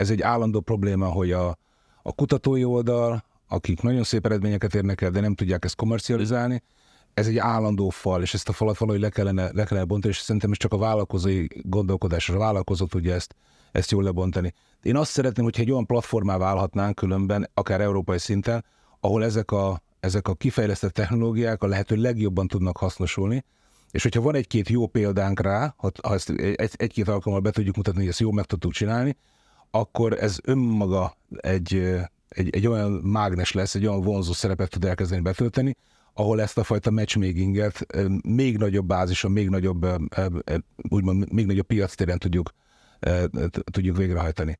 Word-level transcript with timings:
ez 0.00 0.10
egy 0.10 0.22
állandó 0.22 0.60
probléma, 0.60 1.06
hogy 1.06 1.32
a, 1.32 1.58
a 2.02 2.12
kutatói 2.12 2.64
oldal, 2.64 3.24
akik 3.48 3.82
nagyon 3.82 4.02
szép 4.02 4.26
eredményeket 4.26 4.74
érnek 4.74 5.00
el, 5.00 5.10
de 5.10 5.20
nem 5.20 5.34
tudják 5.34 5.64
ezt 5.64 5.76
komercializálni, 5.76 6.62
ez 7.14 7.26
egy 7.26 7.38
állandó 7.38 7.88
fal, 7.88 8.22
és 8.22 8.34
ezt 8.34 8.48
a 8.48 8.52
falat 8.52 8.78
valahogy 8.78 9.00
le 9.00 9.08
kellene, 9.08 9.50
le 9.52 9.64
kellene 9.64 9.86
bontani, 9.86 10.12
és 10.12 10.20
szerintem 10.20 10.50
ez 10.50 10.56
csak 10.56 10.72
a 10.72 10.78
vállalkozói 10.78 11.46
gondolkodás, 11.62 12.28
a 12.28 12.38
vállalkozó 12.38 12.86
tudja 12.86 13.14
ezt, 13.14 13.34
ezt 13.72 13.90
jól 13.90 14.02
lebontani. 14.02 14.52
Én 14.82 14.96
azt 14.96 15.10
szeretném, 15.10 15.44
hogyha 15.44 15.62
egy 15.62 15.70
olyan 15.70 15.86
platformá 15.86 16.36
válhatnánk 16.36 16.94
különben, 16.94 17.50
akár 17.54 17.80
európai 17.80 18.18
szinten, 18.18 18.64
ahol 19.00 19.24
ezek 19.24 19.50
a, 19.50 19.82
ezek 20.00 20.28
a 20.28 20.34
kifejlesztett 20.34 20.92
technológiák 20.92 21.62
a 21.62 21.66
lehető 21.66 21.96
legjobban 21.96 22.46
tudnak 22.46 22.76
hasznosulni, 22.76 23.44
és 23.90 24.02
hogyha 24.02 24.20
van 24.20 24.34
egy-két 24.34 24.68
jó 24.68 24.86
példánk 24.86 25.40
rá, 25.40 25.74
ha, 25.76 25.90
ha 26.02 26.14
ezt 26.54 26.74
egy-két 26.74 27.08
alkalommal 27.08 27.42
be 27.42 27.50
tudjuk 27.50 27.76
mutatni, 27.76 28.00
hogy 28.00 28.08
ezt 28.08 28.20
jól 28.20 28.32
meg 28.32 28.44
tudtuk 28.44 28.72
csinálni, 28.72 29.16
akkor 29.70 30.12
ez 30.22 30.38
önmaga 30.44 31.16
egy, 31.36 31.74
egy, 32.28 32.50
egy 32.50 32.66
olyan 32.66 32.90
mágnes 32.90 33.52
lesz, 33.52 33.74
egy 33.74 33.86
olyan 33.86 34.00
vonzó 34.00 34.32
szerepet 34.32 34.70
tud 34.70 34.84
elkezdeni 34.84 35.22
betölteni, 35.22 35.76
ahol 36.14 36.40
ezt 36.40 36.58
a 36.58 36.64
fajta 36.64 36.90
matchmakinget 36.90 37.86
még 38.22 38.56
nagyobb 38.56 38.86
bázison, 38.86 39.30
még 39.30 39.48
nagyobb, 39.48 39.86
úgymond, 40.88 41.32
még 41.32 41.46
nagyobb 41.46 41.66
piactéren 41.66 42.18
tudjuk, 42.18 42.50
tudjuk 43.70 43.96
végrehajtani. 43.96 44.58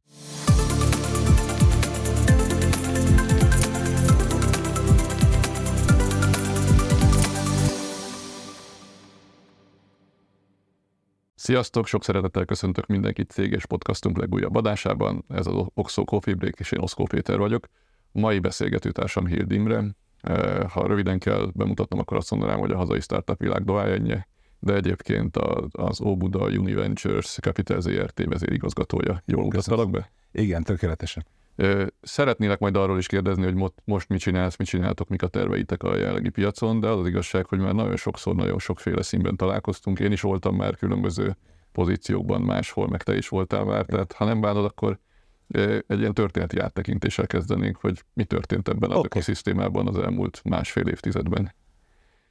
Sziasztok, 11.43 11.87
sok 11.87 12.05
szeretettel 12.05 12.45
köszöntök 12.45 12.87
mindenkit 12.87 13.31
céges 13.31 13.67
podcastunk 13.67 14.19
legújabb 14.19 14.55
adásában. 14.55 15.25
Ez 15.29 15.47
az 15.47 15.67
Oxo 15.75 16.05
Coffee 16.05 16.35
Break, 16.35 16.59
és 16.59 16.73
én 16.73 16.81
Oszkó 16.81 17.05
Péter 17.05 17.39
vagyok. 17.39 17.67
Mai 18.13 18.39
beszélgetőtársam 18.39 19.27
Hild 19.27 19.51
Imre. 19.51 19.85
Ha 20.69 20.87
röviden 20.87 21.19
kell 21.19 21.51
bemutatnom, 21.55 21.99
akkor 22.01 22.17
azt 22.17 22.31
mondanám, 22.31 22.59
hogy 22.59 22.71
a 22.71 22.77
hazai 22.77 23.01
startup 23.01 23.39
világ 23.39 23.65
doájenje, 23.65 24.29
de 24.59 24.75
egyébként 24.75 25.37
az 25.71 26.01
Óbuda 26.01 26.45
Univentures 26.45 27.39
Capital 27.41 27.81
ZRT 27.81 28.25
vezérigazgatója. 28.25 29.23
Jól 29.25 29.45
mutattalak 29.45 29.91
be? 29.91 30.13
Igen, 30.33 30.63
tökéletesen. 30.63 31.27
Szeretnélek 32.01 32.59
majd 32.59 32.77
arról 32.77 32.99
is 32.99 33.07
kérdezni, 33.07 33.45
hogy 33.45 33.73
most 33.85 34.09
mit 34.09 34.21
csinálsz, 34.21 34.57
mit 34.57 34.69
csináltok, 34.69 35.09
mik 35.09 35.23
a 35.23 35.27
terveitek 35.27 35.83
a 35.83 35.97
jelenlegi 35.97 36.29
piacon, 36.29 36.81
de 36.81 36.89
az 36.89 36.99
az 36.99 37.07
igazság, 37.07 37.47
hogy 37.47 37.59
már 37.59 37.75
nagyon 37.75 37.97
sokszor, 37.97 38.35
nagyon 38.35 38.59
sokféle 38.59 39.03
színben 39.03 39.37
találkoztunk. 39.37 39.99
Én 39.99 40.13
is 40.13 40.21
voltam 40.21 40.57
már 40.57 40.77
különböző 40.77 41.37
pozíciókban 41.73 42.41
máshol, 42.41 42.89
meg 42.89 43.03
te 43.03 43.17
is 43.17 43.29
voltál 43.29 43.65
már, 43.65 43.85
tehát 43.85 44.13
ha 44.13 44.25
nem 44.25 44.41
bánod, 44.41 44.65
akkor 44.65 44.99
egy 45.87 45.99
ilyen 45.99 46.15
történeti 46.15 46.59
áttekintéssel 46.59 47.27
kezdenénk, 47.27 47.77
hogy 47.77 48.03
mi 48.13 48.25
történt 48.25 48.69
ebben 48.69 48.91
az 48.91 48.97
okay. 48.97 49.05
ökoszisztémában 49.05 49.87
az 49.89 49.99
elmúlt 49.99 50.41
másfél 50.45 50.87
évtizedben. 50.87 51.55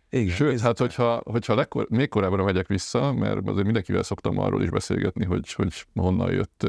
Igen, 0.10 0.36
Sőt, 0.36 0.60
hát 0.60 0.78
hogyha, 0.78 1.22
hogyha 1.26 1.56
lekor, 1.56 1.88
még 1.90 2.10
korábbra 2.10 2.44
megyek 2.44 2.68
vissza, 2.68 3.14
mert 3.14 3.48
azért 3.48 3.66
mindenkivel 3.66 4.04
szoktam 4.04 4.40
arról 4.40 4.64
is 4.64 4.70
beszélgetni, 4.70 5.26
hogy, 5.26 5.54
hogy 5.54 5.86
honnan 5.94 6.32
jött 6.32 6.68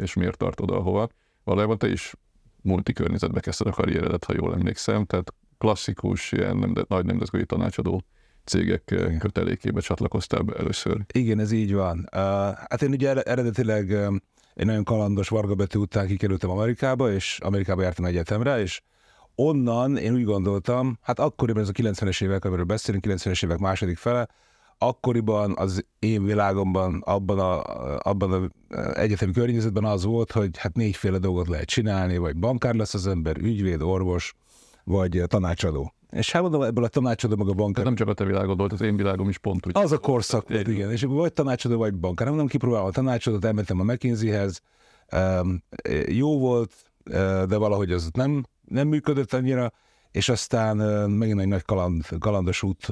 és 0.00 0.14
miért 0.14 0.36
tart 0.36 0.60
oda, 0.60 0.76
ahova 0.76 1.08
valójában 1.48 1.78
te 1.78 1.90
is 1.90 2.14
multi 2.62 2.92
környezetbe 2.92 3.40
kezdted 3.40 3.66
a 3.66 3.70
karrieredet, 3.70 4.24
ha 4.24 4.32
jól 4.36 4.54
emlékszem, 4.54 5.04
tehát 5.04 5.34
klasszikus, 5.58 6.32
ilyen 6.32 6.56
nem, 6.56 6.72
nagy 6.88 7.04
nemzetközi 7.04 7.44
tanácsadó 7.44 8.02
cégek 8.44 8.82
Igen. 8.86 9.18
kötelékébe 9.18 9.80
csatlakoztál 9.80 10.42
be 10.42 10.54
először. 10.54 11.00
Igen, 11.12 11.38
ez 11.38 11.50
így 11.50 11.74
van. 11.74 11.98
Uh, 11.98 12.20
hát 12.68 12.82
én 12.82 12.90
ugye 12.90 13.14
eredetileg 13.14 13.90
um, 13.90 14.22
egy 14.54 14.66
nagyon 14.66 14.84
kalandos 14.84 15.28
Varga 15.28 15.54
Betű 15.54 15.78
után 15.78 16.06
kikerültem 16.06 16.50
Amerikába, 16.50 17.12
és 17.12 17.38
Amerikába 17.42 17.82
jártam 17.82 18.04
egyetemre, 18.04 18.60
és 18.60 18.82
onnan 19.34 19.96
én 19.96 20.14
úgy 20.14 20.24
gondoltam, 20.24 20.98
hát 21.02 21.18
akkoriban 21.18 21.62
ez 21.62 21.68
a 21.68 21.72
90-es 21.72 22.22
évek, 22.22 22.44
amiről 22.44 22.64
beszélünk, 22.64 23.04
90-es 23.06 23.44
évek 23.44 23.58
második 23.58 23.96
fele, 23.96 24.28
akkoriban 24.78 25.54
az 25.56 25.84
én 25.98 26.24
világomban, 26.24 27.02
abban 27.04 27.38
a, 27.38 27.62
abban 27.98 28.32
a 28.32 28.48
egyetemi 28.98 29.32
környezetben 29.32 29.84
az 29.84 30.04
volt, 30.04 30.32
hogy 30.32 30.58
hát 30.58 30.74
négyféle 30.74 31.18
dolgot 31.18 31.48
lehet 31.48 31.66
csinálni, 31.66 32.18
vagy 32.18 32.36
bankár 32.36 32.74
lesz 32.74 32.94
az 32.94 33.06
ember, 33.06 33.36
ügyvéd, 33.36 33.82
orvos, 33.82 34.34
vagy 34.84 35.22
tanácsadó. 35.26 35.92
És 36.10 36.32
hát 36.32 36.42
mondom, 36.42 36.62
ebből 36.62 36.84
a 36.84 36.88
tanácsadó 36.88 37.36
meg 37.36 37.48
a 37.48 37.52
bankár. 37.52 37.84
Nem 37.84 37.94
csak 37.94 38.08
a 38.08 38.12
te 38.12 38.24
világod 38.24 38.58
volt, 38.58 38.72
az 38.72 38.80
én 38.80 38.96
világom 38.96 39.28
is 39.28 39.38
pont 39.38 39.66
úgy. 39.66 39.72
Az 39.76 39.92
a 39.92 39.98
korszak 39.98 40.48
volt, 40.48 40.68
igen. 40.68 40.90
És 40.90 41.02
vagy 41.02 41.32
tanácsadó, 41.32 41.78
vagy 41.78 41.94
bankár. 41.94 42.28
Mondom, 42.28 42.46
kipróbálom 42.46 42.86
a 42.86 42.90
tanácsadót, 42.90 43.44
elmentem 43.44 43.80
a 43.80 43.82
McKinsey-hez. 43.82 44.62
Um, 45.12 45.62
jó 46.06 46.38
volt, 46.38 46.72
de 47.48 47.56
valahogy 47.56 47.92
az 47.92 48.10
nem, 48.12 48.44
nem 48.64 48.88
működött 48.88 49.32
annyira 49.32 49.72
és 50.10 50.28
aztán 50.28 50.76
megint 51.10 51.40
egy 51.40 51.48
nagy 51.48 51.64
kaland, 51.64 52.04
kalandos 52.18 52.62
út 52.62 52.86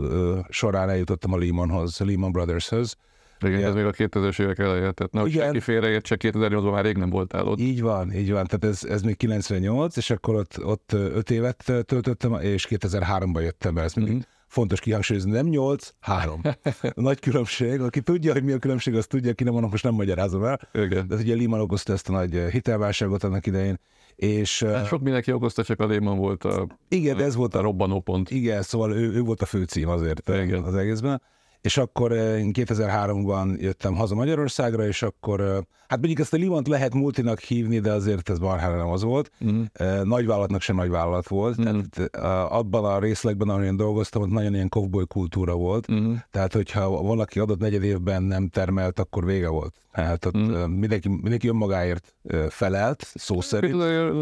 során 0.48 0.88
eljutottam 0.88 1.32
a 1.32 1.38
Lehmanhoz, 1.38 1.98
Lehman 1.98 2.32
Brothershoz. 2.32 2.96
Igen, 3.40 3.64
ez 3.64 3.74
még 3.74 3.84
a 3.84 3.92
2000-es 3.92 4.40
évek 4.40 4.58
eleje, 4.58 4.90
tehát 4.90 5.12
nem 5.12 5.26
Igen. 5.26 5.42
senki 5.42 5.60
félreértse, 5.60 6.16
2008-ban 6.18 6.70
már 6.70 6.84
rég 6.84 6.96
nem 6.96 7.10
voltál 7.10 7.46
ott. 7.46 7.58
Így 7.58 7.80
van, 7.80 8.12
így 8.12 8.32
van, 8.32 8.46
tehát 8.46 8.64
ez, 8.64 8.84
ez 8.84 9.02
még 9.02 9.16
98, 9.16 9.96
és 9.96 10.10
akkor 10.10 10.34
ott, 10.34 10.64
ott 10.64 10.92
5 10.92 11.30
évet 11.30 11.64
töltöttem, 11.86 12.34
és 12.40 12.66
2003-ban 12.70 13.42
jöttem 13.42 13.74
be, 13.74 13.82
ez 13.82 13.92
mm-hmm. 14.00 14.18
fontos 14.46 14.80
kihangsúlyozni, 14.80 15.30
nem 15.30 15.46
8, 15.46 15.88
3. 16.00 16.40
Nagy 16.94 17.20
különbség, 17.20 17.80
aki 17.80 18.00
tudja, 18.00 18.32
hogy 18.32 18.44
mi 18.44 18.52
a 18.52 18.58
különbség, 18.58 18.94
az 18.94 19.06
tudja, 19.06 19.30
aki 19.30 19.44
nem 19.44 19.52
van, 19.52 19.62
most 19.70 19.84
nem 19.84 19.94
magyarázom 19.94 20.44
el. 20.44 20.60
Igen. 20.72 21.08
De 21.08 21.14
ugye 21.14 21.36
Lehman 21.36 21.60
okozta 21.60 21.92
ezt 21.92 22.08
a 22.08 22.12
nagy 22.12 22.42
hitelválságot 22.50 23.24
annak 23.24 23.46
idején, 23.46 23.78
és, 24.16 24.62
hát 24.62 24.86
sok 24.86 25.00
mindenki 25.00 25.32
okozta, 25.32 25.64
csak 25.64 25.80
a 25.80 25.86
Lehman 25.86 26.16
volt 26.16 26.44
a, 26.44 26.66
igen, 26.88 27.20
ez 27.20 27.34
volt 27.34 27.54
a, 27.54 27.58
a 27.58 27.62
robbanópont. 27.62 28.30
Igen, 28.30 28.62
szóval 28.62 28.92
ő, 28.92 29.12
ő 29.12 29.20
volt 29.20 29.42
a 29.42 29.46
főcím 29.46 29.88
azért 29.88 30.28
igen. 30.28 30.62
az 30.62 30.74
egészben. 30.74 31.22
És 31.60 31.76
akkor 31.76 32.12
én 32.12 32.50
2003-ban 32.54 33.60
jöttem 33.60 33.94
haza 33.94 34.14
Magyarországra, 34.14 34.86
és 34.86 35.02
akkor, 35.02 35.40
hát 35.88 35.98
mondjuk 35.98 36.18
ezt 36.18 36.32
a 36.32 36.36
Limont 36.36 36.68
lehet 36.68 36.94
multinak 36.94 37.38
hívni, 37.38 37.78
de 37.78 37.92
azért 37.92 38.30
ez 38.30 38.38
marhára 38.38 38.76
nem 38.76 38.88
az 38.88 39.02
volt. 39.02 39.30
Mm. 39.44 39.62
Nagyvállalatnak 40.02 40.60
sem 40.60 40.76
nagyvállalat 40.76 41.28
volt. 41.28 41.60
Mm. 41.60 41.62
Tehát 41.62 42.16
abban 42.52 42.84
a 42.84 42.98
részlegben, 42.98 43.48
ahol 43.48 43.62
én 43.62 43.76
dolgoztam, 43.76 44.22
ott 44.22 44.30
nagyon 44.30 44.54
ilyen 44.54 44.68
cowboy 44.68 45.06
kultúra 45.06 45.54
volt. 45.54 45.92
Mm. 45.92 46.14
Tehát, 46.30 46.52
hogyha 46.52 47.02
valaki 47.02 47.38
adott 47.38 47.58
negyed 47.58 47.82
évben 47.82 48.22
nem 48.22 48.48
termelt, 48.48 48.98
akkor 48.98 49.24
vége 49.24 49.48
volt. 49.48 49.74
Hát 49.92 50.24
ott 50.24 50.36
mm. 50.36 50.70
mindenki, 50.70 51.08
mindenki 51.08 51.48
önmagáért 51.48 52.14
felelt, 52.48 53.06
szó 53.14 53.40
szerint. 53.40 53.74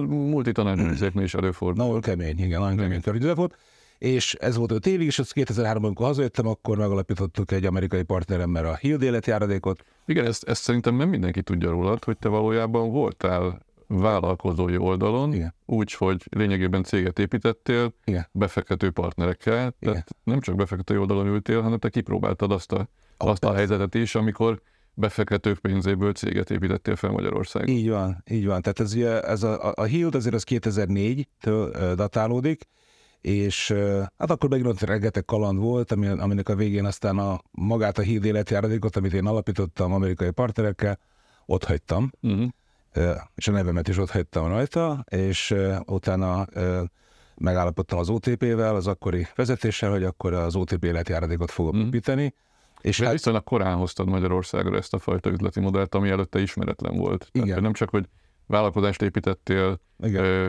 Multitanácsok 0.08 1.22
is 1.22 1.34
előfordul. 1.34 1.92
Na, 1.92 2.00
kemény, 2.00 2.38
igen, 2.38 2.60
nagyon 2.60 2.76
kemény 2.76 3.34
volt 3.34 3.56
és 3.98 4.34
ez 4.34 4.56
volt 4.56 4.72
öt 4.72 4.86
évig, 4.86 5.06
és 5.06 5.18
az 5.18 5.32
2003-ban, 5.34 5.82
amikor 5.82 6.06
hazajöttem, 6.06 6.46
akkor 6.46 6.76
megalapítottuk 6.76 7.52
egy 7.52 7.64
amerikai 7.64 8.02
partneremmel 8.02 8.66
a 8.66 8.74
Hild 8.74 9.02
életjáradékot. 9.02 9.84
Igen, 10.06 10.26
ezt, 10.26 10.44
ezt 10.44 10.62
szerintem 10.62 10.96
nem 10.96 11.08
mindenki 11.08 11.42
tudja 11.42 11.70
rólad, 11.70 12.04
hogy 12.04 12.18
te 12.18 12.28
valójában 12.28 12.90
voltál 12.90 13.62
vállalkozói 13.86 14.76
oldalon, 14.76 15.32
Igen. 15.32 15.54
úgy, 15.66 15.92
hogy 15.92 16.22
lényegében 16.30 16.82
céget 16.82 17.18
építettél, 17.18 17.94
Igen. 18.04 18.28
befektető 18.32 18.90
partnerekkel, 18.90 19.54
Igen. 19.54 19.74
tehát 19.78 20.16
nem 20.24 20.40
csak 20.40 20.56
befektető 20.56 21.00
oldalon 21.00 21.26
ültél, 21.26 21.60
hanem 21.60 21.78
te 21.78 21.88
kipróbáltad 21.88 22.52
azt 22.52 22.72
a, 22.72 22.88
oh, 23.18 23.28
azt 23.28 23.44
a 23.44 23.54
helyzetet 23.54 23.94
is, 23.94 24.14
amikor 24.14 24.60
befektetők 24.94 25.58
pénzéből 25.58 26.12
céget 26.12 26.50
építettél 26.50 26.96
fel 26.96 27.10
Magyarországon. 27.10 27.68
Így 27.68 27.88
van, 27.88 28.22
így 28.30 28.46
van. 28.46 28.62
Tehát 28.62 28.80
ez, 28.80 28.94
ez 29.24 29.42
a, 29.42 29.68
a, 29.68 29.72
a 29.76 29.82
Hild 29.82 30.14
azért 30.14 30.34
az 30.34 30.44
2004-től 30.48 31.92
datálódik, 31.96 32.68
és 33.24 33.74
hát 34.18 34.30
akkor 34.30 34.50
megint 34.50 34.82
rengeteg 34.82 35.24
kaland 35.24 35.58
volt, 35.58 35.92
ami, 35.92 36.06
aminek 36.06 36.48
a 36.48 36.54
végén 36.54 36.84
aztán 36.84 37.18
a 37.18 37.40
magát 37.50 37.98
a 37.98 38.02
híd 38.02 38.24
életjáradékot, 38.24 38.96
amit 38.96 39.12
én 39.12 39.26
alapítottam 39.26 39.92
amerikai 39.92 40.30
partnerekkel, 40.30 40.98
ott 41.46 41.64
hagytam, 41.64 42.10
uh-huh. 42.22 42.50
és 43.34 43.48
a 43.48 43.52
nevemet 43.52 43.88
is 43.88 43.98
ott 43.98 44.10
hagytam 44.10 44.48
rajta, 44.48 45.04
és 45.08 45.54
utána 45.86 46.46
megállapodtam 47.34 47.98
az 47.98 48.08
OTP-vel, 48.08 48.74
az 48.74 48.86
akkori 48.86 49.26
vezetéssel, 49.34 49.90
hogy 49.90 50.04
akkor 50.04 50.32
az 50.32 50.56
OTP 50.56 50.84
életjáradékot 50.84 51.50
fogom 51.50 51.74
uh-huh. 51.74 51.86
építeni. 51.86 52.34
És 52.80 53.00
hát... 53.00 53.12
viszonylag 53.12 53.44
korán 53.44 53.76
hoztad 53.76 54.08
Magyarországra 54.08 54.76
ezt 54.76 54.94
a 54.94 54.98
fajta 54.98 55.30
üzleti 55.30 55.60
modellt, 55.60 55.94
ami 55.94 56.08
előtte 56.08 56.40
ismeretlen 56.40 56.96
volt. 56.96 57.28
Igen. 57.32 57.46
Tehát 57.46 57.62
nem 57.62 57.72
csak, 57.72 57.90
hogy 57.90 58.08
vállalkozást 58.46 59.02
építettél 59.02 59.80
ö, 59.98 60.48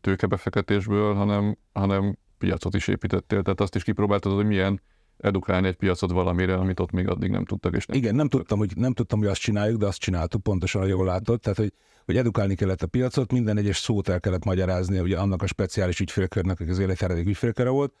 tőkebefektetésből, 0.00 1.14
hanem, 1.14 1.56
hanem 1.72 2.16
piacot 2.38 2.74
is 2.74 2.88
építettél, 2.88 3.42
tehát 3.42 3.60
azt 3.60 3.74
is 3.74 3.82
kipróbáltad, 3.82 4.32
hogy 4.34 4.46
milyen 4.46 4.80
edukálni 5.18 5.66
egy 5.66 5.76
piacot 5.76 6.10
valamire, 6.10 6.54
amit 6.54 6.80
ott 6.80 6.90
még 6.90 7.08
addig 7.08 7.30
nem 7.30 7.44
tudtak. 7.44 7.76
És 7.76 7.86
nem 7.86 7.96
Igen, 7.96 8.14
nem 8.14 8.28
tudtam, 8.28 8.58
hogy, 8.58 8.72
nem 8.76 8.92
tudtam, 8.92 9.18
hogy 9.18 9.28
azt 9.28 9.40
csináljuk, 9.40 9.78
de 9.78 9.86
azt 9.86 9.98
csináltuk, 9.98 10.42
pontosan, 10.42 10.80
ahogy 10.80 10.92
jól 10.92 11.06
látod. 11.06 11.40
Tehát, 11.40 11.58
hogy, 11.58 11.72
hogy 12.04 12.16
edukálni 12.16 12.54
kellett 12.54 12.82
a 12.82 12.86
piacot, 12.86 13.32
minden 13.32 13.56
egyes 13.56 13.76
szót 13.76 14.08
el 14.08 14.20
kellett 14.20 14.44
magyarázni, 14.44 14.98
ugye 14.98 15.18
annak 15.18 15.42
a 15.42 15.46
speciális 15.46 16.00
ügyfélkörnek, 16.00 16.60
az 16.60 16.78
életjáradék 16.78 17.26
ügyfélköre 17.26 17.68
volt, 17.68 17.92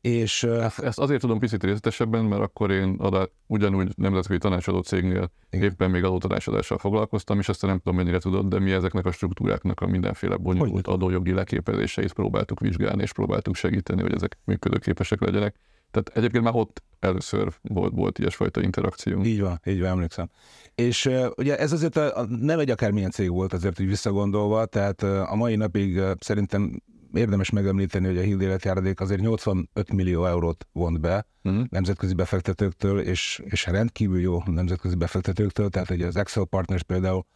És 0.00 0.42
ezt 0.76 0.98
azért 0.98 1.20
tudom 1.20 1.38
picit 1.38 1.62
részletesebben, 1.62 2.24
mert 2.24 2.42
akkor 2.42 2.70
én 2.70 2.94
adá, 2.98 3.26
ugyanúgy 3.46 3.92
nemzetközi 3.96 4.38
tanácsadó 4.38 4.80
cégnél 4.80 5.30
Igen. 5.50 5.70
éppen 5.70 5.90
még 5.90 6.04
adótanácsadással 6.04 6.78
foglalkoztam, 6.78 7.38
és 7.38 7.48
aztán 7.48 7.70
nem 7.70 7.78
tudom 7.78 7.98
mennyire 7.98 8.18
tudod, 8.18 8.46
de 8.46 8.58
mi 8.58 8.72
ezeknek 8.72 9.06
a 9.06 9.12
struktúráknak 9.12 9.80
a 9.80 9.86
mindenféle 9.86 10.36
bonyolult 10.36 10.86
adójogi 10.86 11.32
leképezéseit 11.32 12.12
próbáltuk 12.12 12.60
vizsgálni, 12.60 13.02
és 13.02 13.12
próbáltuk 13.12 13.54
segíteni, 13.54 14.02
hogy 14.02 14.14
ezek 14.14 14.38
működőképesek 14.44 15.20
legyenek. 15.20 15.54
Tehát 15.90 16.10
egyébként 16.14 16.44
már 16.44 16.54
ott 16.54 16.82
először 17.00 17.52
volt, 17.62 17.92
volt 17.94 18.18
ilyesfajta 18.18 18.62
interakció. 18.62 19.22
Így 19.22 19.40
van, 19.40 19.60
így 19.64 19.80
van, 19.80 19.88
emlékszem. 19.88 20.30
És 20.74 21.06
uh, 21.06 21.26
ugye 21.36 21.58
ez 21.58 21.72
azért 21.72 21.96
a, 21.96 22.26
nem 22.28 22.58
egy 22.58 22.70
akármilyen 22.70 23.10
cég 23.10 23.30
volt 23.30 23.52
azért 23.52 23.80
úgy 23.80 23.86
visszagondolva, 23.86 24.66
tehát 24.66 25.02
uh, 25.02 25.32
a 25.32 25.34
mai 25.34 25.56
napig 25.56 25.96
uh, 25.96 26.10
szerintem 26.18 26.82
érdemes 27.14 27.50
megemlíteni, 27.50 28.06
hogy 28.06 28.18
a 28.18 28.20
Hild 28.20 28.40
életjáradék 28.40 29.00
azért 29.00 29.20
85 29.20 29.92
millió 29.92 30.26
eurót 30.26 30.66
vont 30.72 31.00
be 31.00 31.26
uh-huh. 31.42 31.64
nemzetközi 31.68 32.14
befektetőktől, 32.14 33.00
és, 33.00 33.42
és 33.44 33.66
rendkívül 33.66 34.20
jó 34.20 34.42
nemzetközi 34.46 34.94
befektetőktől, 34.94 35.68
tehát 35.68 35.90
ugye 35.90 36.06
az 36.06 36.16
Excel 36.16 36.44
Partners 36.44 36.82
például, 36.82 37.26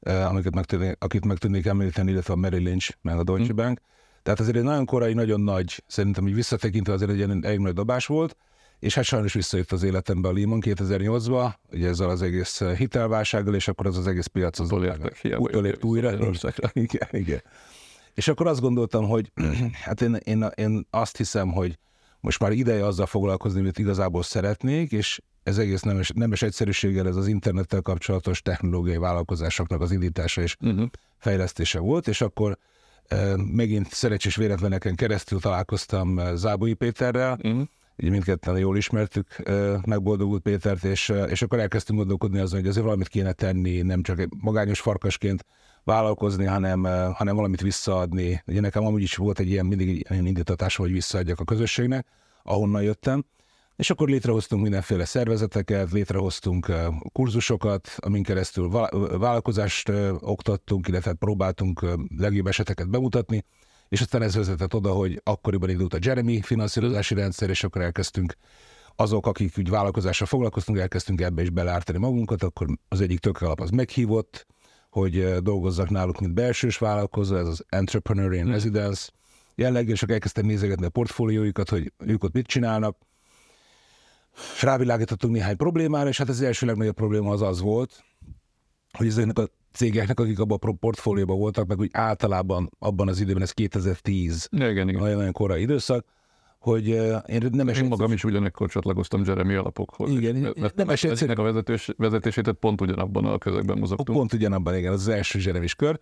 amiket 0.00 0.54
meg 0.54 0.64
tudnék, 0.64 0.96
akit 0.98 1.24
meg 1.24 1.38
tudnék 1.38 1.66
említeni, 1.66 2.10
illetve 2.10 2.32
a 2.32 2.36
Merrill 2.36 2.62
Lynch, 2.62 2.96
meg 3.02 3.18
a 3.18 3.24
Deutsche 3.24 3.52
uh-huh. 3.52 3.64
Bank. 3.64 3.80
Tehát 4.22 4.40
azért 4.40 4.56
egy 4.56 4.62
nagyon 4.62 4.84
korai, 4.84 5.12
nagyon 5.12 5.40
nagy, 5.40 5.82
szerintem 5.86 6.22
hogy 6.22 6.34
visszatekintve 6.34 6.92
azért 6.92 7.10
egy 7.10 7.20
elég 7.20 7.58
nagy 7.58 7.72
dobás 7.72 8.06
volt, 8.06 8.36
és 8.78 8.94
hát 8.94 9.04
sajnos 9.04 9.32
visszajött 9.32 9.72
az 9.72 9.82
életembe 9.82 10.28
a 10.28 10.32
Lehman 10.32 10.62
2008-ba, 10.64 11.52
ugye 11.72 11.88
ezzel 11.88 12.08
az 12.08 12.22
egész 12.22 12.62
hitelválsággal, 12.62 13.54
és 13.54 13.68
akkor 13.68 13.86
az 13.86 13.96
az 13.96 14.06
egész 14.06 14.26
piac 14.26 14.58
az 14.58 14.72
utolért 15.22 15.84
újra. 15.84 16.10
Igen, 16.72 17.08
igen. 17.10 17.42
És 18.18 18.28
akkor 18.28 18.46
azt 18.46 18.60
gondoltam, 18.60 19.08
hogy 19.08 19.32
hát 19.84 20.00
én, 20.00 20.14
én, 20.24 20.46
én 20.54 20.86
azt 20.90 21.16
hiszem, 21.16 21.52
hogy 21.52 21.78
most 22.20 22.40
már 22.40 22.52
ideje 22.52 22.84
azzal 22.84 23.06
foglalkozni, 23.06 23.60
amit 23.60 23.78
igazából 23.78 24.22
szeretnék, 24.22 24.92
és 24.92 25.20
ez 25.42 25.58
egész 25.58 25.82
nemes, 25.82 26.10
nemes 26.14 26.42
egyszerűséggel 26.42 27.06
ez 27.06 27.16
az 27.16 27.26
internettel 27.26 27.80
kapcsolatos 27.80 28.42
technológiai 28.42 28.96
vállalkozásoknak 28.96 29.80
az 29.80 29.92
indítása 29.92 30.42
és 30.42 30.56
uh-huh. 30.60 30.88
fejlesztése 31.16 31.78
volt, 31.78 32.08
és 32.08 32.20
akkor 32.20 32.58
e, 33.08 33.36
megint 33.36 33.92
szerencsés 33.92 34.36
véletleneken 34.36 34.94
keresztül 34.94 35.40
találkoztam 35.40 36.20
Zábui 36.34 36.74
Péterrel, 36.74 37.38
uh-huh. 37.42 37.62
Így 38.02 38.10
mindketten 38.10 38.58
jól 38.58 38.76
ismertük 38.76 39.42
megboldogult 39.86 40.42
Pétert, 40.42 40.84
és, 40.84 41.12
és 41.28 41.42
akkor 41.42 41.58
elkezdtünk 41.58 41.98
gondolkodni 41.98 42.38
azon, 42.38 42.58
hogy 42.60 42.68
azért 42.68 42.84
valamit 42.84 43.08
kéne 43.08 43.32
tenni, 43.32 43.82
nem 43.82 44.02
csak 44.02 44.20
egy 44.20 44.28
magányos 44.40 44.80
farkasként 44.80 45.44
vállalkozni, 45.84 46.44
hanem, 46.44 46.82
hanem 47.14 47.36
valamit 47.36 47.60
visszaadni. 47.60 48.42
Ugye 48.46 48.60
nekem 48.60 48.84
amúgy 48.84 49.02
is 49.02 49.16
volt 49.16 49.38
egy 49.38 49.50
ilyen 49.50 49.66
mindig 49.66 49.88
egy 49.88 50.06
ilyen 50.10 50.26
indítatás, 50.26 50.76
hogy 50.76 50.92
visszaadjak 50.92 51.40
a 51.40 51.44
közösségnek, 51.44 52.06
ahonnan 52.42 52.82
jöttem. 52.82 53.24
És 53.76 53.90
akkor 53.90 54.08
létrehoztunk 54.08 54.62
mindenféle 54.62 55.04
szervezeteket, 55.04 55.92
létrehoztunk 55.92 56.72
kurzusokat, 57.12 57.94
amin 57.96 58.22
keresztül 58.22 58.68
vállalkozást 59.18 59.92
oktattunk, 60.20 60.88
illetve 60.88 61.12
próbáltunk 61.12 61.86
legjobb 62.16 62.46
eseteket 62.46 62.90
bemutatni, 62.90 63.44
és 63.88 64.00
aztán 64.00 64.22
ez 64.22 64.34
vezetett 64.34 64.74
oda, 64.74 64.92
hogy 64.92 65.20
akkoriban 65.24 65.70
indult 65.70 65.94
a 65.94 65.98
Jeremy 66.00 66.40
finanszírozási 66.40 67.14
rendszer, 67.14 67.50
és 67.50 67.64
akkor 67.64 67.82
elkezdtünk 67.82 68.36
azok, 68.96 69.26
akik 69.26 69.54
úgy 69.58 69.70
vállalkozással 69.70 70.26
foglalkoztunk, 70.26 70.78
elkezdtünk 70.78 71.20
ebbe 71.20 71.42
is 71.42 71.50
belártani 71.50 71.98
magunkat, 71.98 72.42
akkor 72.42 72.66
az 72.88 73.00
egyik 73.00 73.18
tök 73.18 73.40
alap 73.40 73.60
az 73.60 73.70
meghívott, 73.70 74.46
hogy 74.90 75.42
dolgozzak 75.42 75.90
náluk, 75.90 76.20
mint 76.20 76.34
belsős 76.34 76.78
vállalkozó, 76.78 77.36
ez 77.36 77.46
az 77.46 77.64
Entrepreneur 77.68 78.32
in 78.32 78.42
hmm. 78.42 78.50
Residence 78.50 79.10
jelleg, 79.54 79.88
és 79.88 80.02
akkor 80.02 80.14
elkezdtem 80.14 80.46
nézegetni 80.46 80.86
a 80.86 80.90
portfólióikat, 80.90 81.68
hogy 81.68 81.92
ők 81.98 82.24
ott 82.24 82.32
mit 82.32 82.46
csinálnak. 82.46 82.96
Rávilágítottunk 84.60 85.32
néhány 85.32 85.56
problémára, 85.56 86.08
és 86.08 86.18
hát 86.18 86.28
az 86.28 86.42
első 86.42 86.66
legnagyobb 86.66 86.94
probléma 86.94 87.30
az 87.30 87.42
az 87.42 87.60
volt, 87.60 88.04
hogy 88.92 89.06
ezeknek 89.06 89.38
a 89.38 89.48
cégeknek, 89.72 90.20
akik 90.20 90.38
abban 90.38 90.58
a 90.60 90.72
portfólióban 90.72 91.38
voltak, 91.38 91.66
meg 91.66 91.78
úgy 91.78 91.90
általában 91.92 92.70
abban 92.78 93.08
az 93.08 93.20
időben, 93.20 93.42
ez 93.42 93.52
2010, 93.52 94.48
igen, 94.50 94.70
igen. 94.70 95.00
nagyon-nagyon 95.00 95.32
korai 95.32 95.60
időszak, 95.60 96.06
hogy 96.58 96.88
én 97.26 97.48
nem 97.50 97.68
Én 97.68 97.84
magam 97.84 98.12
is 98.12 98.24
ugyanekkor 98.24 98.68
csatlakoztam 98.68 99.22
Jeremy 99.26 99.54
alapokhoz. 99.54 100.10
Igen, 100.10 100.54
mert 100.60 100.74
nem 100.74 100.88
esély 100.88 101.28
a 101.28 101.42
vezetős, 101.42 101.90
vezetését 101.96 102.52
pont 102.52 102.80
ugyanabban 102.80 103.24
a 103.24 103.38
közegben 103.38 103.78
mozogtunk. 103.78 104.18
Pont 104.18 104.32
ugyanabban, 104.32 104.76
igen, 104.76 104.92
az, 104.92 105.00
az 105.00 105.08
első 105.08 105.38
jeremy 105.42 105.66
kör. 105.76 106.00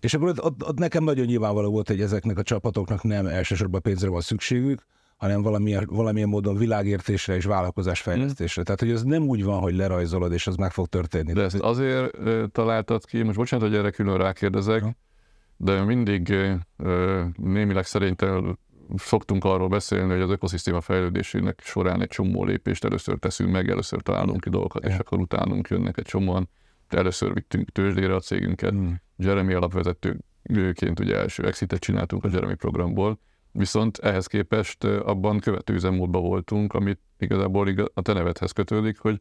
És 0.00 0.14
akkor 0.14 0.28
ott, 0.28 0.42
ott, 0.42 0.68
ott, 0.68 0.78
nekem 0.78 1.04
nagyon 1.04 1.26
nyilvánvaló 1.26 1.70
volt, 1.70 1.88
hogy 1.88 2.00
ezeknek 2.00 2.38
a 2.38 2.42
csapatoknak 2.42 3.02
nem 3.02 3.26
elsősorban 3.26 3.82
pénzre 3.82 4.08
van 4.08 4.20
szükségük, 4.20 4.86
hanem 5.18 5.42
valamilyen, 5.42 5.86
valamilyen 5.90 6.28
módon 6.28 6.56
világértésre 6.56 7.34
és 7.34 7.44
vállalkozásfejlesztésre. 7.44 8.60
Mm. 8.60 8.64
Tehát, 8.64 8.80
hogy 8.80 8.90
ez 8.90 9.02
nem 9.02 9.22
úgy 9.22 9.44
van, 9.44 9.60
hogy 9.60 9.74
lerajzolod, 9.74 10.32
és 10.32 10.46
az 10.46 10.56
meg 10.56 10.72
fog 10.72 10.86
történni. 10.86 11.32
De 11.32 11.42
ezt 11.42 11.58
azért 11.58 12.18
találtad 12.52 13.04
ki, 13.04 13.22
most 13.22 13.36
bocsánat, 13.36 13.68
hogy 13.68 13.76
erre 13.76 13.90
külön 13.90 14.16
rákérdezek, 14.16 14.80
ja. 14.80 14.96
de 15.56 15.84
mindig 15.84 16.34
némileg 17.36 17.84
szerintem 17.84 18.58
szoktunk 18.96 19.44
arról 19.44 19.68
beszélni, 19.68 20.12
hogy 20.12 20.20
az 20.20 20.30
ökoszisztéma 20.30 20.80
fejlődésének 20.80 21.60
során 21.64 22.02
egy 22.02 22.08
csomó 22.08 22.44
lépést 22.44 22.84
először 22.84 23.18
teszünk 23.18 23.50
meg, 23.50 23.70
először 23.70 24.02
találunk 24.02 24.40
ki 24.40 24.50
dolgokat, 24.50 24.84
és 24.84 24.94
akkor 24.94 25.18
utánunk 25.18 25.68
jönnek 25.68 25.98
egy 25.98 26.04
csomóan. 26.04 26.48
Először 26.88 27.34
vittünk 27.34 27.70
tőzsdére 27.70 28.14
a 28.14 28.20
cégünket. 28.20 28.72
Mm. 28.72 28.90
Jeremy 29.16 29.52
alapvezetőként 29.52 31.00
ugye 31.00 31.16
első 31.16 31.46
exitet 31.46 31.80
csináltunk 31.80 32.24
a 32.24 32.28
Jeremy 32.32 32.54
programból, 32.54 33.18
viszont 33.52 33.98
ehhez 33.98 34.26
képest 34.26 34.84
abban 34.84 35.38
követő 35.38 35.74
üzemmódban 35.74 36.22
voltunk, 36.22 36.72
amit 36.72 37.00
igazából 37.18 37.68
a 37.94 38.02
te 38.02 38.12
nevedhez 38.12 38.52
kötődik, 38.52 38.98
hogy 38.98 39.20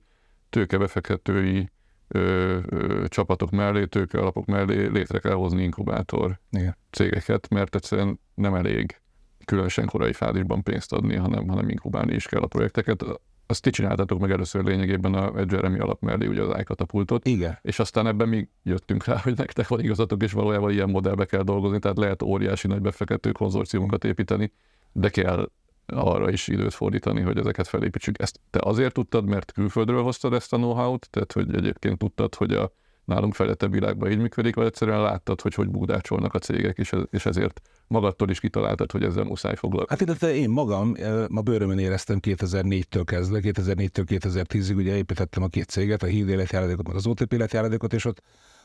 tőkebefektetői 0.50 1.70
ö, 2.08 2.58
ö, 2.70 3.06
csapatok 3.08 3.52
mellé, 3.52 3.86
tőke 3.86 4.20
alapok 4.20 4.46
mellé 4.46 4.86
létre 4.86 5.20
kell 5.20 5.34
hozni 5.34 5.64
inkubátor 5.64 6.40
Igen. 6.52 6.78
cégeket, 6.92 7.50
mert 7.50 7.76
egyszerűen 7.76 8.20
nem 8.34 8.54
elég 8.54 9.02
különösen 9.46 9.86
korai 9.86 10.14
fázisban 10.14 10.64
pénzt 10.64 10.94
adni, 10.94 11.16
hanem, 11.16 11.48
hanem 11.48 11.70
inkubálni 11.70 12.14
is 12.14 12.26
kell 12.26 12.42
a 12.42 12.48
projekteket. 12.48 13.04
Azt 13.50 13.62
ti 13.62 13.70
csináltatok 13.70 14.20
meg 14.20 14.32
először 14.32 14.64
lényegében 14.64 15.14
a 15.14 15.34
Jeremy 15.50 15.80
alap 15.80 16.02
mellé 16.02 16.28
ugye 16.28 16.42
az 16.42 16.60
iKatapultot. 16.60 17.28
Igen. 17.28 17.60
És 17.62 17.80
aztán 17.80 18.08
ebben 18.08 18.28
mi 18.28 18.48
jöttünk 18.64 19.06
rá, 19.06 19.18
hogy 19.18 19.38
nektek 19.38 19.68
van 19.68 19.80
igazatok, 19.80 20.24
és 20.24 20.32
valójában 20.32 20.72
ilyen 20.72 20.90
modellbe 20.90 21.26
kell 21.26 21.44
dolgozni, 21.44 21.80
tehát 21.80 21.98
lehet 21.98 22.22
óriási 22.22 22.68
nagy 22.68 22.82
befektető 22.82 23.32
konzorciumokat 23.32 24.04
építeni, 24.04 24.52
de 24.92 25.10
kell 25.10 25.50
arra 25.86 26.32
is 26.32 26.48
időt 26.48 26.74
fordítani, 26.74 27.22
hogy 27.22 27.38
ezeket 27.38 27.68
felépítsük. 27.68 28.22
Ezt 28.22 28.40
te 28.50 28.60
azért 28.64 28.94
tudtad, 28.94 29.26
mert 29.26 29.52
külföldről 29.52 30.04
hoztad 30.04 30.34
ezt 30.34 30.54
a 30.54 30.58
know-how-t, 30.58 31.10
tehát 31.10 31.32
hogy 31.32 31.56
egyébként 31.56 31.98
tudtad, 31.98 32.36
hogy 32.36 32.54
a 32.54 32.72
nálunk 33.08 33.34
fejlettebb 33.34 33.72
világban 33.72 34.12
így 34.12 34.18
működik, 34.18 34.56
vagy 34.56 34.66
egyszerűen 34.66 35.02
láttad, 35.02 35.42
hogy 35.42 35.54
hogy 35.54 35.70
búdácsolnak 35.70 36.34
a 36.34 36.40
cégek, 36.40 36.78
és, 36.78 36.96
és 37.10 37.26
ezért 37.26 37.62
magadtól 37.88 38.30
is 38.30 38.40
kitaláltad, 38.40 38.92
hogy 38.92 39.04
ezzel 39.04 39.24
muszáj 39.24 39.56
foglalkozni. 39.56 39.96
Hát 39.96 40.08
illetve 40.08 40.42
én 40.42 40.50
magam 40.50 40.96
a 41.36 41.42
bőrömön 41.42 41.80
éreztem 41.80 42.20
2004-től 42.22 43.02
kezdve, 43.06 43.40
2004-től 43.42 44.06
2010-ig 44.08 44.76
ugye 44.76 44.96
építettem 44.96 45.44
a 45.44 45.48
két 45.48 45.70
céget, 45.70 46.04
a 46.04 46.06
híd 46.06 46.30
életjáradékot, 46.30 46.88
meg 46.88 46.96
az 46.96 47.08
OTP 47.08 47.34
életjáradékot, 47.34 47.94
és 47.94 48.06
ott 48.06 48.22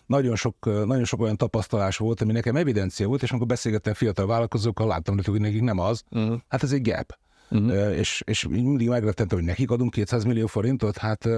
nagyon 0.06 0.36
sok, 0.36 0.64
nagyon 0.64 1.04
sok 1.04 1.20
olyan 1.20 1.36
tapasztalás 1.36 1.96
volt, 1.96 2.20
ami 2.20 2.32
nekem 2.32 2.56
evidencia 2.56 3.06
volt, 3.06 3.22
és 3.22 3.30
amikor 3.30 3.48
beszélgettem 3.48 3.94
fiatal 3.94 4.26
vállalkozókkal, 4.26 4.86
láttam, 4.86 5.18
hogy 5.24 5.40
nekik 5.40 5.62
nem 5.62 5.78
az. 5.78 6.02
Uh-huh. 6.10 6.40
Hát 6.48 6.62
ez 6.62 6.72
egy 6.72 6.82
gap. 6.82 7.18
Uh-huh. 7.50 7.98
És, 7.98 8.22
és 8.26 8.46
mindig 8.48 8.88
megrettentem, 8.88 9.38
hogy 9.38 9.46
nekik 9.46 9.70
adunk 9.70 9.90
200 9.90 10.24
millió 10.24 10.46
forintot, 10.46 10.96
hát 10.96 11.28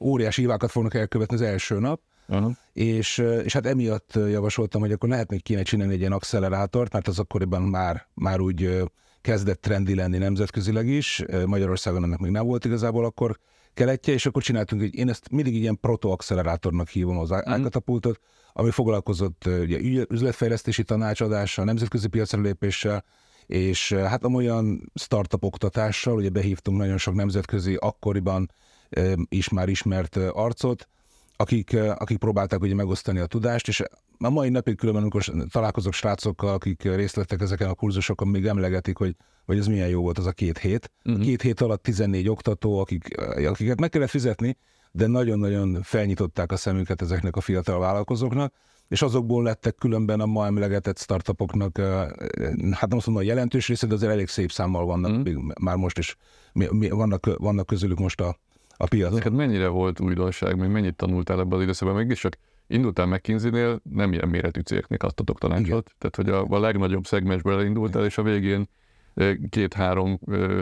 óriási 0.00 0.40
hívákat 0.40 0.70
fognak 0.70 0.94
elkövetni 0.94 1.34
az 1.34 1.42
első 1.42 1.78
nap, 1.78 2.00
Uh-huh. 2.28 2.52
És, 2.72 3.18
és 3.44 3.52
hát 3.52 3.66
emiatt 3.66 4.12
javasoltam, 4.14 4.80
hogy 4.80 4.92
akkor 4.92 5.08
lehet 5.08 5.30
még 5.30 5.42
kéne 5.42 5.62
csinálni 5.62 5.92
egy 5.92 6.00
ilyen 6.00 6.12
accelerátort, 6.12 6.92
mert 6.92 7.08
az 7.08 7.18
akkoriban 7.18 7.62
már, 7.62 8.06
már 8.14 8.40
úgy 8.40 8.82
kezdett 9.20 9.60
trendi 9.60 9.94
lenni 9.94 10.18
nemzetközileg 10.18 10.86
is, 10.86 11.24
Magyarországon 11.46 12.02
ennek 12.02 12.18
még 12.18 12.30
nem 12.30 12.46
volt 12.46 12.64
igazából 12.64 13.04
akkor 13.04 13.38
keletje, 13.74 14.14
és 14.14 14.26
akkor 14.26 14.42
csináltunk, 14.42 14.80
hogy 14.80 14.94
én 14.94 15.08
ezt 15.08 15.30
mindig 15.30 15.54
ilyen 15.54 15.80
proto-accelerátornak 15.80 16.88
hívom 16.88 17.18
az 17.18 17.30
uh-huh. 17.30 18.12
ami 18.52 18.70
foglalkozott 18.70 19.46
ugye, 19.46 20.04
üzletfejlesztési 20.08 20.84
tanácsadással, 20.84 21.64
nemzetközi 21.64 22.08
piacra 22.08 22.40
lépéssel, 22.40 23.04
és 23.46 23.92
hát 23.92 24.24
olyan 24.34 24.92
startup 24.94 25.44
oktatással, 25.44 26.16
ugye 26.16 26.28
behívtunk 26.28 26.78
nagyon 26.78 26.98
sok 26.98 27.14
nemzetközi, 27.14 27.74
akkoriban 27.74 28.50
is 29.28 29.48
már 29.48 29.68
ismert 29.68 30.16
arcot, 30.16 30.88
akik, 31.40 31.76
akik 31.76 32.18
próbálták 32.18 32.60
ugye 32.60 32.74
megosztani 32.74 33.18
a 33.18 33.26
tudást, 33.26 33.68
és 33.68 33.82
a 34.18 34.30
mai 34.30 34.48
napig 34.48 34.76
különben, 34.76 35.02
amikor 35.02 35.24
találkozok 35.50 35.92
srácokkal, 35.92 36.54
akik 36.54 36.82
részt 36.82 37.14
vettek 37.14 37.40
ezeken 37.40 37.68
a 37.68 37.74
kurzusokon, 37.74 38.28
még 38.28 38.46
emlegetik, 38.46 38.96
hogy, 38.96 39.16
hogy 39.46 39.58
ez 39.58 39.66
milyen 39.66 39.88
jó 39.88 40.02
volt 40.02 40.18
az 40.18 40.26
a 40.26 40.32
két 40.32 40.58
hét. 40.58 40.90
Uh-huh. 41.04 41.22
Két 41.22 41.42
hét 41.42 41.60
alatt 41.60 41.82
14 41.82 42.28
oktató, 42.28 42.78
akik, 42.78 43.20
akiket 43.20 43.80
meg 43.80 43.90
kellett 43.90 44.08
fizetni, 44.08 44.56
de 44.92 45.06
nagyon-nagyon 45.06 45.82
felnyitották 45.82 46.52
a 46.52 46.56
szemüket 46.56 47.02
ezeknek 47.02 47.36
a 47.36 47.40
fiatal 47.40 47.78
vállalkozóknak, 47.78 48.52
és 48.88 49.02
azokból 49.02 49.42
lettek 49.42 49.74
különben 49.74 50.20
a 50.20 50.26
ma 50.26 50.46
emlegetett 50.46 50.98
startupoknak, 50.98 51.78
hát 52.70 52.88
nem 52.88 52.98
azt 52.98 53.06
mondom, 53.06 53.16
a 53.16 53.22
jelentős 53.22 53.68
része, 53.68 53.86
de 53.86 53.94
azért 53.94 54.12
elég 54.12 54.28
szép 54.28 54.50
számmal 54.50 54.84
vannak, 54.84 55.10
mm. 55.10 55.20
még, 55.20 55.36
már 55.60 55.76
most 55.76 55.98
is 55.98 56.16
vannak, 56.90 57.36
vannak 57.36 57.66
közülük 57.66 57.98
most 57.98 58.20
a, 58.20 58.36
a 58.80 58.86
piacon. 58.86 59.14
Neked 59.14 59.32
mennyire 59.32 59.68
volt 59.68 60.00
újdonság, 60.00 60.58
még 60.58 60.70
mennyit 60.70 60.94
tanultál 60.94 61.40
ebben 61.40 61.58
az 61.58 61.62
időszakban, 61.62 61.96
mégis 61.96 62.20
csak 62.20 62.38
indultál 62.66 63.06
McKinsey-nél, 63.06 63.80
nem 63.92 64.12
ilyen 64.12 64.28
méretű 64.28 64.60
cégeknek 64.60 65.02
adtatok 65.02 65.38
tanácsot, 65.38 65.66
Igen. 65.66 65.82
tehát 65.98 66.16
hogy 66.16 66.28
a, 66.28 66.56
a 66.56 66.60
legnagyobb 66.60 67.06
szegmensből 67.06 67.58
elindultál, 67.58 68.04
és 68.04 68.18
a 68.18 68.22
végén 68.22 68.68
két-három 69.50 70.18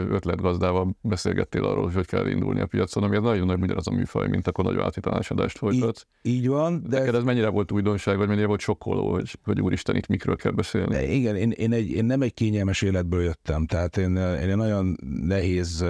ötletgazdával 0.09 0.95
beszélgettél 1.01 1.63
arról, 1.63 1.89
hogy 1.89 2.05
kell 2.05 2.27
indulni 2.27 2.59
a 2.59 2.65
piacon, 2.65 3.03
ami 3.03 3.17
nagyon 3.17 3.45
nagy 3.45 3.61
ugyanaz 3.61 3.87
a 3.87 3.91
műfaj, 3.91 4.27
mint 4.27 4.47
akkor 4.47 4.63
nagy 4.63 4.75
váltítanásadást 4.75 5.57
folytatsz. 5.57 6.05
Így, 6.21 6.33
így 6.33 6.47
van. 6.47 6.83
De 6.89 6.99
Neked 6.99 7.15
ez 7.15 7.23
mennyire 7.23 7.47
volt 7.47 7.71
újdonság, 7.71 8.17
vagy 8.17 8.27
mennyire 8.27 8.47
volt 8.47 8.59
sokkoló, 8.59 9.11
hogy, 9.11 9.37
hogy 9.43 9.61
úristen, 9.61 9.95
itt 9.95 10.07
mikről 10.07 10.35
kell 10.35 10.51
beszélni? 10.51 10.93
De 10.93 11.07
igen, 11.07 11.35
én, 11.35 11.51
én, 11.51 11.73
egy, 11.73 11.89
én 11.89 12.05
nem 12.05 12.21
egy 12.21 12.33
kényelmes 12.33 12.81
életből 12.81 13.23
jöttem, 13.23 13.65
tehát 13.65 13.97
én, 13.97 14.15
én 14.15 14.49
egy 14.49 14.55
nagyon 14.55 14.97
nehéz 15.21 15.85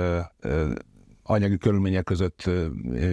anyagi 1.27 1.57
körülmények 1.57 2.03
között 2.03 2.49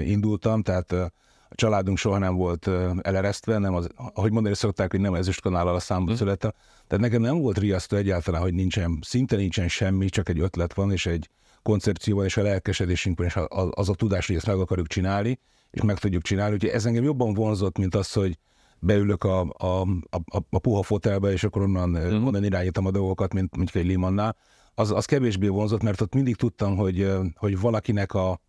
indultam, 0.04 0.62
tehát 0.62 0.92
a 0.92 1.12
családunk 1.54 1.99
soha 1.99 2.18
nem 2.18 2.35
volt 2.35 2.71
eleresztve, 3.00 3.59
nem 3.59 3.75
az, 3.75 3.88
ahogy 4.14 4.33
mondani 4.33 4.54
szokták, 4.54 4.90
hogy 4.90 5.00
nem 5.00 5.14
ezüstkanállal 5.14 5.75
a 5.75 5.80
számba 5.80 6.06
hmm. 6.06 6.16
születtem, 6.16 6.50
tehát 6.87 7.04
nekem 7.04 7.21
nem 7.21 7.38
volt 7.38 7.59
riasztó 7.59 7.97
egyáltalán, 7.97 8.42
hogy 8.42 8.54
nincsen, 8.54 8.99
szinte 9.02 9.37
nincsen 9.37 9.68
semmi, 9.68 10.09
csak 10.09 10.28
egy 10.28 10.40
ötlet 10.40 10.75
van, 10.75 10.92
és 10.92 11.06
egy 11.06 11.28
koncepció 11.62 12.16
van, 12.16 12.25
és 12.25 12.37
a 12.37 12.42
lelkesedésünk 12.42 13.18
van, 13.18 13.26
és 13.26 13.38
az 13.71 13.88
a 13.88 13.94
tudás, 13.94 14.26
hogy 14.26 14.37
ezt 14.37 14.47
meg 14.47 14.59
akarjuk 14.59 14.87
csinálni, 14.87 15.38
és 15.71 15.83
meg 15.83 15.99
tudjuk 15.99 16.23
csinálni. 16.23 16.54
Úgyhogy 16.54 16.71
ez 16.71 16.87
engem 16.87 17.04
jobban 17.04 17.35
vonzott, 17.35 17.78
mint 17.78 17.94
az, 17.94 18.12
hogy 18.12 18.38
beülök 18.78 19.25
a, 19.25 19.40
a, 19.40 19.80
a, 20.11 20.42
a 20.50 20.59
puha 20.59 20.83
fotelbe, 20.83 21.33
és 21.33 21.44
akkor 21.44 21.62
onnan, 21.62 21.88
mm. 21.90 22.25
onnan 22.25 22.44
irányítom 22.44 22.87
a 22.87 22.90
dolgokat, 22.90 23.35
mint, 23.35 23.56
mint 23.56 23.75
egy 23.75 23.87
limannál. 23.87 24.37
Az, 24.75 24.90
az 24.90 25.04
kevésbé 25.04 25.47
vonzott, 25.47 25.83
mert 25.83 26.00
ott 26.00 26.14
mindig 26.14 26.37
tudtam, 26.37 26.76
hogy, 26.76 27.11
hogy 27.37 27.61
valakinek 27.61 28.14
a, 28.14 28.40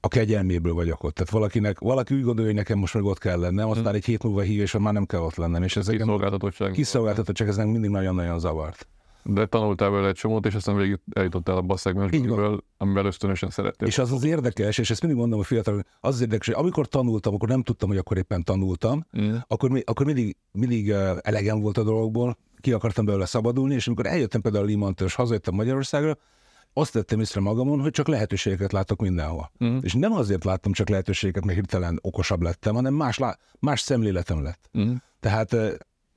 a 0.00 0.08
kegyelméből 0.08 0.74
vagyok 0.74 1.02
ott. 1.02 1.14
Tehát 1.14 1.32
valakinek, 1.32 1.78
valaki 1.78 2.14
úgy 2.14 2.22
gondolja, 2.22 2.50
hogy 2.50 2.58
nekem 2.58 2.78
most 2.78 2.94
meg 2.94 3.04
ott 3.04 3.18
kell 3.18 3.38
lennem, 3.38 3.68
aztán 3.68 3.84
hmm. 3.84 3.94
egy 3.94 4.04
hét 4.04 4.22
múlva 4.22 4.40
hív, 4.40 4.60
és 4.60 4.72
már 4.72 4.92
nem 4.92 5.06
kell 5.06 5.20
ott 5.20 5.36
lennem. 5.36 5.62
És 5.62 5.76
ez 5.76 5.88
kiszolgáltatottság. 5.88 6.72
Kiszolgáltatottság, 6.72 7.48
ez 7.48 7.56
mindig 7.56 7.90
nagyon-nagyon 7.90 8.38
zavart. 8.38 8.86
De 9.24 9.46
tanultál 9.46 9.90
vele 9.90 10.08
egy 10.08 10.14
csomót, 10.14 10.46
és 10.46 10.54
aztán 10.54 10.76
végig 10.76 10.98
eljutottál 11.12 11.56
abba 11.56 11.74
a 11.74 11.76
szegmensből, 11.76 12.64
amivel 12.76 13.04
ösztönösen 13.04 13.50
szerettél. 13.50 13.88
És 13.88 13.98
az 13.98 14.12
az 14.12 14.24
érdekes, 14.24 14.78
és 14.78 14.90
ezt 14.90 15.00
mindig 15.02 15.20
mondom 15.20 15.40
a 15.40 15.42
fiatalok, 15.42 15.80
az 16.00 16.14
az 16.14 16.20
érdekes, 16.20 16.46
hogy 16.46 16.54
amikor 16.64 16.86
tanultam, 16.86 17.34
akkor 17.34 17.48
nem 17.48 17.62
tudtam, 17.62 17.88
hogy 17.88 17.98
akkor 17.98 18.16
éppen 18.16 18.44
tanultam, 18.44 19.06
mm. 19.20 19.34
akkor, 19.46 19.82
akkor 19.84 20.06
mindig, 20.06 20.36
mindig 20.52 20.90
elegem 21.20 21.60
volt 21.60 21.78
a 21.78 21.82
dologból, 21.82 22.36
ki 22.62 22.72
akartam 22.72 23.04
belőle 23.04 23.26
szabadulni, 23.26 23.74
és 23.74 23.86
amikor 23.86 24.06
eljöttem 24.06 24.40
például 24.40 24.64
a 24.64 24.66
Limantól, 24.66 25.06
és 25.06 25.14
hazajöttem 25.14 25.54
Magyarországra, 25.54 26.16
azt 26.72 26.92
tettem 26.92 27.20
észre 27.20 27.40
magamon, 27.40 27.80
hogy 27.80 27.90
csak 27.90 28.08
lehetőségeket 28.08 28.72
látok 28.72 29.00
mindenhol. 29.00 29.50
Uh-huh. 29.58 29.78
És 29.82 29.92
nem 29.92 30.12
azért 30.12 30.44
láttam 30.44 30.72
csak 30.72 30.88
lehetőségeket, 30.88 31.44
mert 31.44 31.58
hirtelen 31.58 31.98
okosabb 32.02 32.42
lettem, 32.42 32.74
hanem 32.74 32.94
más, 32.94 33.18
lá- 33.18 33.38
más 33.58 33.80
szemléletem 33.80 34.42
lett. 34.42 34.70
Uh-huh. 34.72 34.96
Tehát 35.20 35.56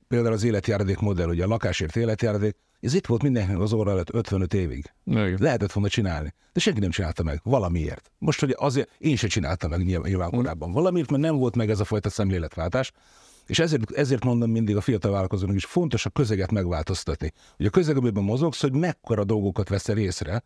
például 0.08 0.34
az 0.34 0.44
életjáradék 0.44 0.98
modell, 0.98 1.28
ugye 1.28 1.44
a 1.44 1.48
lakásért 1.48 1.96
életjáradék, 1.96 2.56
ez 2.80 2.94
itt 2.94 3.06
volt 3.06 3.22
mindenkinek 3.22 3.60
az 3.60 3.72
óra 3.72 3.90
előtt 3.90 4.14
55 4.14 4.54
évig. 4.54 4.92
Igen. 5.04 5.36
Lehetett 5.40 5.72
volna 5.72 5.88
csinálni, 5.88 6.34
de 6.52 6.60
senki 6.60 6.80
nem 6.80 6.90
csinálta 6.90 7.22
meg, 7.22 7.40
valamiért. 7.44 8.10
Most, 8.18 8.40
hogy 8.40 8.54
azért 8.58 8.90
én 8.98 9.16
se 9.16 9.26
csináltam 9.26 9.70
meg 9.70 9.84
nyilván, 9.84 10.08
nyilván 10.08 10.30
korábban. 10.30 10.72
Valamiért, 10.72 11.10
mert 11.10 11.22
nem 11.22 11.36
volt 11.36 11.56
meg 11.56 11.70
ez 11.70 11.80
a 11.80 11.84
fajta 11.84 12.10
szemléletváltás, 12.10 12.92
és 13.46 13.58
ezért, 13.58 13.90
ezért 13.90 14.24
mondom 14.24 14.50
mindig 14.50 14.76
a 14.76 14.80
fiatal 14.80 15.12
vállalkozónak 15.12 15.56
is, 15.56 15.64
fontos 15.64 16.06
a 16.06 16.10
közeget 16.10 16.50
megváltoztatni. 16.50 17.32
Hogy 17.56 17.66
a 17.66 17.70
közeg, 17.70 17.96
amiben 17.96 18.22
mozogsz, 18.22 18.60
hogy 18.60 18.72
mekkora 18.72 19.24
dolgokat 19.24 19.68
veszel 19.68 19.98
észre, 19.98 20.42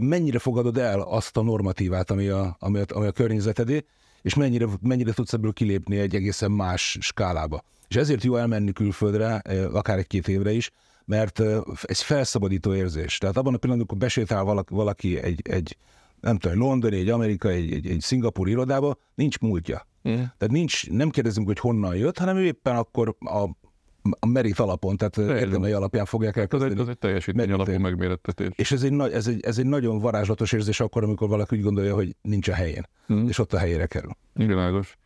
mennyire 0.00 0.38
fogadod 0.38 0.78
el 0.78 1.00
azt 1.00 1.36
a 1.36 1.42
normatívát, 1.42 2.10
ami 2.10 2.28
a, 2.28 2.56
ami 2.58 2.78
a, 2.78 2.84
ami 2.88 3.06
a 3.06 3.12
környezetedé, 3.12 3.84
és 4.22 4.34
mennyire, 4.34 4.66
mennyire 4.80 5.12
tudsz 5.12 5.32
ebből 5.32 5.52
kilépni 5.52 5.98
egy 5.98 6.14
egészen 6.14 6.50
más 6.50 6.98
skálába. 7.00 7.62
És 7.88 7.96
ezért 7.96 8.24
jó 8.24 8.36
elmenni 8.36 8.72
külföldre, 8.72 9.34
akár 9.72 9.98
egy-két 9.98 10.28
évre 10.28 10.52
is, 10.52 10.70
mert 11.04 11.42
ez 11.82 12.00
felszabadító 12.00 12.74
érzés. 12.74 13.18
Tehát 13.18 13.36
abban 13.36 13.54
a 13.54 13.56
pillanatban, 13.56 13.96
amikor 13.96 13.98
besétál 13.98 14.64
valaki, 14.68 15.18
egy, 15.18 15.40
egy 15.44 15.76
nem 16.20 16.38
tudom, 16.38 16.58
londoni, 16.58 16.96
egy 16.96 17.08
amerikai, 17.08 17.54
egy, 17.54 17.72
egy, 17.72 17.86
egy 17.86 18.00
szingapúri 18.00 18.50
irodába, 18.50 18.96
nincs 19.14 19.38
múltja. 19.38 19.86
Mm. 20.08 20.12
Tehát 20.14 20.50
nincs, 20.50 20.90
nem 20.90 21.10
kérdezünk, 21.10 21.46
hogy 21.46 21.58
honnan 21.58 21.96
jött, 21.96 22.18
hanem 22.18 22.36
ő 22.36 22.44
éppen 22.44 22.76
akkor 22.76 23.16
a, 23.18 23.48
a 24.20 24.26
merit 24.26 24.58
alapon, 24.58 24.96
tehát 24.96 25.16
érdemei 25.16 25.72
alapján 25.72 26.04
fogják 26.04 26.36
elkezdeni. 26.36 26.80
Ez 26.80 26.88
egy, 26.88 26.98
teljesítmény 26.98 27.52
alapú 27.52 27.78
megmérettetés. 27.78 28.48
És 28.56 28.72
ez 28.72 28.82
egy, 28.82 28.92
nagy, 28.92 29.12
ez, 29.12 29.26
egy, 29.26 29.40
ez 29.44 29.58
egy 29.58 29.66
nagyon 29.66 29.98
varázslatos 29.98 30.52
érzés 30.52 30.80
akkor, 30.80 31.02
amikor 31.02 31.28
valaki 31.28 31.56
úgy 31.56 31.62
gondolja, 31.62 31.94
hogy 31.94 32.16
nincs 32.22 32.48
a 32.48 32.54
helyén, 32.54 32.82
mm. 33.12 33.26
és 33.28 33.38
ott 33.38 33.52
a 33.52 33.58
helyére 33.58 33.86
kerül. 33.86 34.10
Világos. 34.32 34.98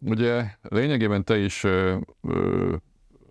Ugye 0.00 0.44
lényegében 0.62 1.24
te 1.24 1.38
is 1.38 1.64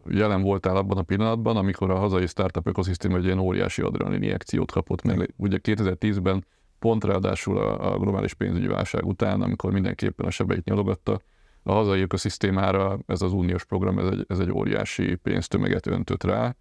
jelen 0.10 0.42
voltál 0.42 0.76
abban 0.76 0.98
a 0.98 1.02
pillanatban, 1.02 1.58
amikor 1.58 1.92
a 1.92 1.98
hazai 1.98 2.28
startup 2.28 2.68
ökoszisztéma 2.68 3.18
egy 3.18 3.26
ilyen 3.26 3.40
óriási 3.40 3.82
adrenalin 3.82 4.24
injekciót 4.24 4.72
kapott 4.72 5.02
meg. 5.02 5.34
Ugye 5.38 5.60
2010-ben 5.64 6.46
pont 6.82 7.04
ráadásul 7.04 7.58
a, 7.58 7.94
a 7.94 7.98
globális 7.98 8.34
pénzügyi 8.34 8.68
válság 8.68 9.06
után, 9.06 9.42
amikor 9.42 9.72
mindenképpen 9.72 10.26
a 10.26 10.32
sebeit 10.32 10.64
nyalogatta, 10.64 11.22
a 11.64 11.72
hazai 11.72 12.02
ökoszisztémára 12.02 13.00
ez 13.08 13.22
az 13.22 13.34
uniós 13.34 13.66
program, 13.66 14.00
ez 14.00 14.08
egy, 14.08 14.26
ez 14.28 14.40
egy 14.40 14.52
óriási 14.52 15.16
pénztömeget 15.16 15.88
öntött 15.88 16.24
rá. 16.24 16.56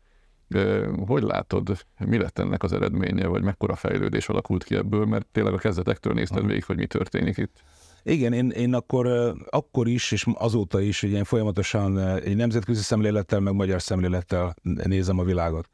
Hogy 1.07 1.23
látod, 1.23 1.87
mi 1.99 2.19
lett 2.19 2.39
ennek 2.39 2.63
az 2.63 2.73
eredménye, 2.73 3.27
vagy 3.27 3.43
mekkora 3.43 3.75
fejlődés 3.75 4.29
alakult 4.29 4.65
ki 4.65 4.75
ebből, 4.75 5.05
mert 5.05 5.27
tényleg 5.33 5.53
a 5.53 5.59
kezdetektől 5.59 6.13
nézted 6.13 6.47
végig, 6.47 6.65
hogy 6.65 6.77
mi 6.77 6.87
történik 6.87 7.37
itt? 7.37 7.63
Igen, 8.03 8.33
én, 8.33 8.51
én 8.51 8.75
akkor, 8.75 9.35
akkor 9.51 9.89
is, 9.89 10.13
és 10.13 10.27
azóta 10.35 10.81
is, 10.81 11.01
hogy 11.01 11.11
én 11.11 11.25
folyamatosan 11.25 11.99
egy 11.99 12.37
nemzetközi 12.37 12.83
szemlélettel, 12.83 13.41
meg 13.41 13.55
magyar 13.55 13.83
szemlélettel 13.83 14.55
nézem 14.63 15.19
a 15.19 15.25
világot. 15.25 15.71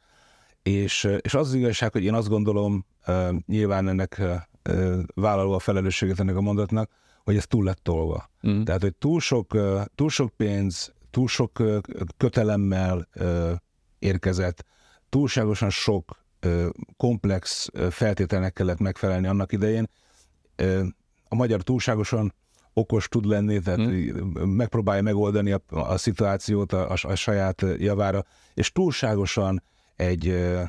És, 0.66 1.08
és 1.20 1.34
az, 1.34 1.48
az 1.48 1.54
igazság, 1.54 1.92
hogy 1.92 2.04
én 2.04 2.14
azt 2.14 2.28
gondolom, 2.28 2.86
nyilván 3.46 3.88
ennek 3.88 4.22
vállaló 5.14 5.52
a 5.52 5.58
felelősséget 5.58 6.20
ennek 6.20 6.36
a 6.36 6.40
mondatnak, 6.40 6.90
hogy 7.24 7.36
ez 7.36 7.46
túl 7.46 7.64
lett 7.64 7.82
tolva. 7.82 8.30
Mm. 8.48 8.62
Tehát, 8.62 8.82
hogy 8.82 8.94
túl 8.94 9.20
sok, 9.20 9.56
túl 9.94 10.08
sok 10.08 10.30
pénz, 10.36 10.92
túl 11.10 11.28
sok 11.28 11.62
kötelemmel 12.16 13.08
érkezett, 13.98 14.64
túlságosan 15.08 15.70
sok 15.70 16.24
komplex 16.96 17.68
feltételnek 17.90 18.52
kellett 18.52 18.78
megfelelni 18.78 19.26
annak 19.26 19.52
idején. 19.52 19.88
A 21.28 21.34
magyar 21.34 21.62
túlságosan 21.62 22.34
okos 22.72 23.08
tud 23.08 23.26
lenni, 23.26 23.60
tehát 23.60 23.80
hmm. 23.80 24.48
megpróbálja 24.48 25.02
megoldani 25.02 25.52
a, 25.52 25.62
a 25.68 25.96
szituációt 25.96 26.72
a, 26.72 26.90
a, 26.90 26.96
a 27.02 27.14
saját 27.14 27.64
javára, 27.78 28.24
és 28.54 28.72
túlságosan 28.72 29.62
egy, 29.96 30.28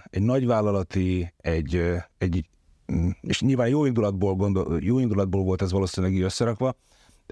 egy 0.10 0.22
nagyvállalati, 0.22 1.34
egy, 1.38 1.94
egy, 2.18 2.50
mm, 2.94 3.10
és 3.22 3.42
nyilván 3.42 3.68
jó 3.68 3.86
indulatból, 3.86 4.36
gondol, 4.36 4.78
jó 4.82 5.00
indulatból 5.00 5.44
volt 5.44 5.62
ez 5.62 5.72
valószínűleg 5.72 6.16
így 6.16 6.22
összerakva, 6.22 6.76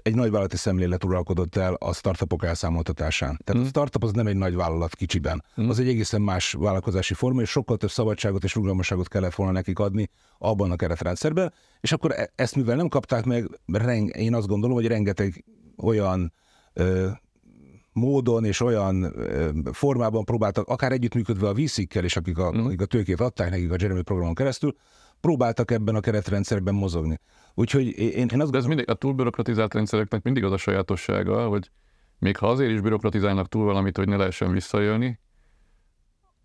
egy 0.02 0.14
nagyvállalati 0.14 0.56
szemlélet 0.56 1.04
uralkodott 1.04 1.56
el 1.56 1.74
a 1.74 1.92
startupok 1.92 2.44
elszámoltatásán. 2.44 3.38
Tehát 3.44 3.62
mm. 3.62 3.64
a 3.64 3.68
startup 3.68 4.04
az 4.04 4.12
nem 4.12 4.26
egy 4.26 4.36
nagy 4.36 4.54
vállalat 4.54 4.94
kicsiben. 4.94 5.44
Mm. 5.60 5.68
Az 5.68 5.78
egy 5.78 5.88
egészen 5.88 6.22
más 6.22 6.52
vállalkozási 6.52 7.14
forma, 7.14 7.40
és 7.40 7.50
sokkal 7.50 7.76
több 7.76 7.90
szabadságot 7.90 8.44
és 8.44 8.54
rugalmasságot 8.54 9.08
kellett 9.08 9.34
volna 9.34 9.52
nekik 9.52 9.78
adni 9.78 10.10
abban 10.38 10.70
a 10.70 10.76
keretrendszerben, 10.76 11.52
és 11.80 11.92
akkor 11.92 12.12
e- 12.12 12.32
ezt 12.34 12.56
mivel 12.56 12.76
nem 12.76 12.88
kapták 12.88 13.24
meg, 13.24 13.60
reng, 13.72 14.16
én 14.16 14.34
azt 14.34 14.46
gondolom, 14.46 14.76
hogy 14.76 14.86
rengeteg 14.86 15.44
olyan 15.76 16.32
ö, 16.72 17.08
módon 17.96 18.44
és 18.44 18.60
olyan 18.60 19.14
formában 19.72 20.24
próbáltak, 20.24 20.68
akár 20.68 20.92
együttműködve 20.92 21.48
a 21.48 21.54
VC-kkel, 21.54 22.04
és 22.04 22.16
akik 22.16 22.38
a, 22.38 22.52
mm. 22.56 22.64
akik 22.64 22.80
a 22.80 22.84
tőkét 22.84 23.20
adták 23.20 23.50
nekik 23.50 23.70
a 23.70 23.76
Jeremy 23.78 24.02
programon 24.02 24.34
keresztül, 24.34 24.76
próbáltak 25.20 25.70
ebben 25.70 25.94
a 25.94 26.00
keretrendszerben 26.00 26.74
mozogni. 26.74 27.20
Úgyhogy 27.54 27.98
én, 27.98 28.28
én 28.32 28.40
azt 28.40 28.50
De 28.50 28.58
ez 28.58 28.64
mindig, 28.64 28.90
a 28.90 28.94
túlbürokratizált 28.94 29.74
rendszereknek 29.74 30.22
mindig 30.22 30.44
az 30.44 30.52
a 30.52 30.56
sajátossága, 30.56 31.48
hogy 31.48 31.70
még 32.18 32.36
ha 32.36 32.48
azért 32.48 32.70
is 32.70 32.80
bürokratizálnak 32.80 33.48
túl 33.48 33.64
valamit, 33.64 33.96
hogy 33.96 34.08
ne 34.08 34.16
lehessen 34.16 34.52
visszajönni, 34.52 35.18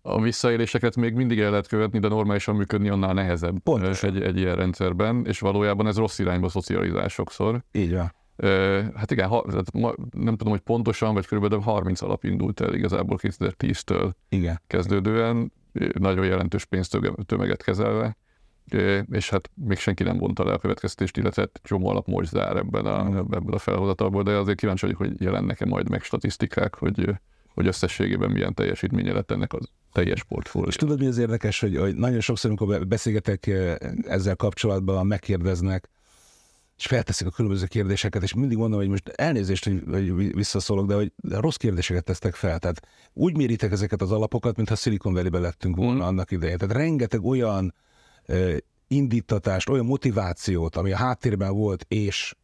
a 0.02 0.20
visszaéléseket 0.20 0.96
még 0.96 1.14
mindig 1.14 1.40
el 1.40 1.50
lehet 1.50 1.66
követni, 1.66 1.98
de 1.98 2.08
normálisan 2.08 2.56
működni 2.56 2.88
annál 2.88 3.14
nehezebb 3.14 3.58
Pontosan. 3.58 4.14
egy, 4.14 4.22
egy 4.22 4.38
ilyen 4.38 4.56
rendszerben, 4.56 5.24
és 5.26 5.40
valójában 5.40 5.86
ez 5.86 5.96
rossz 5.96 6.18
irányba 6.18 6.48
szocializál 6.48 7.08
sokszor. 7.08 7.64
Így 7.72 7.94
van. 7.94 8.12
Hát 8.94 9.10
igen, 9.10 9.28
ha, 9.28 9.44
nem 10.10 10.36
tudom, 10.36 10.52
hogy 10.52 10.60
pontosan, 10.60 11.14
vagy 11.14 11.26
körülbelül 11.26 11.64
30 11.64 12.02
alap 12.02 12.24
indult 12.24 12.60
el 12.60 12.74
igazából 12.74 13.18
2010-től 13.22 14.12
igen. 14.28 14.60
kezdődően, 14.66 15.52
nagyon 15.92 16.24
jelentős 16.24 16.64
pénztömeget 16.64 17.62
kezelve, 17.62 18.16
és 19.10 19.30
hát 19.30 19.50
még 19.54 19.78
senki 19.78 20.02
nem 20.02 20.18
vonta 20.18 20.44
le 20.44 20.52
a 20.52 20.58
következtést, 20.58 21.16
illetve 21.16 21.48
csomó 21.62 21.88
alap 21.88 22.06
most 22.06 22.28
zár 22.28 22.56
ebben 22.56 22.86
a, 22.86 23.16
ebben 23.16 23.52
a 23.52 23.58
felhozatalból, 23.58 24.22
de 24.22 24.30
azért 24.30 24.58
kíváncsi 24.58 24.84
vagyok, 24.86 25.00
hogy 25.00 25.20
jelennek-e 25.20 25.66
majd 25.66 25.88
meg 25.88 26.02
statisztikák, 26.02 26.74
hogy, 26.74 27.10
hogy 27.54 27.66
összességében 27.66 28.30
milyen 28.30 28.54
teljesítménye 28.54 29.12
lett 29.12 29.30
ennek 29.30 29.52
az 29.52 29.68
teljes 29.92 30.24
portfólió. 30.24 30.68
És 30.68 30.76
tudod, 30.76 30.98
mi 30.98 31.06
az 31.06 31.18
érdekes, 31.18 31.60
hogy, 31.60 31.76
hogy 31.76 31.94
nagyon 31.94 32.20
sokszor, 32.20 32.50
amikor 32.50 32.86
beszélgetek 32.86 33.46
ezzel 34.06 34.36
kapcsolatban, 34.36 35.06
megkérdeznek, 35.06 35.88
és 36.82 36.88
felteszik 36.88 37.26
a 37.26 37.30
különböző 37.30 37.66
kérdéseket, 37.66 38.22
és 38.22 38.34
mindig 38.34 38.56
mondom, 38.58 38.78
hogy 38.78 38.88
most 38.88 39.08
elnézést, 39.08 39.64
hogy, 39.64 39.82
hogy 39.90 40.34
visszaszólok, 40.34 40.86
de 40.86 40.94
hogy 40.94 41.12
rossz 41.28 41.56
kérdéseket 41.56 42.04
tesztek 42.04 42.34
fel. 42.34 42.58
Tehát 42.58 42.86
úgy 43.12 43.36
méritek 43.36 43.72
ezeket 43.72 44.02
az 44.02 44.12
alapokat, 44.12 44.56
mintha 44.56 44.74
Silicon 44.74 45.12
Valley-be 45.12 45.38
lettünk 45.38 45.76
volna 45.76 46.04
mm. 46.04 46.06
annak 46.06 46.30
idején. 46.30 46.58
Tehát 46.58 46.74
rengeteg 46.74 47.24
olyan 47.24 47.74
indítatást, 48.88 49.68
olyan 49.68 49.84
motivációt, 49.84 50.76
ami 50.76 50.92
a 50.92 50.96
háttérben 50.96 51.54
volt, 51.54 51.84
és 51.88 52.34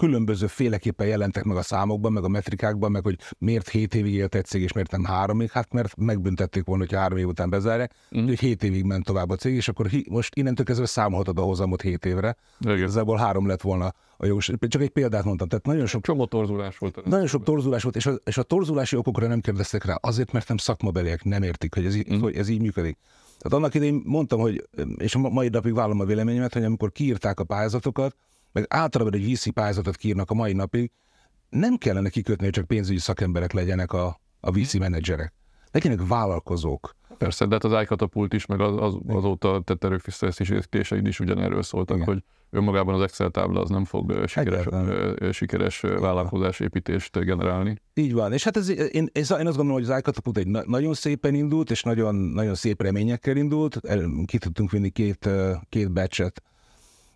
különböző 0.00 0.46
féleképpen 0.46 1.06
jelentek 1.06 1.44
meg 1.44 1.56
a 1.56 1.62
számokban, 1.62 2.12
meg 2.12 2.24
a 2.24 2.28
metrikákban, 2.28 2.90
meg 2.90 3.02
hogy 3.02 3.16
miért 3.38 3.68
7 3.68 3.94
évig 3.94 4.14
élt 4.14 4.34
egy 4.34 4.44
cég, 4.44 4.62
és 4.62 4.72
miért 4.72 4.90
nem 4.90 5.36
még, 5.36 5.50
hát 5.50 5.72
mert 5.72 5.96
megbüntették 5.96 6.64
volna, 6.64 6.84
hogy 6.88 6.98
három 6.98 7.18
év 7.18 7.26
után 7.26 7.50
bezárják, 7.50 7.94
mm. 8.18 8.24
hogy 8.24 8.38
7 8.38 8.62
évig 8.62 8.84
ment 8.84 9.04
tovább 9.04 9.30
a 9.30 9.36
cég, 9.36 9.54
és 9.54 9.68
akkor 9.68 9.86
hi, 9.86 10.06
most 10.10 10.34
innentől 10.36 10.64
kezdve 10.64 10.86
számolhatod 10.86 11.38
a 11.38 11.42
hozamot 11.42 11.82
7 11.82 12.04
évre. 12.04 12.36
Igazából 12.60 13.16
három 13.16 13.46
lett 13.46 13.60
volna 13.60 13.92
a 14.16 14.26
jogos. 14.26 14.50
Csak 14.68 14.82
egy 14.82 14.90
példát 14.90 15.24
mondtam, 15.24 15.48
tehát 15.48 15.66
nagyon 15.66 15.86
sok... 15.86 16.02
Csomó 16.02 16.26
torzulás 16.26 16.78
volt. 16.78 17.04
Nagyon 17.04 17.26
sok 17.26 17.42
torzulás 17.42 17.82
volt, 17.82 17.96
és 17.96 18.06
a, 18.06 18.12
és 18.24 18.38
a 18.38 18.42
torzulási 18.42 18.96
okokra 18.96 19.26
nem 19.26 19.40
kérdeztek 19.40 19.84
rá, 19.84 19.94
azért, 20.00 20.32
mert 20.32 20.48
nem 20.48 20.56
szakmabeliek 20.56 21.24
nem 21.24 21.42
értik, 21.42 21.74
hogy 21.74 21.84
ez, 21.84 21.96
mm. 21.96 22.20
hogy 22.20 22.36
ez 22.36 22.48
így 22.48 22.60
működik. 22.60 22.98
Tehát 23.38 23.58
annak 23.58 23.74
idején 23.74 24.02
mondtam, 24.04 24.40
hogy, 24.40 24.68
és 24.96 25.14
a 25.14 25.18
mai 25.18 25.48
napig 25.48 25.74
vállom 25.74 26.00
a 26.00 26.04
véleményemet, 26.04 26.52
hogy 26.52 26.64
amikor 26.64 26.92
kiírták 26.92 27.40
a 27.40 27.44
pályázatokat, 27.44 28.16
meg 28.52 28.66
általában 28.68 29.14
egy 29.14 29.32
VC 29.32 29.52
pályázatot 29.52 29.96
kírnak 29.96 30.30
a 30.30 30.34
mai 30.34 30.52
napig, 30.52 30.90
nem 31.48 31.76
kellene 31.76 32.08
kikötni, 32.08 32.44
hogy 32.44 32.52
csak 32.52 32.66
pénzügyi 32.66 32.98
szakemberek 32.98 33.52
legyenek 33.52 33.92
a, 33.92 34.20
a 34.40 34.50
VC 34.50 34.74
menedzserek. 34.74 35.34
Legyenek 35.72 36.06
vállalkozók. 36.06 36.96
Persze, 37.18 37.46
de 37.46 37.52
hát 37.54 37.64
az 37.64 37.82
iCatapult 37.82 38.34
is, 38.34 38.46
meg 38.46 38.60
az, 38.60 38.74
az, 38.80 38.98
azóta 39.06 39.62
tett 39.64 39.84
erőfeszítéseid 39.84 41.06
is 41.06 41.20
ugyanerről 41.20 41.62
szóltak, 41.62 41.96
Igen. 41.96 42.08
hogy 42.08 42.22
önmagában 42.50 42.94
az 42.94 43.00
Excel 43.00 43.30
tábla 43.30 43.60
az 43.60 43.68
nem 43.68 43.84
fog 43.84 44.26
sikeres, 44.26 44.66
sikeres 45.32 45.80
vállalkozásépítést 45.80 47.18
generálni. 47.18 47.76
Így 47.94 48.12
van, 48.12 48.32
és 48.32 48.44
hát 48.44 48.56
ez, 48.56 48.68
én, 48.68 49.08
én, 49.12 49.24
azt 49.28 49.38
gondolom, 49.38 49.72
hogy 49.72 49.90
az 49.90 49.98
iCatapult 49.98 50.38
egy 50.38 50.46
na- 50.46 50.64
nagyon 50.66 50.94
szépen 50.94 51.34
indult, 51.34 51.70
és 51.70 51.82
nagyon, 51.82 52.14
nagyon 52.14 52.54
szép 52.54 52.82
reményekkel 52.82 53.36
indult. 53.36 53.80
Ki 54.24 54.38
tudtunk 54.38 54.70
vinni 54.70 54.90
két, 54.90 55.28
két 55.68 55.92
batchet 55.92 56.42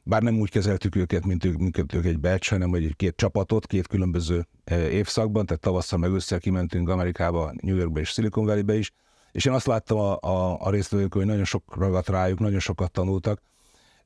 bár 0.04 0.22
nem 0.22 0.38
úgy 0.38 0.50
kezeltük 0.50 0.96
őket, 0.96 1.26
mint 1.26 1.44
ők, 1.44 1.56
mint 1.56 1.94
ők 1.94 2.04
egy 2.04 2.20
batch, 2.20 2.50
hanem 2.50 2.74
egy 2.74 2.92
két 2.96 3.16
csapatot, 3.16 3.66
két 3.66 3.86
különböző 3.86 4.46
évszakban, 4.70 5.46
tehát 5.46 5.62
tavasszal 5.62 5.98
meg 5.98 6.12
össze 6.12 6.38
kimentünk 6.38 6.88
Amerikába, 6.88 7.52
New 7.60 7.76
Yorkba 7.76 8.00
és 8.00 8.08
Silicon 8.08 8.44
Valley-be 8.44 8.76
is, 8.76 8.92
és 9.32 9.44
én 9.44 9.52
azt 9.52 9.66
láttam 9.66 9.98
a, 9.98 10.18
a, 10.20 10.60
a 10.60 10.70
résztvevők, 10.70 11.14
hogy 11.14 11.26
nagyon 11.26 11.44
sok 11.44 11.76
ragadt 11.76 12.08
rájuk, 12.08 12.38
nagyon 12.38 12.58
sokat 12.58 12.90
tanultak. 12.92 13.40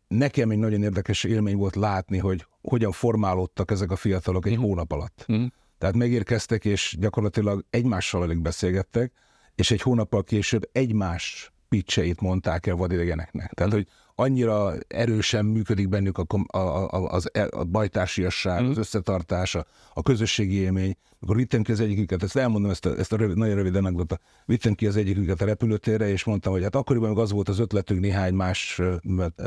Nekem 0.09 0.51
egy 0.51 0.59
nagyon 0.59 0.83
érdekes 0.83 1.25
élmény 1.25 1.57
volt 1.57 1.77
látni, 1.77 2.19
hogy 2.19 2.47
hogyan 2.63 2.93
formálódtak 2.93 3.71
ezek 3.71 3.91
a 3.91 3.97
fiatalok 3.97 4.47
egy 4.47 4.59
mm. 4.59 4.61
hónap 4.61 4.93
alatt. 4.93 5.27
Mm. 5.33 5.45
Tehát 5.79 5.95
megérkeztek, 5.95 6.65
és 6.65 6.97
gyakorlatilag 6.99 7.65
egymással 7.71 8.23
alig 8.23 8.41
beszélgettek, 8.41 9.13
és 9.55 9.71
egy 9.71 9.83
hónappal 9.83 10.25
később 10.25 10.69
egymás 10.73 11.53
pitcheit 11.69 12.21
mondták 12.21 12.67
el 12.67 12.75
vadidegeneknek. 12.75 13.53
Tehát, 13.53 13.73
hogy 13.73 13.87
annyira 14.15 14.73
erősen 14.89 15.45
működik 15.45 15.89
bennük 15.89 16.19
a, 16.19 16.27
a, 16.47 16.59
a, 16.59 17.13
az, 17.13 17.31
e, 17.33 17.49
a 17.51 17.65
bajtársiasság, 17.65 18.63
mm. 18.63 18.71
az 18.71 18.79
összetartása, 18.79 19.67
a 19.95 20.03
közösségi 20.03 20.55
élmény. 20.55 20.97
Akkor 21.21 21.37
vittem 21.37 21.63
ki 21.63 21.73
az 21.73 21.81
egyiküket, 21.81 22.23
ezt 22.23 22.37
elmondom, 22.37 22.71
ezt 22.71 22.87
a, 22.87 22.99
ezt 22.99 23.13
a 23.13 23.17
rövid, 23.17 23.37
nagyon 23.37 23.55
rövid 23.55 23.75
anekdota, 23.75 24.19
vittem 24.45 24.75
ki 24.75 24.87
az 24.87 24.97
egyiküket 24.97 25.41
a 25.41 25.45
repülőtérre, 25.45 26.09
és 26.09 26.25
mondtam, 26.25 26.53
hogy 26.53 26.63
hát 26.63 26.75
akkoriban 26.75 27.09
meg 27.09 27.19
az 27.19 27.33
volt 27.33 27.49
az 27.49 27.59
ötletünk 27.59 28.01
néhány 28.01 28.35
más 28.35 28.81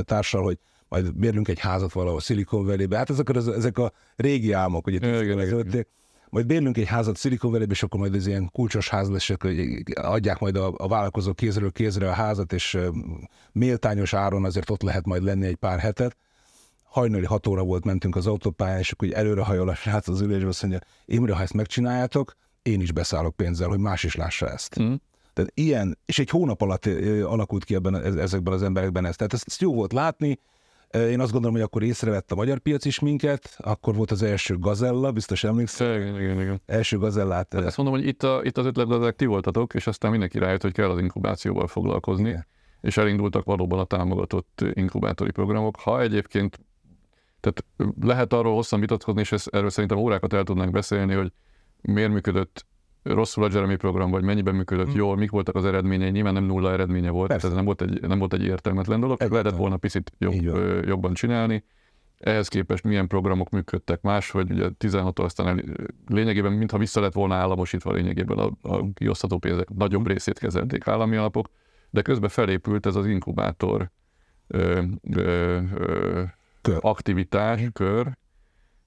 társal, 0.06 0.44
hogy 0.44 0.58
majd 0.88 1.13
bérlünk 1.13 1.48
egy 1.48 1.60
házat 1.60 1.94
valahol 1.94 2.20
Silicon 2.20 2.66
Valley-be. 2.66 2.98
Hát 2.98 3.10
ezek, 3.10 3.30
ezek 3.36 3.78
a 3.78 3.92
régi 4.16 4.51
álmok, 4.51 4.84
hogy 4.84 4.94
itt 4.94 5.06
igen, 5.06 5.24
igen 5.24 5.86
majd 6.32 6.46
bérlünk 6.46 6.78
egy 6.78 6.88
házat 6.88 7.18
Silicon 7.18 7.70
és 7.70 7.84
akkor 7.84 8.00
majd 8.00 8.16
ez 8.16 8.28
ilyen 8.28 8.50
kulcsos 8.52 8.90
ház 8.90 9.10
lesz, 9.10 9.22
és 9.22 9.30
akkor 9.30 9.54
adják 9.94 10.40
majd 10.40 10.56
a, 10.56 10.74
a 10.78 10.88
vállalkozók 10.88 11.36
kézről 11.36 11.72
kézre 11.72 12.10
a 12.10 12.14
házat, 12.14 12.54
és 12.54 12.78
méltányos 13.52 14.13
áron 14.13 14.46
azért 14.46 14.70
ott 14.70 14.82
lehet 14.82 15.06
majd 15.06 15.24
lenni 15.24 15.46
egy 15.46 15.56
pár 15.56 15.80
hetet. 15.80 16.17
Hajnali 16.84 17.26
hat 17.26 17.48
óra 17.48 17.63
volt, 17.63 17.86
mentünk 17.86 18.15
az 18.15 18.28
autópályán, 18.28 18.80
és 18.80 18.91
akkor 18.91 19.08
előre 19.13 19.44
hajol 19.44 19.70
a 19.70 19.76
srác 19.76 20.08
az 20.08 20.22
ülésbe, 20.22 20.48
azt 20.48 20.62
mondja, 20.62 20.80
Imre, 21.06 21.34
ha 21.34 21.41
ezt 21.41 21.54
megcsináljátok, 21.54 22.34
én 22.62 22.82
is 22.82 22.91
beszállok 22.91 23.36
pénzzel, 23.36 23.67
hogy 23.67 23.80
más 23.80 24.04
is 24.04 24.15
lássa 24.15 24.50
ezt. 24.50 24.82
Mm. 24.82 24.94
Tehát 25.34 25.52
ilyen, 25.54 25.98
és 26.06 26.20
egy 26.20 26.30
hónap 26.30 26.62
alatt 26.62 26.86
alakult 27.24 27.63
ki 27.63 27.76
ebben, 27.76 28.20
ezekben 28.20 28.54
az 28.54 28.63
emberekben 28.63 29.06
ez. 29.06 29.15
Tehát 29.15 29.34
ezt, 29.34 29.44
ezt 29.48 29.62
jó 29.62 29.74
volt 29.74 29.94
látni, 29.94 30.39
én 30.93 31.19
azt 31.19 31.32
gondolom, 31.32 31.56
hogy 31.56 31.65
akkor 31.65 31.84
észrevett 31.84 32.32
a 32.32 32.36
magyar 32.36 32.60
piac 32.60 32.86
is 32.86 32.99
minket, 32.99 33.56
akkor 33.58 33.95
volt 33.95 34.12
az 34.12 34.21
első 34.21 34.58
gazella, 34.58 35.12
biztos 35.12 35.43
emlékszel? 35.43 35.95
Igen, 35.95 36.21
igen, 36.21 36.41
igen. 36.41 36.62
Első 36.65 36.97
gazellát. 36.97 37.54
Hát 37.54 37.65
ezt 37.65 37.77
mondom, 37.77 37.95
hogy 37.95 38.08
itt, 38.08 38.23
a, 38.23 38.41
itt 38.43 38.58
az 38.58 38.65
ötletgazdák 38.65 39.15
ti 39.15 39.25
voltatok, 39.25 39.73
és 39.73 39.88
aztán 39.88 40.12
mindenki 40.12 40.39
rájött, 40.39 40.62
hogy 40.62 40.73
kell 40.73 40.89
az 40.89 40.99
inkubációval 40.99 41.67
foglalkozni, 41.67 42.30
igen. 42.30 42.47
és 42.82 42.97
elindultak 42.97 43.45
valóban 43.45 43.80
a 43.80 43.84
támogatott 43.84 44.63
inkubátori 44.73 45.32
programok. 45.32 45.75
Ha 45.80 46.01
egyébként, 46.01 46.60
tehát 47.39 47.65
lehet 48.01 48.34
arról 48.34 48.54
hosszan 48.54 48.80
vitatkozni, 48.80 49.21
és 49.21 49.32
ezt, 49.32 49.47
erről 49.47 49.69
szerintem 49.69 49.97
órákat 49.97 50.34
el 50.34 50.43
tudnánk 50.43 50.71
beszélni, 50.71 51.13
hogy 51.13 51.32
miért 51.82 52.12
működött 52.12 52.65
rosszul 53.04 53.44
a 53.44 53.50
Jeremy 53.52 53.76
program, 53.76 54.12
vagy 54.12 54.24
mennyiben 54.24 54.56
működött 54.56 54.88
hmm. 54.88 54.98
jól, 54.98 55.16
mik 55.16 55.32
voltak 55.32 55.56
az 55.56 55.66
eredményei, 55.66 56.10
nyilván 56.10 56.34
nem 56.34 56.44
nulla 56.44 56.72
eredménye 56.72 57.10
volt, 57.10 57.28
Persze. 57.28 57.48
tehát 57.48 57.58
ez 57.58 57.64
nem 57.64 57.76
volt 57.76 57.82
egy, 57.82 58.08
nem 58.08 58.20
volt 58.20 58.34
egy 58.34 58.44
értelmetlen 58.44 59.00
dolog, 59.00 59.18
Egyetlen. 59.20 59.40
lehetett 59.42 59.60
volna 59.60 59.78
picit 59.78 60.12
jobb, 60.18 60.46
ö, 60.46 60.82
jobban 60.86 61.14
csinálni. 61.14 61.64
Ehhez 62.18 62.48
képest 62.48 62.84
milyen 62.84 63.08
programok 63.08 63.50
működtek 63.50 64.02
más, 64.02 64.32
hogy 64.32 64.52
ugye 64.52 64.70
16 64.70 65.20
aztán 65.20 65.48
el, 65.48 65.64
lényegében 66.08 66.52
mintha 66.52 66.78
vissza 66.78 67.02
lett 67.02 67.14
volna 67.14 67.36
államosítva 67.36 67.92
lényegében 67.92 68.38
a, 68.38 68.52
a 68.62 68.94
kiosztató 68.94 69.38
pénzek 69.38 69.70
nagyobb 69.70 70.08
részét 70.08 70.40
kezelték 70.40 70.88
állami 70.88 71.16
alapok, 71.16 71.50
de 71.90 72.02
közben 72.02 72.30
felépült 72.30 72.86
ez 72.86 72.96
az 72.96 73.06
inkubátor 73.06 73.92
ö, 74.48 74.82
ö, 75.12 75.60
ö, 75.76 76.24
kör. 76.62 76.78
aktivitás, 76.82 77.62
kör, 77.74 78.18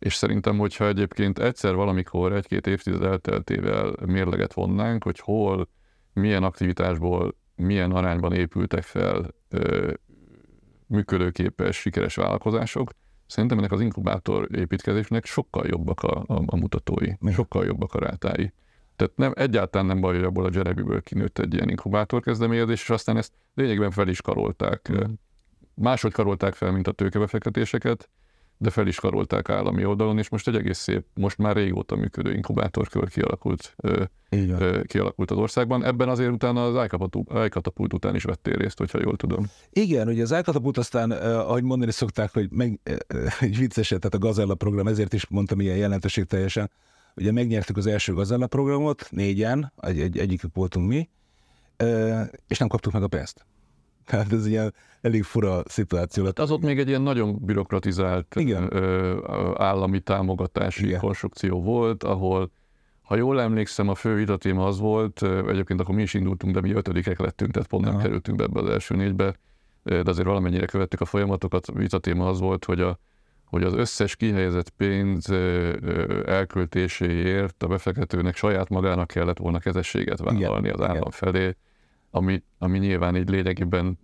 és 0.04 0.14
szerintem, 0.14 0.58
hogyha 0.58 0.86
egyébként 0.86 1.38
egyszer 1.38 1.74
valamikor 1.74 2.32
egy-két 2.32 2.66
évtized 2.66 3.02
elteltével 3.02 3.94
mérleget 4.06 4.52
vonnánk, 4.52 5.04
hogy 5.04 5.18
hol, 5.18 5.68
milyen 6.12 6.42
aktivitásból, 6.42 7.36
milyen 7.54 7.92
arányban 7.92 8.32
épültek 8.32 8.82
fel 8.82 9.34
ö, 9.48 9.92
működőképes, 10.86 11.76
sikeres 11.76 12.14
vállalkozások, 12.14 12.90
szerintem 13.26 13.58
ennek 13.58 13.72
az 13.72 13.80
inkubátor 13.80 14.48
építkezésnek 14.56 15.24
sokkal 15.24 15.66
jobbak 15.66 16.02
a, 16.02 16.24
a, 16.26 16.42
a 16.46 16.56
mutatói, 16.56 17.10
sokkal 17.32 17.64
jobbak 17.64 17.94
a 17.94 17.98
rátái. 17.98 18.52
Tehát 18.96 19.16
nem, 19.16 19.32
egyáltalán 19.34 19.86
nem 19.86 20.00
baj, 20.00 20.14
hogy 20.14 20.24
abból 20.24 20.44
a 20.44 20.50
Jerebiből 20.52 21.02
kinőtt 21.02 21.38
egy 21.38 21.54
ilyen 21.54 21.68
inkubátor 21.68 22.20
kezdeményezés, 22.22 22.82
és 22.82 22.90
aztán 22.90 23.16
ezt 23.16 23.32
lényegében 23.54 23.90
fel 23.90 24.08
is 24.08 24.20
karolták. 24.20 24.92
Mm. 24.92 25.12
Máshogy 25.74 26.12
karolták 26.12 26.54
fel, 26.54 26.72
mint 26.72 26.88
a 26.88 26.92
tőkebefektetéseket, 26.92 28.08
de 28.58 28.70
fel 28.70 28.86
is 28.86 29.00
karolták 29.00 29.48
állami 29.48 29.84
oldalon, 29.84 30.18
és 30.18 30.28
most 30.28 30.48
egy 30.48 30.56
egész 30.56 30.78
szép, 30.78 31.04
most 31.14 31.38
már 31.38 31.56
régóta 31.56 31.96
működő 31.96 32.32
inkubátorkör 32.32 33.08
kialakult, 33.08 33.74
ö, 33.76 34.04
kialakult 34.86 35.30
az 35.30 35.36
országban. 35.36 35.84
Ebben 35.84 36.08
azért 36.08 36.30
utána 36.30 36.64
az 36.64 36.84
iCatapult 37.44 37.92
után 37.92 38.14
is 38.14 38.22
vettél 38.22 38.54
részt, 38.54 38.78
hogyha 38.78 38.98
jól 39.02 39.16
tudom. 39.16 39.46
Igen, 39.70 40.08
ugye 40.08 40.22
az 40.22 40.30
iCatapult 40.30 40.78
aztán, 40.78 41.10
ahogy 41.10 41.62
mondani 41.62 41.92
szokták, 41.92 42.32
hogy 42.32 42.50
meg, 42.50 42.80
egy 43.40 43.58
vicceset, 43.58 44.00
tehát 44.00 44.14
a 44.14 44.18
Gazella 44.18 44.54
program, 44.54 44.86
ezért 44.86 45.12
is 45.12 45.28
mondtam 45.28 45.60
ilyen 45.60 45.76
jelentőség 45.76 46.24
teljesen, 46.24 46.70
ugye 47.16 47.32
megnyertük 47.32 47.76
az 47.76 47.86
első 47.86 48.12
Gazella 48.12 48.46
programot, 48.46 49.08
négyen, 49.10 49.72
egy, 49.76 50.00
egy, 50.00 50.18
egyikük 50.18 50.54
voltunk 50.54 50.88
mi, 50.88 51.08
és 52.48 52.58
nem 52.58 52.68
kaptuk 52.68 52.92
meg 52.92 53.02
a 53.02 53.08
pénzt. 53.08 53.46
Tehát 54.04 54.32
ez 54.32 54.46
ilyen 54.46 54.74
elég 55.00 55.22
fura 55.22 55.62
szituáció 55.66 56.24
lett. 56.24 56.38
Az 56.38 56.50
ott 56.50 56.62
még 56.62 56.78
egy 56.78 56.88
ilyen 56.88 57.02
nagyon 57.02 57.38
bürokratizált 57.40 58.34
Igen. 58.34 58.76
Ö, 58.76 59.18
állami 59.56 60.00
támogatási 60.00 60.86
Igen. 60.86 61.00
konstrukció 61.00 61.62
volt, 61.62 62.02
ahol 62.02 62.50
ha 63.04 63.16
jól 63.16 63.40
emlékszem, 63.40 63.88
a 63.88 63.94
fő 63.94 64.14
vitatéma 64.14 64.66
az 64.66 64.78
volt, 64.78 65.22
egyébként 65.22 65.80
akkor 65.80 65.94
mi 65.94 66.02
is 66.02 66.14
indultunk, 66.14 66.54
de 66.54 66.60
mi 66.60 66.72
ötödikek 66.72 67.18
lettünk, 67.18 67.50
tehát 67.52 67.68
pont 67.68 67.84
nem 67.84 67.94
Aha. 67.94 68.02
kerültünk 68.02 68.38
be 68.38 68.44
ebbe 68.44 68.60
az 68.60 68.68
első 68.68 68.94
négybe, 68.94 69.34
de 69.82 70.02
azért 70.04 70.26
valamennyire 70.26 70.66
követtük 70.66 71.00
a 71.00 71.04
folyamatokat. 71.04 71.66
A 71.66 71.72
vitatéma 71.72 72.28
az 72.28 72.40
volt, 72.40 72.64
hogy, 72.64 72.80
a, 72.80 72.98
hogy 73.44 73.62
az 73.62 73.74
összes 73.74 74.16
kihelyezett 74.16 74.70
pénz 74.70 75.30
elköltéséért 76.26 77.62
a 77.62 77.66
befektetőnek 77.66 78.36
saját 78.36 78.68
magának 78.68 79.06
kellett 79.06 79.38
volna 79.38 79.58
kezességet 79.58 80.18
vállalni 80.18 80.68
Igen. 80.68 80.80
az 80.80 80.86
állam 80.86 81.10
felé, 81.10 81.56
ami, 82.14 82.42
ami 82.58 82.78
nyilván 82.78 83.14
egy 83.14 83.28
lényegében 83.28 83.98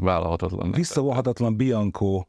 vállalhatatlan. 0.00 0.70
Visszavonhatatlan 0.70 1.56
Bianco 1.56 2.24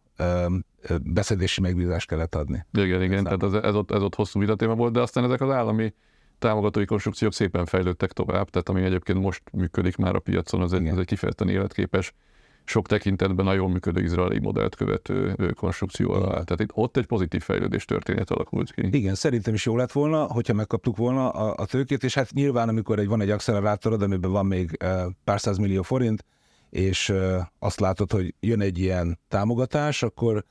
beszedési 1.01 1.61
megbízást 1.61 2.07
kellett 2.07 2.35
adni. 2.35 2.65
Igen, 2.71 3.03
igen, 3.03 3.23
tehát 3.23 3.43
ez, 3.43 3.53
ez, 3.53 3.75
ott, 3.75 3.91
ez 3.91 4.01
ott 4.01 4.15
hosszú 4.15 4.39
vitatéma 4.39 4.75
volt, 4.75 4.93
de 4.93 5.01
aztán 5.01 5.23
ezek 5.23 5.41
az 5.41 5.49
állami 5.49 5.93
támogatói 6.39 6.85
konstrukciók 6.85 7.33
szépen 7.33 7.65
fejlődtek 7.65 8.11
tovább, 8.11 8.49
tehát 8.49 8.69
ami 8.69 8.81
egyébként 8.81 9.19
most 9.19 9.43
működik 9.51 9.95
már 9.95 10.15
a 10.15 10.19
piacon, 10.19 10.61
az 10.61 10.73
egy, 10.73 10.87
az 10.87 10.97
egy 10.97 11.05
kifejezetten 11.05 11.49
életképes 11.49 12.13
sok 12.69 12.87
tekintetben 12.87 13.47
a 13.47 13.53
jól 13.53 13.69
működő 13.69 14.03
izraeli 14.03 14.39
modellt 14.39 14.75
követő 14.75 15.35
konstrukció 15.55 16.11
alá. 16.11 16.27
Tehát 16.27 16.59
itt 16.59 16.69
ott 16.73 16.97
egy 16.97 17.05
pozitív 17.05 17.41
fejlődés 17.41 17.85
történet 17.85 18.29
alakult 18.29 18.71
ki. 18.71 18.87
Igen, 18.91 19.15
szerintem 19.15 19.53
is 19.53 19.65
jó 19.65 19.75
lett 19.75 19.91
volna, 19.91 20.23
hogyha 20.23 20.53
megkaptuk 20.53 20.97
volna 20.97 21.29
a, 21.29 21.55
a 21.57 21.65
tőkét, 21.65 22.03
és 22.03 22.13
hát 22.13 22.33
nyilván, 22.33 22.69
amikor 22.69 22.99
egy, 22.99 23.07
van 23.07 23.21
egy 23.21 23.29
accelerátorod, 23.29 24.01
amiben 24.01 24.31
van 24.31 24.45
még 24.45 24.77
pár 25.23 25.39
millió 25.57 25.81
forint, 25.81 26.25
és 26.69 27.13
azt 27.59 27.79
látod, 27.79 28.11
hogy 28.11 28.35
jön 28.39 28.61
egy 28.61 28.79
ilyen 28.79 29.19
támogatás, 29.27 30.03
akkor 30.03 30.45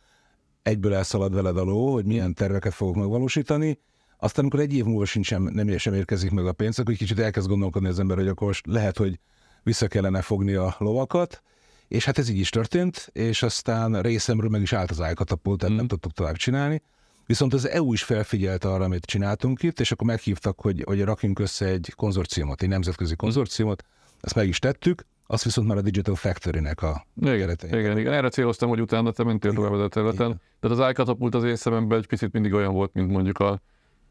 egyből 0.62 0.94
elszalad 0.94 1.35
veled 1.35 1.57
a 1.57 1.62
ló, 1.62 1.92
hogy 1.92 2.04
milyen 2.04 2.35
terveket 2.35 2.74
fogok 2.74 2.94
megvalósítani, 2.94 3.78
aztán 4.18 4.44
amikor 4.44 4.61
egy 4.61 4.74
év 4.74 4.85
múlva 4.85 5.04
sincsen, 5.04 5.42
nem 5.42 5.76
sem 5.76 5.94
érkezik 5.94 6.31
meg 6.31 6.46
a 6.46 6.52
pénz, 6.52 6.78
akkor 6.78 6.92
egy 6.92 6.98
kicsit 6.98 7.18
elkezd 7.18 7.48
gondolkodni 7.48 7.88
az 7.88 7.98
ember, 7.98 8.16
hogy 8.16 8.28
akkor 8.28 8.46
most 8.46 8.66
lehet, 8.66 8.96
hogy 8.96 9.18
vissza 9.62 9.87
kellene 9.87 10.22
fogni 10.22 10.54
a 10.54 10.74
lovakat, 10.78 11.42
és 11.88 12.05
hát 12.05 12.18
ez 12.18 12.29
így 12.29 12.38
is 12.38 12.51
történt, 12.51 13.11
és 13.12 13.42
aztán 13.42 14.03
részemről 14.03 14.51
meg 14.51 14.62
is 14.62 14.72
állt 14.72 14.90
az 14.90 15.01
álkatapult, 15.01 15.59
tehát 15.59 15.74
mm. 15.74 15.77
nem 15.77 15.87
tudtuk 15.87 16.12
tovább 16.12 16.37
csinálni. 16.37 16.83
Viszont 17.27 17.55
az 17.55 17.68
EU 17.68 17.92
is 17.92 18.03
felfigyelt 18.03 18.64
arra, 18.64 18.85
amit 18.85 19.05
csináltunk 19.05 19.62
itt, 19.62 19.81
és 19.81 19.92
akkor 19.92 20.07
meghívtak, 20.07 20.61
hogy, 20.61 20.83
hogy 20.87 21.05
rakjunk 21.05 21.38
össze 21.38 21.66
egy 21.66 21.92
konzorciumot, 21.96 22.62
egy 22.62 22.68
nemzetközi 22.68 23.16
konzorciumot, 23.16 23.85
ezt 24.20 24.35
meg 24.35 24.48
is 24.48 24.59
tettük, 24.59 25.07
azt 25.27 25.44
viszont 25.44 25.68
már 25.68 25.77
a 25.77 25.81
Digital 25.81 26.14
Factory-nek 26.14 26.83
a 26.83 27.07
igen, 27.20 27.38
keretei. 27.38 27.81
Igen, 27.81 27.98
igen, 27.98 28.12
erre 28.12 28.29
céloztam, 28.29 28.68
hogy 28.68 28.81
utána 28.81 29.12
te 29.12 29.24
mentél 29.24 29.53
tovább 29.53 29.72
a 29.72 29.88
területen. 29.88 30.40
Tehát 30.61 30.79
az 30.79 30.90
iCatapult 30.90 31.35
az 31.35 31.44
én 31.44 31.57
szememben 31.57 31.98
egy 31.98 32.07
picit 32.07 32.33
mindig 32.33 32.53
olyan 32.53 32.72
volt, 32.72 32.92
mint 32.92 33.11
mondjuk 33.11 33.38
a 33.38 33.61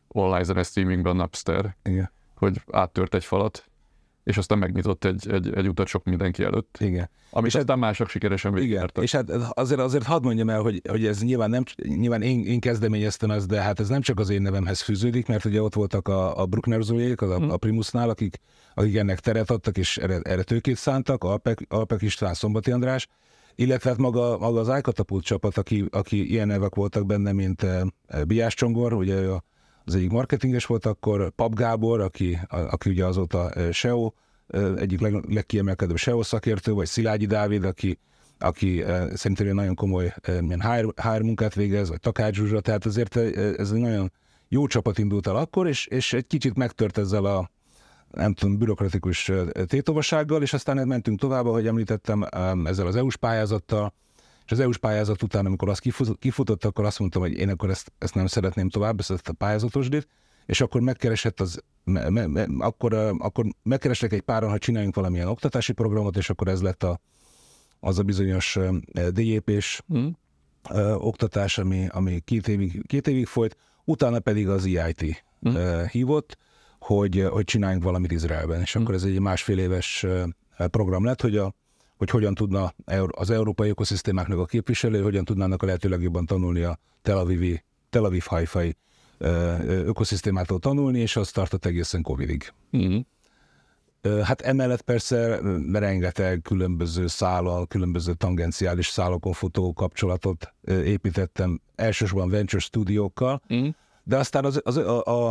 online 0.08 0.44
zene 0.44 0.63
streamingben 0.63 1.13
a 1.13 1.16
Napster, 1.16 1.76
igen. 1.84 2.12
hogy 2.36 2.62
áttört 2.72 3.13
egy 3.13 3.26
falat, 3.26 3.70
és 4.28 4.38
aztán 4.38 4.58
megnyitott 4.58 5.06
egy, 5.06 5.32
egy, 5.32 5.54
egy 5.56 5.68
utat 5.68 5.88
sok 5.88 6.04
mindenki 6.04 6.44
előtt. 6.44 6.78
Igen. 6.80 7.10
Amit 7.30 7.48
és 7.48 7.54
hát- 7.54 7.62
aztán 7.62 7.80
mások 7.80 8.10
sikeresen 8.10 8.58
Igen, 8.58 8.92
és 9.02 9.12
hát 9.12 9.30
azért, 9.32 9.80
azért 9.80 10.04
hadd 10.04 10.24
mondjam 10.24 10.50
el, 10.50 10.62
hogy, 10.62 10.82
hogy 10.90 11.06
ez 11.06 11.24
nyilván 11.24 11.50
nem, 11.50 11.63
nyilván 11.84 12.22
én, 12.22 12.46
én 12.46 12.60
kezdeményeztem 12.60 13.32
ezt, 13.32 13.48
de 13.48 13.62
hát 13.62 13.80
ez 13.80 13.88
nem 13.88 14.02
csak 14.02 14.20
az 14.20 14.30
én 14.30 14.42
nevemhez 14.42 14.82
fűződik, 14.82 15.28
mert 15.28 15.46
ugye 15.46 15.62
ott 15.62 15.74
voltak 15.74 16.08
a, 16.08 16.42
a 16.42 16.46
Bruckner 16.46 16.82
Zolyék, 16.82 17.22
a, 17.22 17.36
hmm. 17.36 17.50
a 17.50 17.58
Primusnál, 17.58 18.10
akik, 18.10 18.38
akik 18.74 18.96
ennek 18.96 19.20
teret 19.20 19.52
adtak, 19.52 19.78
és 19.78 19.98
erre, 19.98 20.20
erre 20.24 20.44
tőkét 20.44 20.78
szántak, 20.78 21.24
Alpek, 21.24 21.66
Alpek 21.70 22.02
István, 22.02 22.34
Szombati 22.34 22.72
András, 22.72 23.08
illetve 23.56 23.90
hát 23.90 24.00
maga, 24.00 24.38
maga 24.38 24.60
az 24.60 24.78
iCatapult 24.78 25.24
csapat, 25.24 25.58
aki, 25.58 25.86
aki 25.90 26.30
ilyen 26.30 26.48
nevek 26.48 26.76
voltak 26.76 27.06
benne, 27.06 27.32
mint 27.32 27.63
uh, 27.63 28.24
Biás 28.24 28.54
Csongor, 28.54 28.94
ugye 28.94 29.16
a 29.16 29.44
az 29.88 29.95
egyik 29.95 30.12
marketinges 30.12 30.65
volt 30.65 30.86
akkor, 30.86 31.30
Pap 31.30 31.56
Gábor, 31.56 32.02
aki, 32.02 32.39
a, 32.47 32.58
aki 32.58 32.89
ugye 32.89 33.06
azóta 33.06 33.52
SEO, 33.71 34.12
egyik 34.76 35.00
leg, 35.00 35.34
legkiemelkedőbb 35.34 35.97
SEO 35.97 36.23
szakértő, 36.23 36.73
vagy 36.73 36.88
Szilágyi 36.88 37.26
Dávid, 37.26 37.63
aki, 37.63 38.00
aki 38.39 38.84
szerintem 39.13 39.56
nagyon 39.56 39.76
komoly 39.76 40.13
milyen 40.41 40.62
HR, 40.62 40.93
HR 40.95 41.21
munkát 41.21 41.56
végez, 41.56 41.89
vagy 41.89 42.00
Takács 42.00 42.36
Zsuzsa, 42.36 42.60
tehát 42.60 42.86
azért 42.86 43.15
ez 43.15 43.71
egy 43.71 43.80
nagyon 43.80 44.12
jó 44.47 44.67
csapat 44.67 44.97
indult 44.97 45.28
el 45.28 45.36
akkor, 45.36 45.67
és, 45.67 45.86
és 45.86 46.13
egy 46.13 46.28
kicsit 46.28 46.56
megtört 46.56 46.97
ezzel 46.97 47.26
a 47.26 47.50
nem 48.12 48.34
tudom, 48.34 48.58
bürokratikus 48.58 49.32
tétovasággal, 49.65 50.41
és 50.41 50.54
aztán 50.54 50.88
mentünk 50.88 51.19
tovább, 51.19 51.45
ahogy 51.45 51.67
említettem, 51.67 52.26
ezzel 52.65 52.88
az 52.88 52.95
EU-s 52.95 53.15
pályázattal, 53.15 53.93
és 54.48 54.54
az 54.54 54.60
EU-s 54.60 54.78
pályázat 54.78 55.24
után, 55.24 55.46
amikor 55.46 55.70
az 55.70 55.80
kifutott, 55.80 56.20
kifutott, 56.20 56.66
akkor 56.66 56.86
azt 56.86 57.00
mondtam, 57.00 57.22
hogy 57.22 57.34
én 57.34 57.50
akkor 57.50 57.70
ezt, 57.70 57.92
ezt 57.98 58.16
nem 58.16 58.28
szeretném 58.28 58.70
tovább, 58.70 59.00
ezt 59.00 59.28
a 59.28 59.34
pályázatosdit, 59.34 60.08
és 60.46 60.62
akkor 60.62 60.82
megkeresett 60.82 61.40
az, 61.40 61.64
me, 61.84 62.10
me, 62.10 62.28
me, 62.28 62.46
akkor, 62.60 62.94
akkor 63.18 63.46
megkerestek 63.64 64.14
egy 64.14 64.22
páran, 64.22 64.50
ha 64.50 64.58
csináljunk 64.58 64.96
valamilyen 64.96 65.28
oktatási 65.28 65.74
programot, 65.74 66.18
és 66.18 66.30
akkor 66.30 66.48
ez 66.48 66.62
lett 66.62 66.84
a, 66.84 67.00
az 67.80 68.00
a 68.00 68.04
bizonyos 68.04 68.58
DJP-s 69.12 69.84
mm. 69.98 70.08
oktatás, 70.94 71.58
ami, 71.58 71.88
ami 71.90 72.20
két, 72.20 72.48
évig, 72.48 72.86
két 72.86 73.08
évig 73.08 73.26
folyt, 73.26 73.58
utána 73.84 74.20
pedig 74.20 74.50
az 74.50 74.66
EIT 74.66 75.26
mm. 75.50 75.56
hívott, 75.92 76.38
hogy, 76.80 77.28
hogy 77.30 77.44
csináljunk 77.44 77.84
valamit 77.84 78.12
Izraelben, 78.12 78.62
és 78.62 78.78
mm. 78.78 78.82
akkor 78.82 78.94
ez 78.94 79.04
egy 79.04 79.20
másfél 79.20 79.60
éves 79.60 80.06
program 80.56 81.06
lett, 81.06 81.22
hogy 81.22 81.38
a 81.38 81.54
hogy 81.98 82.10
hogyan 82.10 82.34
tudna 82.34 82.74
az 83.08 83.30
európai 83.30 83.70
ökoszisztémáknak 83.70 84.40
a 84.40 84.46
képviselő, 84.46 85.02
hogyan 85.02 85.26
tudnának 85.26 85.64
a 85.64 85.66
lehető 85.66 85.90
legjobban 85.90 86.26
tanulni 86.26 86.62
a 86.62 86.80
Tel 87.02 87.18
Avivi, 87.18 87.64
Tel 87.90 88.04
Aviv 88.04 88.24
hajfai 88.26 88.76
ökoszisztémától 89.68 90.60
tanulni, 90.60 91.00
és 91.00 91.16
az 91.16 91.32
tartott 91.32 91.66
egészen 91.66 92.02
Covidig. 92.02 92.54
Mm-hmm. 92.78 93.00
Hát 94.24 94.42
emellett 94.42 94.82
persze 94.82 95.40
rengeteg 95.72 96.42
különböző 96.42 97.08
szállal, 97.08 97.68
különböző 97.68 98.14
tangenciális 98.14 98.88
szálokon 98.88 99.34
futó 99.34 99.74
kapcsolatot 99.74 100.54
építettem, 100.68 101.62
elsősorban 101.76 102.30
venture 102.30 102.62
stúdiókkal, 102.62 103.42
mm 103.54 103.68
de 104.08 104.17
aztán 104.17 104.46
az, 104.46 104.62
az, 104.63 104.78
a, 104.78 105.04
a, 105.04 105.30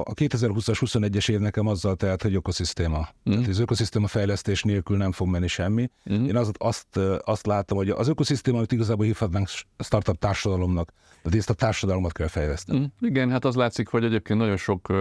a 0.00 0.14
2020-as, 0.14 0.78
21-es 0.80 1.30
év 1.30 1.38
nekem 1.38 1.66
azzal 1.66 1.96
telt, 1.96 2.22
hogy 2.22 2.34
ökoszisztéma. 2.34 2.98
Mm. 2.98 3.32
Tehát 3.32 3.48
az 3.48 3.58
ökoszisztéma 3.58 4.06
fejlesztés 4.06 4.62
nélkül 4.62 4.96
nem 4.96 5.12
fog 5.12 5.28
menni 5.28 5.46
semmi. 5.46 5.90
Mm. 6.12 6.24
Én 6.24 6.36
azt, 6.36 6.56
azt, 6.58 6.96
azt 7.24 7.46
látom, 7.46 7.78
hogy 7.78 7.88
az 7.88 8.08
ökoszisztéma, 8.08 8.56
amit 8.56 8.72
igazából 8.72 9.04
hívhatnánk 9.04 9.48
startup 9.78 10.18
társadalomnak, 10.18 10.92
tehát 11.22 11.38
ezt 11.38 11.50
a 11.50 11.54
társadalmat 11.54 12.12
kell 12.12 12.26
fejleszteni. 12.26 12.78
Mm. 12.78 12.84
Igen, 13.00 13.30
hát 13.30 13.44
az 13.44 13.54
látszik, 13.54 13.88
hogy 13.88 14.04
egyébként 14.04 14.38
nagyon 14.38 14.56
sok 14.56 14.92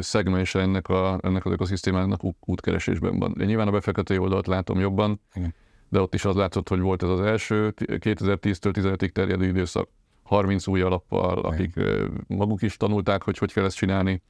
szegmens 0.00 0.54
ennek, 0.54 0.88
a, 0.88 1.18
ennek 1.22 1.44
az 1.44 1.52
ökoszisztémának 1.52 2.20
útkeresésben 2.40 3.18
van. 3.18 3.36
Én 3.40 3.46
nyilván 3.46 3.68
a 3.68 3.70
befektetői 3.70 4.18
oldalt 4.18 4.46
látom 4.46 4.80
jobban, 4.80 5.20
Igen. 5.34 5.54
de 5.88 6.00
ott 6.00 6.14
is 6.14 6.24
az 6.24 6.34
látszott, 6.34 6.68
hogy 6.68 6.80
volt 6.80 7.02
ez 7.02 7.08
az 7.08 7.20
első 7.20 7.74
2010-től 7.76 8.72
15-ig 8.74 9.08
terjedő 9.08 9.46
időszak, 9.46 9.88
30 10.30 10.66
új 10.66 10.80
alappal, 10.80 11.38
akik 11.38 11.80
maguk 12.26 12.62
is 12.62 12.76
tanulták, 12.76 13.22
hogy 13.22 13.38
hogy 13.38 13.52
kell 13.52 13.64
ezt 13.64 13.76
csinálni. 13.76 14.22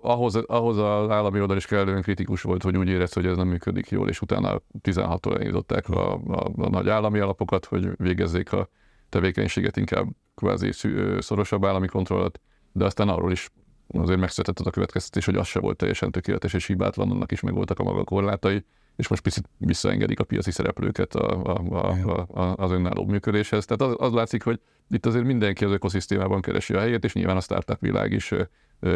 Ahhoz, 0.00 0.34
ahhoz 0.34 0.78
az 0.78 1.10
állami 1.10 1.40
oldal 1.40 1.56
is 1.56 1.66
kellően 1.66 2.02
kritikus 2.02 2.42
volt, 2.42 2.62
hogy 2.62 2.76
úgy 2.76 2.88
érez, 2.88 3.12
hogy 3.12 3.26
ez 3.26 3.36
nem 3.36 3.48
működik 3.48 3.88
jól, 3.88 4.08
és 4.08 4.20
utána 4.20 4.60
16-tól 4.82 5.34
elindították 5.34 5.88
a, 5.88 6.12
a, 6.14 6.50
a 6.56 6.68
nagy 6.68 6.88
állami 6.88 7.18
alapokat, 7.18 7.64
hogy 7.64 7.88
végezzék 7.96 8.52
a 8.52 8.68
tevékenységet 9.08 9.76
inkább 9.76 10.06
kvázi 10.34 10.70
szorosabb 11.18 11.64
állami 11.64 11.86
kontrollat, 11.86 12.40
de 12.72 12.84
aztán 12.84 13.08
arról 13.08 13.32
is 13.32 13.50
azért 13.88 14.20
megszületett 14.20 14.58
az 14.58 14.66
a 14.66 14.70
következtetés, 14.70 15.24
hogy 15.24 15.36
az 15.36 15.46
se 15.46 15.60
volt 15.60 15.76
teljesen 15.76 16.10
tökéletes 16.10 16.54
és 16.54 16.66
hibátlan, 16.66 17.10
annak 17.10 17.32
is 17.32 17.40
megvoltak 17.40 17.78
a 17.78 17.82
maga 17.82 18.04
korlátai 18.04 18.64
és 18.96 19.08
most 19.08 19.22
picit 19.22 19.48
visszaengedik 19.58 20.20
a 20.20 20.24
piaci 20.24 20.50
szereplőket 20.50 21.14
a, 21.14 21.42
a, 21.44 21.60
a, 21.70 22.26
a, 22.40 22.54
az 22.56 22.70
önálló 22.70 23.04
működéshez. 23.04 23.64
Tehát 23.64 23.94
az, 23.94 24.06
az 24.08 24.12
látszik, 24.12 24.42
hogy 24.42 24.60
itt 24.90 25.06
azért 25.06 25.24
mindenki 25.24 25.64
az 25.64 25.70
ökoszisztémában 25.70 26.40
keresi 26.40 26.74
a 26.74 26.78
helyét, 26.78 27.04
és 27.04 27.12
nyilván 27.12 27.36
a 27.36 27.40
startup 27.40 27.80
világ 27.80 28.12
is 28.12 28.34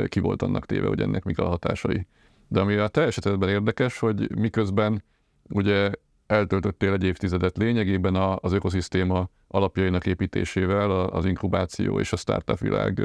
ki 0.07 0.21
volt 0.21 0.43
annak 0.43 0.67
téve, 0.67 0.87
hogy 0.87 1.01
ennek 1.01 1.25
mik 1.25 1.39
a 1.39 1.49
hatásai. 1.49 2.07
De 2.49 2.61
ami 2.61 2.75
a 2.75 2.89
te 2.89 3.03
esetedben 3.03 3.49
érdekes, 3.49 3.99
hogy 3.99 4.37
miközben 4.37 5.05
ugye 5.49 5.91
eltöltöttél 6.27 6.93
egy 6.93 7.05
évtizedet 7.05 7.57
lényegében 7.57 8.15
az 8.15 8.53
ökoszisztéma 8.53 9.29
alapjainak 9.49 10.07
építésével, 10.07 10.91
az 10.91 11.25
inkubáció 11.25 12.01
és 12.01 12.13
a 12.13 12.17
startup 12.17 12.59
világ 12.59 13.03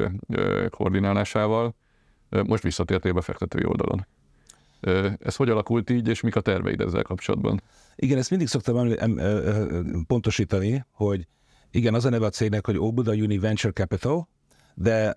koordinálásával, 0.69 1.75
most 2.29 2.63
visszatértél 2.63 3.13
befektetői 3.13 3.65
oldalon. 3.65 4.05
Ez 5.19 5.35
hogy 5.35 5.49
alakult 5.49 5.89
így, 5.89 6.07
és 6.07 6.21
mik 6.21 6.35
a 6.35 6.41
terveid 6.41 6.81
ezzel 6.81 7.03
kapcsolatban? 7.03 7.61
Igen, 7.95 8.17
ezt 8.17 8.29
mindig 8.29 8.47
szoktam 8.47 8.89
pontosítani, 10.07 10.85
hogy 10.91 11.27
igen, 11.71 11.93
az 11.93 12.05
a 12.05 12.09
neve 12.09 12.25
a 12.25 12.29
cégnek, 12.29 12.65
hogy 12.65 12.77
Obuda 12.77 13.11
Uni 13.11 13.37
Venture 13.37 13.73
Capital, 13.73 14.27
de 14.73 15.13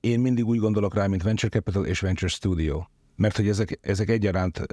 én 0.00 0.20
mindig 0.20 0.46
úgy 0.46 0.58
gondolok 0.58 0.94
rá, 0.94 1.06
mint 1.06 1.22
Venture 1.22 1.48
Capital 1.48 1.86
és 1.86 2.00
Venture 2.00 2.30
Studio, 2.30 2.82
mert 3.16 3.36
hogy 3.36 3.48
ezek, 3.48 3.78
ezek 3.82 4.08
egyaránt 4.08 4.66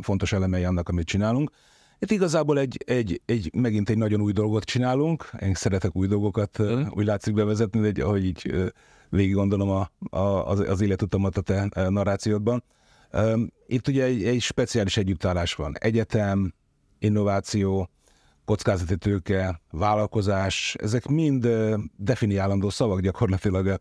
fontos 0.00 0.32
elemei 0.32 0.64
annak, 0.64 0.88
amit 0.88 1.06
csinálunk. 1.06 1.50
Itt 1.98 2.10
igazából 2.10 2.58
egy, 2.58 2.84
egy, 2.86 3.20
egy, 3.24 3.50
megint 3.54 3.90
egy 3.90 3.98
nagyon 3.98 4.20
új 4.20 4.32
dolgot 4.32 4.64
csinálunk. 4.64 5.30
Én 5.40 5.54
szeretek 5.54 5.96
új 5.96 6.06
dolgokat, 6.06 6.62
mm. 6.62 6.82
úgy 6.90 7.04
látszik 7.04 7.34
bevezetni, 7.34 7.90
de 7.90 8.04
ahogy 8.04 8.24
így 8.24 8.72
végig 9.08 9.34
gondolom 9.34 9.70
a, 9.70 9.90
a, 10.16 10.48
az, 10.48 10.58
az 10.58 10.80
életutamat 10.80 11.36
a 11.36 11.40
te 11.40 11.68
narrációdban. 11.88 12.62
Itt 13.66 13.88
ugye 13.88 14.04
egy, 14.04 14.24
egy 14.24 14.40
speciális 14.40 14.96
együttállás 14.96 15.54
van. 15.54 15.76
Egyetem, 15.78 16.54
innováció, 16.98 17.88
kockázati 18.44 18.96
tőke, 18.96 19.60
vállalkozás, 19.70 20.76
ezek 20.80 21.06
mind 21.06 21.48
definiálandó 21.96 22.70
szavak 22.70 23.00
gyakorlatilag 23.00 23.80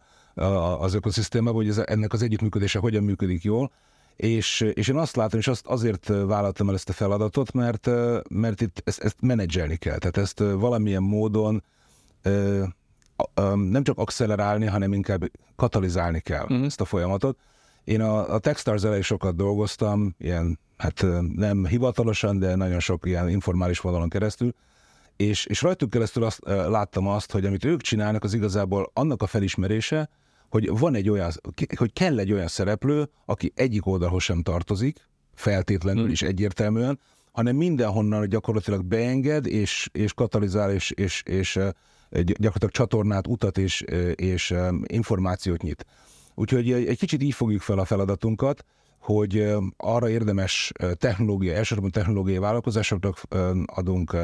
az 0.80 0.94
ökoszisztémában, 0.94 1.56
hogy 1.56 1.68
ez, 1.68 1.78
ennek 1.78 2.14
az 2.14 2.22
együttműködése 2.22 2.80
hogyan 2.80 3.04
működik 3.04 3.44
jól, 3.44 3.72
és, 4.16 4.62
és 4.74 4.88
én 4.88 4.96
azt 4.96 5.16
látom, 5.16 5.40
és 5.40 5.48
azt 5.48 5.66
azért 5.66 6.08
vállaltam 6.08 6.70
el 6.70 6.76
ezt 6.76 6.90
a 6.90 6.94
feladatot, 6.94 7.52
mert, 7.52 7.90
mert 8.30 8.62
itt 8.62 8.82
ezt, 8.84 9.02
ezt 9.02 9.18
menedzselni 9.20 9.76
kell. 9.76 9.98
Tehát 9.98 10.18
ezt 10.18 10.40
valamilyen 10.40 11.04
módon 11.04 11.64
nem 13.54 13.84
csak 13.84 13.98
accelerálni, 13.98 14.66
hanem 14.66 14.94
inkább 14.94 15.32
katalizálni 15.56 16.20
kell 16.20 16.44
uh-huh. 16.44 16.66
ezt 16.66 16.82
a 16.82 16.86
folyamatot. 16.86 17.38
Én 17.84 18.02
a, 18.02 18.34
a 18.34 18.40
Techstars 18.40 18.84
elejé 18.84 19.02
sokat 19.02 19.36
dolgoztam, 19.36 20.16
ilyen, 20.20 20.60
hát 20.78 21.06
nem 21.36 21.66
hivatalosan, 21.66 22.40
de 22.40 22.56
nagyon 22.56 22.80
sok 22.80 23.06
ilyen 23.06 23.30
informális 23.30 23.80
vonalon 23.80 24.10
keresztül, 24.10 24.54
és, 25.16 25.46
és 25.46 25.62
rajtuk 25.62 25.90
keresztül 25.90 26.24
azt, 26.24 26.40
láttam 26.46 27.08
azt, 27.08 27.32
hogy 27.32 27.46
amit 27.46 27.66
ők 27.66 27.82
csinálnak, 27.82 28.24
az 28.24 28.34
igazából 28.34 28.92
annak 28.94 29.22
a 29.22 29.28
felismerése, 29.28 30.10
hogy 30.50 30.78
van 30.78 30.96
egy 30.96 31.10
olyan, 31.10 31.32
hogy 31.76 31.94
kell 31.94 32.20
egy 32.20 32.32
olyan 32.32 32.48
szereplő, 32.48 33.10
aki 33.26 33.52
egyik 33.56 33.86
oldalhoz 33.86 34.24
sem 34.24 34.42
tartozik, 34.42 35.08
feltétlenül 35.34 36.10
is 36.10 36.22
egyértelműen, 36.22 37.00
hanem 37.32 37.56
mindenhonnan 37.56 38.30
gyakorlatilag 38.30 38.86
beenged, 38.86 39.46
és, 39.46 39.90
és 39.92 40.14
katalizál, 40.14 40.72
és, 40.72 40.92
és, 40.92 41.24
és 41.26 41.60
gyakorlatilag 42.10 42.72
csatornát, 42.72 43.28
utat 43.28 43.58
és, 43.58 43.82
és 44.16 44.54
információt 44.84 45.62
nyit. 45.62 45.86
Úgyhogy 46.36 46.72
egy 46.72 46.98
kicsit 46.98 47.24
így 47.24 47.34
fogjuk 47.34 47.62
fel 47.62 47.80
a 47.80 47.86
feladatunkat, 47.86 48.66
hogy 49.00 49.54
arra 49.78 50.10
érdemes 50.10 50.72
technológia, 50.98 51.54
elsősorban 51.54 51.92
technológiai 51.92 52.38
vállalkozásoknak 52.38 53.22
adunk 53.66 54.18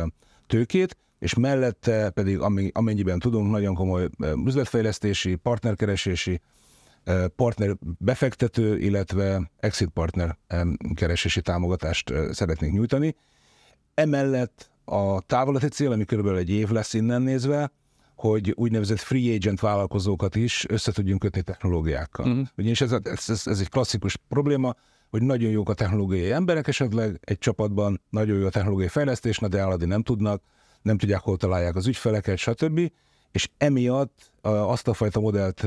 tőkét, 0.47 0.97
és 1.19 1.33
mellette 1.33 2.09
pedig 2.09 2.39
amennyiben 2.73 3.19
tudunk 3.19 3.51
nagyon 3.51 3.75
komoly 3.75 4.09
üzletfejlesztési, 4.45 5.35
partnerkeresési, 5.35 6.41
partner 7.35 7.77
befektető, 7.97 8.77
illetve 8.77 9.51
exit 9.59 9.89
partner 9.89 10.37
keresési 10.93 11.41
támogatást 11.41 12.13
szeretnénk 12.31 12.73
nyújtani. 12.73 13.15
Emellett 13.93 14.71
a 14.85 15.21
távolati 15.21 15.67
cél, 15.67 15.91
ami 15.91 16.05
körülbelül 16.05 16.39
egy 16.39 16.49
év 16.49 16.69
lesz 16.69 16.93
innen 16.93 17.21
nézve, 17.21 17.71
hogy 18.19 18.53
úgynevezett 18.55 18.99
free 18.99 19.33
agent 19.33 19.59
vállalkozókat 19.59 20.35
is 20.35 20.65
össze 20.69 20.91
tudjunk 20.91 21.19
kötni 21.19 21.41
technológiákkal. 21.41 22.27
Uh-huh. 22.27 22.47
Ugyanis 22.57 22.81
ez, 22.81 22.91
ez, 23.03 23.41
ez 23.45 23.59
egy 23.59 23.69
klasszikus 23.69 24.17
probléma, 24.27 24.75
hogy 25.09 25.21
nagyon 25.21 25.49
jók 25.49 25.69
a 25.69 25.73
technológiai 25.73 26.31
emberek 26.31 26.67
esetleg 26.67 27.19
egy 27.21 27.37
csapatban, 27.37 28.01
nagyon 28.09 28.39
jó 28.39 28.45
a 28.45 28.49
technológiai 28.49 28.87
fejlesztés, 28.87 29.37
de 29.37 29.57
eladni 29.57 29.85
nem 29.85 30.03
tudnak, 30.03 30.41
nem 30.81 30.97
tudják, 30.97 31.19
hol 31.19 31.37
találják 31.37 31.75
az 31.75 31.87
ügyfeleket, 31.87 32.37
stb. 32.37 32.91
És 33.31 33.49
emiatt 33.57 34.31
azt 34.41 34.87
a 34.87 34.93
fajta 34.93 35.19
modellt 35.19 35.65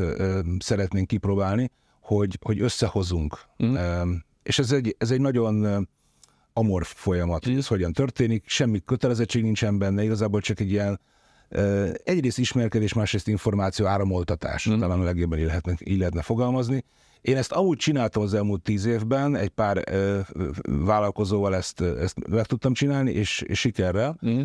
szeretnénk 0.59 1.07
kipróbálni, 1.07 1.71
hogy, 2.01 2.39
hogy 2.43 2.61
összehozunk. 2.61 3.39
Mm. 3.65 3.77
És 4.43 4.59
ez 4.59 4.73
egy, 4.73 4.97
ez 4.99 5.11
egy 5.11 5.21
nagyon 5.21 5.89
amorf 6.53 6.93
folyamat, 6.97 7.45
hogy 7.45 7.57
ez 7.57 7.67
hogyan 7.67 7.93
történik, 7.93 8.45
semmi 8.47 8.81
kötelezettség 8.85 9.43
nincsen 9.43 9.79
benne, 9.79 10.03
igazából 10.03 10.41
csak 10.41 10.61
egy 10.61 10.71
ilyen 10.71 11.01
egyrészt 12.05 12.39
ismerkedés, 12.39 12.93
másrészt 12.93 13.29
információ 13.29 13.87
áramoltatás, 13.87 14.71
mm. 14.71 14.79
talán 14.79 15.01
a 15.01 15.05
legjobban 15.05 15.39
így 15.39 15.45
lehetne, 15.45 15.75
így 15.85 15.99
lehetne 15.99 16.23
fogalmazni. 16.23 16.85
Én 17.21 17.37
ezt 17.37 17.53
amúgy 17.53 17.77
csináltam 17.77 18.23
az 18.23 18.35
elmúlt 18.35 18.63
tíz 18.63 18.85
évben, 18.85 19.37
egy 19.37 19.49
pár 19.49 19.83
ö, 19.91 20.21
vállalkozóval 20.65 21.55
ezt, 21.55 21.81
ezt 21.81 22.29
meg 22.29 22.47
tudtam 22.47 22.73
csinálni, 22.73 23.11
és, 23.11 23.41
és 23.41 23.59
sikerrel. 23.59 24.19
Mm. 24.27 24.43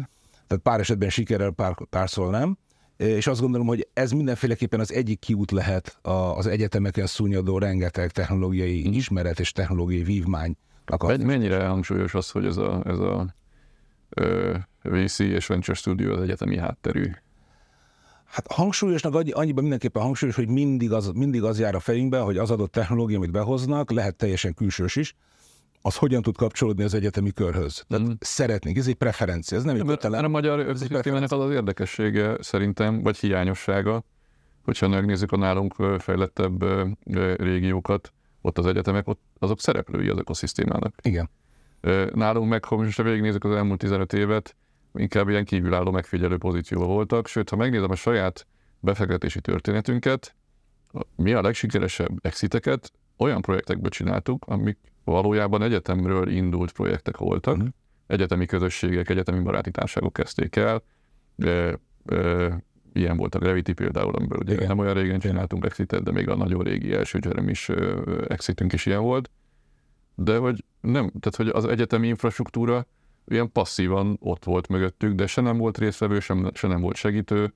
Tehát 0.47 0.63
pár 0.63 0.79
esetben 0.79 1.09
sikerrel, 1.09 1.51
pár, 1.51 1.75
párszor 1.89 2.31
nem. 2.31 2.57
És 2.97 3.27
azt 3.27 3.41
gondolom, 3.41 3.67
hogy 3.67 3.87
ez 3.93 4.11
mindenféleképpen 4.11 4.79
az 4.79 4.93
egyik 4.93 5.19
kiút 5.19 5.51
lehet 5.51 5.99
az 6.35 6.47
egyetemeken 6.47 7.05
szúnyadó 7.05 7.57
rengeteg 7.57 8.11
technológiai 8.11 8.87
mm. 8.87 8.91
ismeret 8.91 9.39
és 9.39 9.51
technológiai 9.51 10.03
vívmány. 10.03 10.55
Mennyire 11.23 11.65
hangsúlyos 11.65 12.13
az, 12.13 12.29
hogy 12.29 12.45
ez 12.45 12.57
a, 12.57 12.81
ez 12.85 12.97
a 12.97 13.35
VC 14.81 15.19
és 15.19 15.47
Venture 15.47 15.77
Studio 15.77 16.13
az 16.13 16.21
egyetemi 16.21 16.57
hátterű? 16.57 17.11
Hát 18.25 18.51
hangsúlyosnak 18.51 19.13
annyiban 19.13 19.61
mindenképpen 19.61 20.01
hangsúlyos, 20.01 20.35
hogy 20.35 20.47
mindig 20.47 20.91
az, 20.91 21.11
mindig 21.13 21.43
az 21.43 21.59
jár 21.59 21.75
a 21.75 21.79
fejünkbe, 21.79 22.19
hogy 22.19 22.37
az 22.37 22.51
adott 22.51 22.71
technológia, 22.71 23.17
amit 23.17 23.31
behoznak, 23.31 23.91
lehet 23.91 24.15
teljesen 24.15 24.53
külsős 24.53 24.95
is, 24.95 25.15
az 25.81 25.95
hogyan 25.95 26.21
tud 26.21 26.35
kapcsolódni 26.35 26.83
az 26.83 26.93
egyetemi 26.93 27.31
körhöz. 27.31 27.83
Tehát 27.87 28.07
mm. 28.07 28.11
szeretnénk, 28.19 28.77
ez 28.77 28.87
egy 28.87 28.95
preferencia, 28.95 29.57
ez 29.57 29.63
nem 29.63 29.75
egy 29.75 29.85
kötelem. 29.85 30.25
A 30.25 30.27
magyar 30.27 30.59
ökoszisztémának 30.59 31.31
az 31.31 31.39
az 31.39 31.51
érdekessége 31.51 32.37
szerintem, 32.39 33.01
vagy 33.01 33.17
hiányossága, 33.17 34.03
hogyha 34.63 34.87
megnézzük 34.87 35.31
a 35.31 35.37
nálunk 35.37 35.75
fejlettebb 35.99 36.65
régiókat, 37.37 38.13
ott 38.41 38.57
az 38.57 38.65
egyetemek, 38.65 39.07
ott 39.07 39.21
azok 39.39 39.59
szereplői 39.59 40.07
az 40.07 40.17
ökoszisztémának. 40.17 40.95
Igen. 41.01 41.29
Nálunk 42.13 42.49
meg, 42.49 42.65
ha 42.65 42.75
most 42.75 43.01
végignézzük 43.01 43.43
az 43.43 43.55
elmúlt 43.55 43.79
15 43.79 44.13
évet, 44.13 44.55
inkább 44.93 45.29
ilyen 45.29 45.45
kívülálló 45.45 45.91
megfigyelő 45.91 46.37
pozícióban 46.37 46.87
voltak, 46.87 47.27
sőt, 47.27 47.49
ha 47.49 47.55
megnézem 47.55 47.91
a 47.91 47.95
saját 47.95 48.47
befektetési 48.79 49.41
történetünket, 49.41 50.35
mi 51.15 51.33
a 51.33 51.41
legsikeresebb 51.41 52.11
exiteket 52.21 52.91
olyan 53.17 53.41
projektekből 53.41 53.89
csináltuk, 53.89 54.45
amik 54.45 54.77
valójában 55.03 55.61
egyetemről 55.61 56.29
indult 56.29 56.71
projektek 56.71 57.17
voltak, 57.17 57.55
uh-huh. 57.55 57.69
egyetemi 58.07 58.45
közösségek, 58.45 59.09
egyetemi 59.09 59.39
baráti 59.39 59.71
társágok 59.71 60.13
kezdték 60.13 60.55
el, 60.55 60.83
de, 61.35 61.79
e, 62.05 62.63
ilyen 62.93 63.17
volt 63.17 63.35
a 63.35 63.39
Gravity 63.39 63.71
például, 63.71 64.15
amiből 64.15 64.39
ugye 64.39 64.53
Igen. 64.53 64.67
nem 64.67 64.77
olyan 64.77 64.93
régen 64.93 65.19
csináltunk 65.19 65.65
exitet, 65.65 66.03
de 66.03 66.11
még 66.11 66.29
a 66.29 66.35
nagyon 66.35 66.63
régi 66.63 66.93
első 66.93 67.19
Jeremy 67.21 67.49
is 67.49 67.69
exitünk 68.27 68.73
is 68.73 68.85
ilyen 68.85 69.01
volt. 69.01 69.29
De 70.19 70.37
hogy 70.37 70.63
nem, 70.81 71.11
tehát 71.19 71.35
hogy 71.35 71.47
az 71.47 71.65
egyetemi 71.65 72.07
infrastruktúra 72.07 72.85
ilyen 73.27 73.51
passzívan 73.51 74.17
ott 74.21 74.43
volt 74.43 74.67
mögöttük, 74.67 75.13
de 75.13 75.27
se 75.27 75.41
nem 75.41 75.57
volt 75.57 75.77
részvevő, 75.77 76.19
sem, 76.19 76.49
se 76.53 76.67
nem 76.67 76.81
volt 76.81 76.95
segítő, 76.95 77.53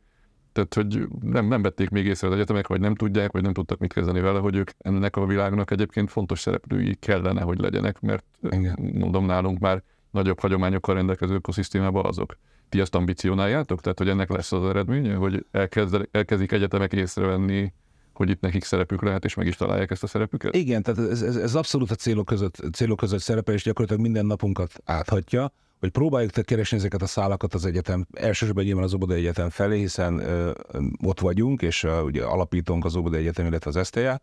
tehát, 0.51 0.73
hogy 0.73 1.07
nem, 1.21 1.45
nem 1.45 1.61
vették 1.61 1.89
még 1.89 2.05
észre 2.05 2.27
az 2.27 2.33
egyetemek, 2.33 2.67
vagy 2.67 2.79
nem 2.79 2.95
tudják, 2.95 3.31
vagy 3.31 3.41
nem 3.41 3.53
tudtak 3.53 3.79
mit 3.79 3.93
kezdeni 3.93 4.19
vele, 4.19 4.39
hogy 4.39 4.55
ők 4.55 4.71
ennek 4.77 5.15
a 5.15 5.25
világnak 5.25 5.71
egyébként 5.71 6.11
fontos 6.11 6.39
szereplői 6.39 6.95
kellene, 6.95 7.41
hogy 7.41 7.59
legyenek, 7.59 7.99
mert 7.99 8.25
Igen. 8.49 8.91
mondom, 8.93 9.25
nálunk 9.25 9.59
már 9.59 9.83
nagyobb 10.11 10.39
hagyományokkal 10.39 10.95
rendelkező 10.95 11.33
ökoszisztémában 11.33 12.05
azok. 12.05 12.37
Ti 12.69 12.79
ezt 12.79 12.95
ambicionáljátok? 12.95 13.81
Tehát, 13.81 13.97
hogy 13.97 14.09
ennek 14.09 14.29
lesz 14.29 14.51
az 14.51 14.63
eredménye, 14.63 15.15
hogy 15.15 15.45
elkezd, 15.51 16.07
elkezdik 16.11 16.51
egyetemek 16.51 16.93
észrevenni, 16.93 17.73
hogy 18.13 18.29
itt 18.29 18.41
nekik 18.41 18.63
szerepük 18.63 19.01
lehet, 19.01 19.25
és 19.25 19.33
meg 19.33 19.47
is 19.47 19.55
találják 19.55 19.91
ezt 19.91 20.03
a 20.03 20.07
szerepüket? 20.07 20.55
Igen, 20.55 20.83
tehát 20.83 21.11
ez, 21.11 21.21
ez, 21.21 21.35
ez 21.35 21.55
abszolút 21.55 21.91
a 21.91 21.95
célok 21.95 22.25
között, 22.25 22.61
célok 22.73 22.97
között 22.97 23.21
szerepel, 23.21 23.53
és 23.53 23.63
gyakorlatilag 23.63 24.01
minden 24.01 24.25
napunkat 24.25 24.73
áthatja 24.85 25.51
hogy 25.81 25.89
próbáljuk 25.89 26.31
keresni 26.31 26.77
ezeket 26.77 27.01
a 27.01 27.05
szálakat 27.05 27.53
az 27.53 27.65
egyetem, 27.65 28.07
elsősorban 28.13 28.63
nyilván 28.63 28.83
az 28.83 28.93
Óbudai 28.93 29.17
Egyetem 29.17 29.49
felé, 29.49 29.79
hiszen 29.79 30.19
ö, 30.19 30.51
ott 31.03 31.19
vagyunk, 31.19 31.61
és 31.61 31.83
ö, 31.83 32.01
ugye 32.01 32.23
alapítunk 32.23 32.85
az 32.85 32.95
Óbudai 32.95 33.19
Egyetem, 33.19 33.45
illetve 33.45 33.79
az 33.79 33.87
STA. 33.87 34.21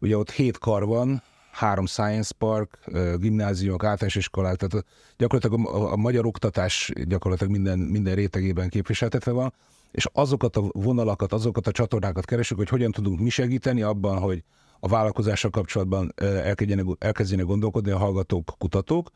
Ugye 0.00 0.16
ott 0.16 0.30
hét 0.30 0.58
kar 0.58 0.84
van, 0.86 1.22
három 1.50 1.86
Science 1.86 2.34
Park, 2.38 2.78
gimnáziumok, 3.16 3.84
általános 3.84 4.14
iskolák, 4.14 4.56
tehát 4.56 4.84
gyakorlatilag 5.16 5.66
a, 5.66 5.92
a 5.92 5.96
magyar 5.96 6.26
oktatás 6.26 6.92
gyakorlatilag 7.04 7.52
minden, 7.52 7.78
minden 7.78 8.14
rétegében 8.14 8.68
képviseltetve 8.68 9.30
van, 9.30 9.52
és 9.92 10.06
azokat 10.12 10.56
a 10.56 10.62
vonalakat, 10.72 11.32
azokat 11.32 11.66
a 11.66 11.70
csatornákat 11.70 12.24
keresünk, 12.24 12.60
hogy 12.60 12.68
hogyan 12.68 12.90
tudunk 12.90 13.20
mi 13.20 13.28
segíteni 13.28 13.82
abban, 13.82 14.18
hogy 14.18 14.42
a 14.80 14.88
vállalkozással 14.88 15.50
kapcsolatban 15.50 16.12
elkezdjenek, 16.16 16.86
elkezdjenek 16.98 17.46
gondolkodni 17.46 17.90
a 17.90 17.98
hallgatók, 17.98 18.54
kutatók, 18.58 19.10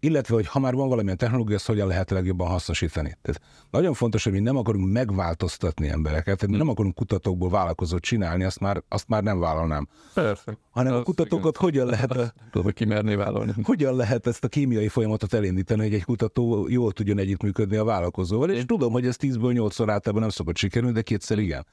illetve 0.00 0.34
hogy 0.34 0.46
ha 0.46 0.58
már 0.58 0.74
van 0.74 0.88
valamilyen 0.88 1.16
technológia, 1.16 1.56
azt 1.56 1.66
hogyan 1.66 1.86
lehet 1.86 2.10
legjobban 2.10 2.48
hasznosítani. 2.48 3.18
Tehát 3.22 3.40
nagyon 3.70 3.94
fontos, 3.94 4.24
hogy 4.24 4.32
mi 4.32 4.40
nem 4.40 4.56
akarunk 4.56 4.92
megváltoztatni 4.92 5.88
embereket, 5.88 6.38
tehát 6.38 6.48
mi 6.48 6.56
nem 6.56 6.68
akarunk 6.68 6.94
kutatókból 6.94 7.50
vállalkozót 7.50 8.02
csinálni, 8.02 8.44
azt 8.44 8.60
már, 8.60 8.82
azt 8.88 9.08
már 9.08 9.22
nem 9.22 9.38
vállalnám. 9.38 9.88
Persze. 10.14 10.58
Hanem 10.70 10.94
a 10.94 11.02
kutatókat 11.02 11.56
igen. 11.56 11.70
hogyan 11.70 11.86
lehet... 11.86 12.10
A, 12.10 12.32
tudom, 12.50 12.64
hogy 12.64 12.74
kimerné 12.74 13.14
vállalni. 13.14 13.52
Hogyan 13.62 13.96
lehet 13.96 14.26
ezt 14.26 14.44
a 14.44 14.48
kémiai 14.48 14.88
folyamatot 14.88 15.34
elindítani, 15.34 15.82
hogy 15.82 15.94
egy 15.94 16.04
kutató 16.04 16.66
jól 16.68 16.92
tudjon 16.92 17.18
együttműködni 17.18 17.76
a 17.76 17.84
vállalkozóval, 17.84 18.50
és 18.50 18.64
tudom, 18.64 18.92
hogy 18.92 19.06
ez 19.06 19.16
10-ből 19.20 19.70
8-szor 19.70 19.86
általában 19.88 20.20
nem 20.20 20.28
szokott 20.28 20.56
sikerülni, 20.56 20.94
de 20.94 21.02
kétszer 21.02 21.38
igen. 21.38 21.66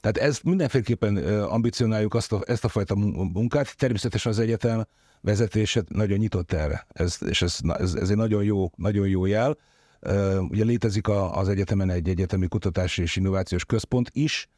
Tehát 0.00 0.28
ezt 0.28 0.44
mindenféleképpen 0.44 1.16
ambicionáljuk 1.42 2.14
azt 2.14 2.32
a, 2.32 2.42
ezt 2.46 2.64
a 2.64 2.68
fajta 2.68 2.94
munkát. 3.32 3.76
Természetesen 3.76 4.32
az 4.32 4.38
egyetem 4.38 4.84
vezetése 5.24 5.84
nagyon 5.88 6.18
nyitott 6.18 6.52
erre, 6.52 6.86
ez, 6.88 7.18
és 7.26 7.42
ez, 7.42 7.58
ez, 7.78 7.94
ez 7.94 8.10
egy 8.10 8.16
nagyon 8.16 8.44
jó, 8.44 8.70
nagyon 8.76 9.08
jó 9.08 9.26
jel. 9.26 9.56
Ugye 10.48 10.64
létezik 10.64 11.08
az 11.08 11.48
egyetemen 11.48 11.90
egy 11.90 12.08
egyetemi 12.08 12.48
kutatási 12.48 13.02
és 13.02 13.16
innovációs 13.16 13.64
központ 13.64 14.10
is, 14.12 14.48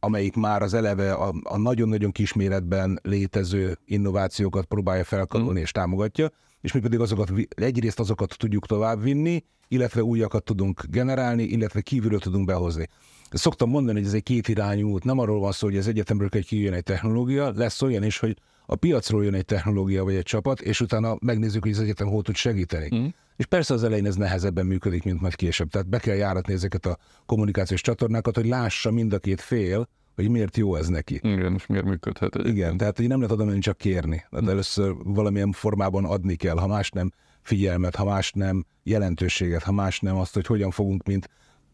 amelyik 0.00 0.36
már 0.36 0.62
az 0.62 0.74
eleve 0.74 1.12
a, 1.12 1.34
a 1.42 1.58
nagyon-nagyon 1.58 2.12
kisméretben 2.12 2.98
létező 3.02 3.78
innovációkat 3.84 4.64
próbálja 4.64 5.04
felkarolni 5.04 5.58
mm. 5.58 5.62
és 5.62 5.70
támogatja, 5.70 6.30
és 6.60 6.72
mi 6.72 6.80
pedig 6.80 7.00
azokat, 7.00 7.32
egyrészt 7.48 8.00
azokat 8.00 8.36
tudjuk 8.38 8.66
továbbvinni, 8.66 9.44
illetve 9.68 10.02
újakat 10.02 10.44
tudunk 10.44 10.84
generálni, 10.88 11.42
illetve 11.42 11.80
kívülről 11.80 12.18
tudunk 12.18 12.46
behozni. 12.46 12.88
Szoktam 13.34 13.70
mondani, 13.70 13.98
hogy 13.98 14.06
ez 14.06 14.14
egy 14.14 14.22
kétirányú 14.22 14.88
út. 14.88 15.04
Nem 15.04 15.18
arról 15.18 15.40
van 15.40 15.52
szó, 15.52 15.66
hogy 15.66 15.76
az 15.76 15.88
egyetemről 15.88 16.28
kell 16.28 16.42
kijön 16.42 16.72
egy 16.72 16.82
technológia, 16.82 17.52
lesz 17.54 17.82
olyan 17.82 18.02
is, 18.02 18.18
hogy 18.18 18.36
a 18.66 18.74
piacról 18.76 19.24
jön 19.24 19.34
egy 19.34 19.44
technológia 19.44 20.04
vagy 20.04 20.14
egy 20.14 20.22
csapat, 20.22 20.60
és 20.60 20.80
utána 20.80 21.16
megnézzük, 21.20 21.62
hogy 21.62 21.72
az 21.72 21.80
egyetem 21.80 22.06
hol 22.06 22.22
tud 22.22 22.34
segíteni. 22.34 22.96
Mm. 22.96 23.06
És 23.36 23.46
persze 23.46 23.74
az 23.74 23.84
elején 23.84 24.06
ez 24.06 24.16
nehezebben 24.16 24.66
működik, 24.66 25.04
mint 25.04 25.20
majd 25.20 25.34
később. 25.34 25.68
Tehát 25.70 25.88
be 25.88 25.98
kell 25.98 26.14
járatni 26.14 26.52
ezeket 26.52 26.86
a 26.86 26.98
kommunikációs 27.26 27.80
csatornákat, 27.80 28.34
hogy 28.34 28.46
lássa 28.46 28.90
mind 28.90 29.12
a 29.12 29.18
két 29.18 29.40
fél, 29.40 29.88
hogy 30.14 30.28
miért 30.28 30.56
jó 30.56 30.74
ez 30.74 30.88
neki. 30.88 31.14
Igen, 31.22 31.54
és 31.54 31.66
miért 31.66 31.84
működhet. 31.84 32.34
Egyébként. 32.34 32.56
Igen, 32.56 32.76
tehát 32.76 32.96
hogy 32.96 33.08
nem 33.08 33.18
lehet 33.18 33.32
oda 33.32 33.44
menni 33.44 33.58
csak 33.58 33.76
kérni. 33.76 34.24
Tehát 34.30 34.48
először 34.48 34.94
valamilyen 35.04 35.52
formában 35.52 36.04
adni 36.04 36.34
kell, 36.34 36.56
ha 36.56 36.66
más 36.66 36.90
nem 36.90 37.10
figyelmet, 37.40 37.96
ha 37.96 38.04
más 38.04 38.32
nem 38.32 38.64
jelentőséget, 38.82 39.62
ha 39.62 39.72
más 39.72 40.00
nem 40.00 40.16
azt, 40.16 40.34
hogy 40.34 40.46
hogyan 40.46 40.70
fogunk, 40.70 41.06
mint, 41.06 41.28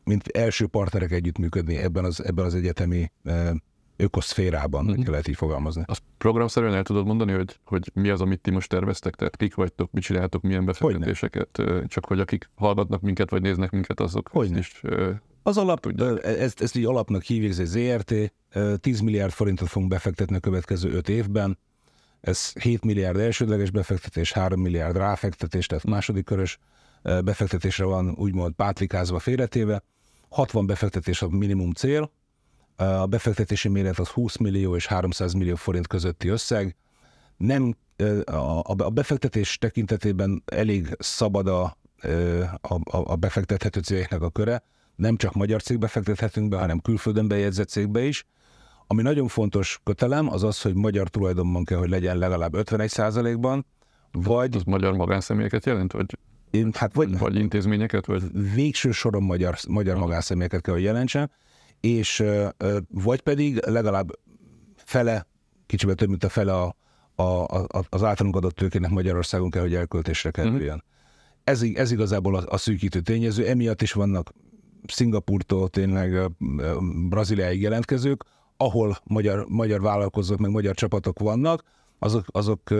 mint 0.04 0.28
első 0.28 0.66
partnerek 0.66 1.10
együttműködni 1.10 1.76
ebben 1.76 2.04
az, 2.04 2.24
ebben 2.24 2.44
az 2.44 2.54
egyetemi 2.54 3.10
eh, 3.24 3.50
ökoszférában, 3.96 4.86
hogy 4.86 5.06
lehet 5.06 5.28
így 5.28 5.36
fogalmazni. 5.36 5.82
Azt 5.86 6.02
programszerűen 6.18 6.74
el 6.74 6.82
tudod 6.82 7.06
mondani, 7.06 7.32
hogy, 7.32 7.58
hogy 7.64 7.90
mi 7.94 8.08
az, 8.08 8.20
amit 8.20 8.40
ti 8.40 8.50
most 8.50 8.68
terveztek, 8.68 9.14
tehát 9.14 9.36
kik 9.36 9.54
vagytok, 9.54 9.92
mit 9.92 10.02
csináltok, 10.02 10.42
milyen 10.42 10.64
befektetéseket, 10.64 11.48
Hogyne. 11.56 11.86
csak 11.86 12.04
hogy 12.04 12.20
akik 12.20 12.50
hallgatnak 12.54 13.00
minket, 13.00 13.30
vagy 13.30 13.42
néznek 13.42 13.70
minket, 13.70 14.00
azok 14.00 14.28
Hogyne. 14.32 14.58
is 14.58 14.82
az 15.42 15.58
alap, 15.58 15.80
tudják. 15.80 16.24
ezt, 16.24 16.60
ezt 16.60 16.76
így 16.76 16.84
alapnak 16.84 17.22
hívják, 17.22 17.50
ez 17.50 17.58
egy 17.58 17.66
ZRT, 17.66 18.32
10 18.80 19.00
milliárd 19.00 19.32
forintot 19.32 19.68
fogunk 19.68 19.90
befektetni 19.90 20.36
a 20.36 20.40
következő 20.40 20.90
5 20.90 21.08
évben, 21.08 21.58
ez 22.20 22.52
7 22.52 22.84
milliárd 22.84 23.18
elsődleges 23.18 23.70
befektetés, 23.70 24.32
3 24.32 24.60
milliárd 24.60 24.96
ráfektetés, 24.96 25.66
tehát 25.66 25.84
második 25.84 26.24
körös 26.24 26.58
befektetésre 27.02 27.84
van 27.84 28.14
úgymond 28.16 28.54
pátrikázva 28.54 29.18
félretéve, 29.18 29.82
60 30.28 30.66
befektetés 30.66 31.22
a 31.22 31.28
minimum 31.28 31.72
cél, 31.72 32.10
a 32.76 33.06
befektetési 33.06 33.68
méret 33.68 33.98
az 33.98 34.08
20 34.08 34.36
millió 34.36 34.76
és 34.76 34.86
300 34.86 35.32
millió 35.32 35.54
forint 35.54 35.86
közötti 35.86 36.28
összeg. 36.28 36.76
Nem, 37.36 37.74
a 38.72 38.90
befektetés 38.90 39.58
tekintetében 39.58 40.42
elég 40.44 40.96
szabad 40.98 41.46
a, 41.46 41.76
a, 42.60 42.78
a 42.90 43.16
befektethető 43.16 43.80
cégeknek 43.80 44.22
a 44.22 44.30
köre. 44.30 44.62
Nem 44.96 45.16
csak 45.16 45.34
magyar 45.34 45.62
cégbe 45.62 45.88
fektethetünk 45.88 46.48
be, 46.48 46.58
hanem 46.58 46.80
külföldön 46.80 47.28
bejegyzett 47.28 47.68
cégbe 47.68 48.02
is. 48.02 48.26
Ami 48.86 49.02
nagyon 49.02 49.28
fontos 49.28 49.80
kötelem, 49.84 50.32
az 50.32 50.42
az, 50.42 50.62
hogy 50.62 50.74
magyar 50.74 51.08
tulajdonban 51.08 51.64
kell, 51.64 51.78
hogy 51.78 51.88
legyen 51.88 52.18
legalább 52.18 52.54
51 52.54 53.38
ban 53.38 53.66
vagy... 54.12 54.56
Az 54.56 54.62
magyar 54.62 54.92
magánszemélyeket 54.92 55.66
jelent, 55.66 55.92
vagy, 55.92 56.18
hát 56.72 56.94
vagy, 56.94 57.18
vagy 57.18 57.36
intézményeket? 57.36 58.06
Vagy... 58.06 58.22
Végső 58.54 58.90
soron 58.90 59.22
magyar, 59.22 59.56
magyar 59.68 59.96
magánszemélyeket 59.96 60.60
kell, 60.60 60.74
hogy 60.74 60.82
jelentsen 60.82 61.30
és 61.80 62.24
vagy 62.88 63.20
pedig 63.20 63.66
legalább 63.66 64.10
fele, 64.76 65.26
kicsivel 65.66 65.94
több, 65.94 66.08
mint 66.08 66.24
a 66.24 66.28
fele 66.28 66.52
a, 66.54 66.76
a, 67.14 67.42
a, 67.44 67.84
az 67.88 68.02
általunk 68.02 68.36
adott 68.36 68.54
tőkének 68.54 68.90
Magyarországon 68.90 69.50
kell, 69.50 69.62
hogy 69.62 69.74
elköltésre 69.74 70.30
kerüljön. 70.30 70.60
Uh-huh. 70.60 70.80
Ez, 71.44 71.62
ez 71.62 71.90
igazából 71.90 72.36
a, 72.36 72.44
a 72.46 72.56
szűkítő 72.56 73.00
tényező, 73.00 73.46
emiatt 73.46 73.82
is 73.82 73.92
vannak 73.92 74.32
Szingapurtól 74.86 75.68
tényleg 75.68 76.30
Brazíliáig 77.08 77.60
jelentkezők, 77.60 78.24
ahol 78.56 78.98
magyar, 79.04 79.46
magyar 79.48 79.80
vállalkozók, 79.80 80.38
meg 80.38 80.50
magyar 80.50 80.74
csapatok 80.74 81.18
vannak, 81.18 81.62
azok, 81.98 82.24
azok 82.26 82.70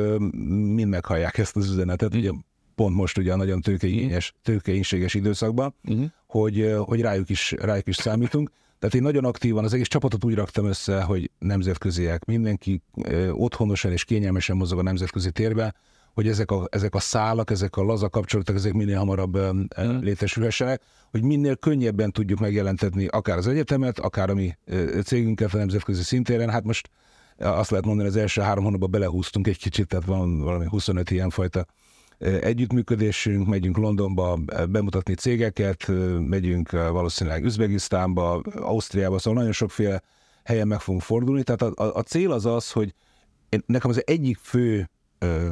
mind 0.74 0.88
meghallják 0.88 1.38
ezt 1.38 1.56
az 1.56 1.70
üzenetet, 1.70 2.14
ugye 2.14 2.30
pont 2.74 2.94
most 2.94 3.18
ugye 3.18 3.32
a 3.32 3.36
nagyon 3.36 3.60
tőkeigényes, 3.60 4.34
tőkeínséges 4.42 5.14
időszakban, 5.14 5.74
uh-huh. 5.84 6.04
hogy, 6.26 6.74
hogy 6.78 7.00
rájuk, 7.00 7.30
is, 7.30 7.54
rájuk 7.58 7.86
is 7.86 7.96
számítunk. 7.96 8.50
Tehát 8.78 8.94
én 8.94 9.02
nagyon 9.02 9.24
aktívan 9.24 9.64
az 9.64 9.72
egész 9.72 9.88
csapatot 9.88 10.24
úgy 10.24 10.34
raktam 10.34 10.64
össze, 10.64 11.02
hogy 11.02 11.30
nemzetköziek, 11.38 12.24
mindenki 12.24 12.82
otthonosan 13.30 13.92
és 13.92 14.04
kényelmesen 14.04 14.56
mozog 14.56 14.78
a 14.78 14.82
nemzetközi 14.82 15.30
térbe, 15.30 15.74
hogy 16.14 16.28
ezek 16.28 16.50
a, 16.50 16.68
ezek 16.70 16.94
a 16.94 17.00
szálak, 17.00 17.50
ezek 17.50 17.76
a 17.76 17.82
laza 17.82 18.08
kapcsolatok, 18.08 18.56
ezek 18.56 18.72
minél 18.72 18.98
hamarabb 18.98 19.38
mm. 19.38 19.64
létesülhessenek, 20.00 20.82
hogy 21.10 21.22
minél 21.22 21.56
könnyebben 21.56 22.12
tudjuk 22.12 22.38
megjelentetni 22.38 23.06
akár 23.06 23.36
az 23.36 23.46
egyetemet, 23.46 23.98
akár 23.98 24.30
a 24.30 24.34
mi 24.34 24.56
cégünket 25.04 25.54
a 25.54 25.56
nemzetközi 25.56 26.02
szintéren. 26.02 26.50
Hát 26.50 26.64
most 26.64 26.90
azt 27.38 27.70
lehet 27.70 27.84
mondani, 27.84 28.08
az 28.08 28.16
első 28.16 28.40
három 28.40 28.64
hónapban 28.64 28.90
belehúztunk 28.90 29.46
egy 29.46 29.58
kicsit, 29.58 29.86
tehát 29.86 30.04
van 30.04 30.40
valami 30.40 30.66
25 30.68 31.10
ilyen 31.10 31.30
fajta 31.30 31.66
együttműködésünk, 32.20 33.46
megyünk 33.46 33.76
Londonba 33.76 34.38
bemutatni 34.68 35.14
cégeket, 35.14 35.90
megyünk 36.18 36.70
valószínűleg 36.70 37.44
Üzbegisztánba, 37.44 38.42
Ausztriába, 38.54 39.18
szóval 39.18 39.38
nagyon 39.38 39.52
sokféle 39.52 40.02
helyen 40.44 40.68
meg 40.68 40.80
fogunk 40.80 41.02
fordulni. 41.02 41.42
Tehát 41.42 41.62
a, 41.62 41.72
a, 41.74 41.94
a 41.94 42.02
cél 42.02 42.32
az 42.32 42.46
az, 42.46 42.72
hogy 42.72 42.94
én, 43.48 43.62
nekem 43.66 43.90
az 43.90 44.02
egyik 44.06 44.38
fő 44.42 44.90
ö, 45.18 45.48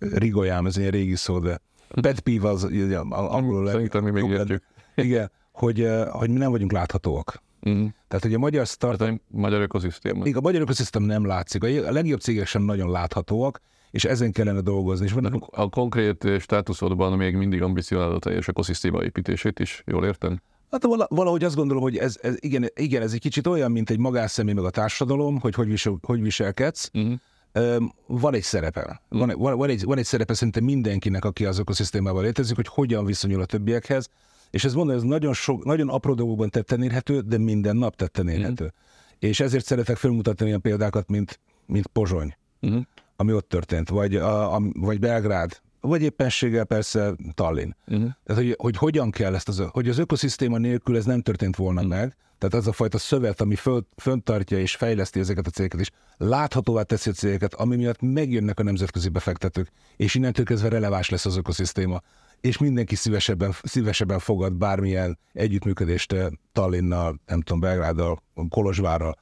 rigolyám, 0.00 0.66
ez 0.66 0.76
egy 0.76 0.90
régi 0.90 1.14
szó, 1.14 1.38
de 1.38 1.60
pet 2.00 2.20
peeve 2.20 2.48
az, 2.48 2.64
angolul 3.08 3.70
Szerintem 3.70 4.04
mi 4.04 4.10
még 4.10 4.30
értjük. 4.30 4.62
Igen, 4.94 5.30
hogy, 5.52 5.88
hogy 6.10 6.30
mi 6.30 6.38
nem 6.38 6.50
vagyunk 6.50 6.72
láthatóak. 6.72 7.42
Mm. 7.68 7.86
Tehát, 8.08 8.24
hogy 8.24 8.34
a 8.34 8.38
magyar 8.38 8.66
start... 8.66 8.98
Tehát 8.98 9.14
a 9.14 9.20
magyar 9.28 9.60
ökoszisztéma. 9.60 10.26
Igen, 10.26 10.38
a 10.38 10.40
magyar 10.40 10.60
ökoszisztém 10.60 11.02
nem 11.02 11.26
látszik. 11.26 11.62
A 11.62 11.92
legjobb 11.92 12.20
cégek 12.20 12.46
sem 12.46 12.62
nagyon 12.62 12.90
láthatóak, 12.90 13.60
és 13.96 14.04
ezen 14.04 14.32
kellene 14.32 14.60
dolgozni. 14.60 15.04
És 15.04 15.12
vannak... 15.12 15.46
A 15.50 15.68
konkrét 15.68 16.26
státuszodban 16.40 17.16
még 17.16 17.34
mindig 17.34 17.62
ambicionálod 17.62 18.14
a 18.14 18.18
teljes 18.18 18.48
ökoszisztéma 18.48 19.02
építését 19.02 19.58
is, 19.58 19.82
jól 19.86 20.04
értem? 20.04 20.42
Hát 20.70 20.82
valahogy 21.08 21.44
azt 21.44 21.54
gondolom, 21.54 21.82
hogy 21.82 21.96
ez, 21.96 22.18
ez 22.22 22.34
igen, 22.38 22.70
igen, 22.74 23.02
ez 23.02 23.12
egy 23.12 23.20
kicsit 23.20 23.46
olyan, 23.46 23.70
mint 23.70 23.90
egy 23.90 23.98
magánszemély 23.98 24.54
meg 24.54 24.64
a 24.64 24.70
társadalom, 24.70 25.40
hogy 25.40 25.54
hogy, 25.54 25.68
visel, 25.68 25.98
hogy 26.02 26.20
viselkedsz. 26.22 26.90
Uh-huh. 26.94 27.86
Van 28.06 28.34
egy 28.34 28.42
szerepe. 28.42 29.02
Van, 29.08 29.32
van, 29.36 29.56
van, 29.56 29.68
egy, 29.68 29.84
van 29.84 29.98
egy 29.98 30.04
szerepe 30.04 30.34
szerintem 30.34 30.64
mindenkinek, 30.64 31.24
aki 31.24 31.44
az 31.44 31.58
ökoszisztémával 31.58 32.22
létezik, 32.22 32.56
hogy 32.56 32.68
hogyan 32.68 33.04
viszonyul 33.04 33.40
a 33.40 33.46
többiekhez. 33.46 34.08
És 34.50 34.64
ez 34.64 34.74
mondom, 34.74 34.96
ez 34.96 35.02
nagyon, 35.02 35.32
sok, 35.32 35.64
nagyon 35.64 35.88
apró 35.88 36.14
dolgokban 36.14 36.50
tetten 36.50 36.82
érhető, 36.82 37.20
de 37.20 37.38
minden 37.38 37.76
nap 37.76 37.96
tetten 37.96 38.28
érhető. 38.28 38.64
Uh-huh. 38.64 38.78
És 39.18 39.40
ezért 39.40 39.64
szeretek 39.64 39.96
felmutatni 39.96 40.46
olyan 40.46 40.60
példákat, 40.60 41.08
mint, 41.08 41.40
mint 41.66 41.86
Pozsony. 41.86 42.34
Uh-huh 42.60 42.82
ami 43.16 43.32
ott 43.32 43.48
történt, 43.48 43.88
vagy, 43.88 44.16
a, 44.16 44.54
a, 44.54 44.62
vagy 44.72 44.98
Belgrád, 44.98 45.60
vagy 45.80 46.02
éppenséggel 46.02 46.64
persze 46.64 47.14
Tallinn. 47.34 47.74
Uh-huh. 47.86 48.10
Tehát, 48.24 48.42
hogy, 48.42 48.54
hogy 48.58 48.76
hogyan 48.76 49.10
kell 49.10 49.34
ezt, 49.34 49.48
az, 49.48 49.62
hogy 49.70 49.88
az 49.88 49.98
ökoszisztéma 49.98 50.58
nélkül 50.58 50.96
ez 50.96 51.04
nem 51.04 51.20
történt 51.20 51.56
volna 51.56 51.80
uh-huh. 51.80 51.96
meg, 51.96 52.16
tehát 52.38 52.54
az 52.54 52.66
a 52.66 52.72
fajta 52.72 52.98
szövet, 52.98 53.40
ami 53.40 53.54
föl, 53.54 53.86
föntartja 53.96 54.58
és 54.58 54.76
fejleszti 54.76 55.20
ezeket 55.20 55.46
a 55.46 55.50
cégeket 55.50 55.80
is, 55.80 55.90
láthatóvá 56.16 56.82
teszi 56.82 57.10
a 57.10 57.12
cégeket, 57.12 57.54
ami 57.54 57.76
miatt 57.76 58.00
megjönnek 58.00 58.60
a 58.60 58.62
nemzetközi 58.62 59.08
befektetők, 59.08 59.72
és 59.96 60.14
innentől 60.14 60.44
kezdve 60.44 60.68
releváns 60.68 61.10
lesz 61.10 61.26
az 61.26 61.36
ökoszisztéma, 61.36 62.02
és 62.40 62.58
mindenki 62.58 62.94
szívesebben, 62.94 63.54
szívesebben 63.62 64.18
fogad 64.18 64.54
bármilyen 64.54 65.18
együttműködést 65.32 66.14
Tallinnal, 66.52 67.20
nem 67.26 67.40
tudom, 67.40 67.60
Belgráddal, 67.60 68.22
Kolozsvárral, 68.48 69.16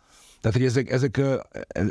tehát, 0.45 0.59
hogy 0.59 0.67
ezek, 0.67 0.91
ezek, 0.91 1.21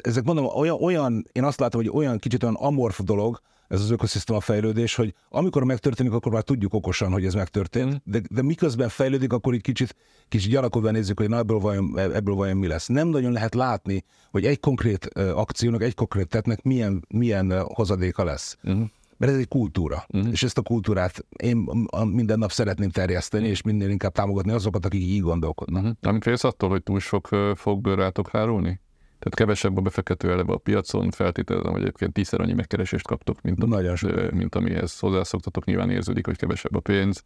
ezek 0.01 0.23
mondom, 0.23 0.45
olyan, 0.45 0.81
olyan, 0.81 1.25
én 1.31 1.43
azt 1.43 1.59
látom, 1.59 1.81
hogy 1.81 1.91
olyan 1.93 2.17
kicsit 2.17 2.43
olyan 2.43 2.55
amorf 2.55 2.99
dolog, 3.03 3.41
ez 3.67 3.81
az 3.81 3.89
ökoszisztéma 3.89 4.39
fejlődés, 4.39 4.95
hogy 4.95 5.13
amikor 5.29 5.63
megtörténik, 5.63 6.11
akkor 6.11 6.31
már 6.31 6.41
tudjuk 6.41 6.73
okosan, 6.73 7.11
hogy 7.11 7.25
ez 7.25 7.33
megtörtént, 7.33 7.93
mm. 7.93 7.95
de, 8.03 8.21
de 8.29 8.41
miközben 8.41 8.89
fejlődik, 8.89 9.33
akkor 9.33 9.53
így 9.53 9.61
kicsit, 9.61 9.95
kicsit 10.29 10.51
gyanakodva 10.51 10.91
nézzük, 10.91 11.19
hogy 11.19 11.29
na 11.29 11.37
ebből 11.37 11.59
vajon, 11.59 11.99
ebből 11.99 12.35
vajon 12.35 12.57
mi 12.57 12.67
lesz. 12.67 12.87
Nem 12.87 13.07
nagyon 13.07 13.31
lehet 13.31 13.55
látni, 13.55 14.03
hogy 14.31 14.45
egy 14.45 14.59
konkrét 14.59 15.05
akciónak, 15.15 15.83
egy 15.83 15.95
konkrét 15.95 16.27
tettnek 16.27 16.61
milyen, 16.61 17.05
milyen 17.07 17.61
hozadéka 17.61 18.23
lesz. 18.23 18.57
Mm 18.69 18.83
mert 19.17 19.31
ez 19.31 19.37
egy 19.37 19.47
kultúra, 19.47 20.05
uh-huh. 20.07 20.31
és 20.31 20.43
ezt 20.43 20.57
a 20.57 20.61
kultúrát 20.61 21.25
én 21.37 21.65
minden 22.05 22.39
nap 22.39 22.51
szeretném 22.51 22.89
terjeszteni, 22.89 23.47
és 23.47 23.61
minél 23.61 23.89
inkább 23.89 24.11
támogatni 24.11 24.51
azokat, 24.51 24.85
akik 24.85 25.01
így 25.01 25.21
gondolkodnak. 25.21 25.83
Uh-huh. 25.83 25.97
Amit 26.01 26.23
félsz 26.23 26.43
attól, 26.43 26.69
hogy 26.69 26.83
túl 26.83 26.99
sok 26.99 27.29
fog 27.55 27.87
rátok 27.87 28.31
rárulni? 28.31 28.81
Tehát 29.19 29.35
kevesebb 29.35 29.77
a 29.77 29.81
befektető 29.81 30.31
eleve 30.31 30.53
a 30.53 30.57
piacon, 30.57 31.11
feltételezem, 31.11 31.71
hogy 31.71 31.81
egyébként 31.81 32.13
tízszer 32.13 32.41
annyi 32.41 32.53
megkeresést 32.53 33.07
kaptok, 33.07 33.41
mint, 33.41 33.65
Nagyon 33.65 33.95
amit, 34.01 34.31
mint 34.31 34.55
amihez 34.55 34.99
hozzászoktatok, 34.99 35.65
nyilván 35.65 35.89
érződik, 35.89 36.25
hogy 36.25 36.37
kevesebb 36.37 36.75
a 36.75 36.79
pénz. 36.79 37.23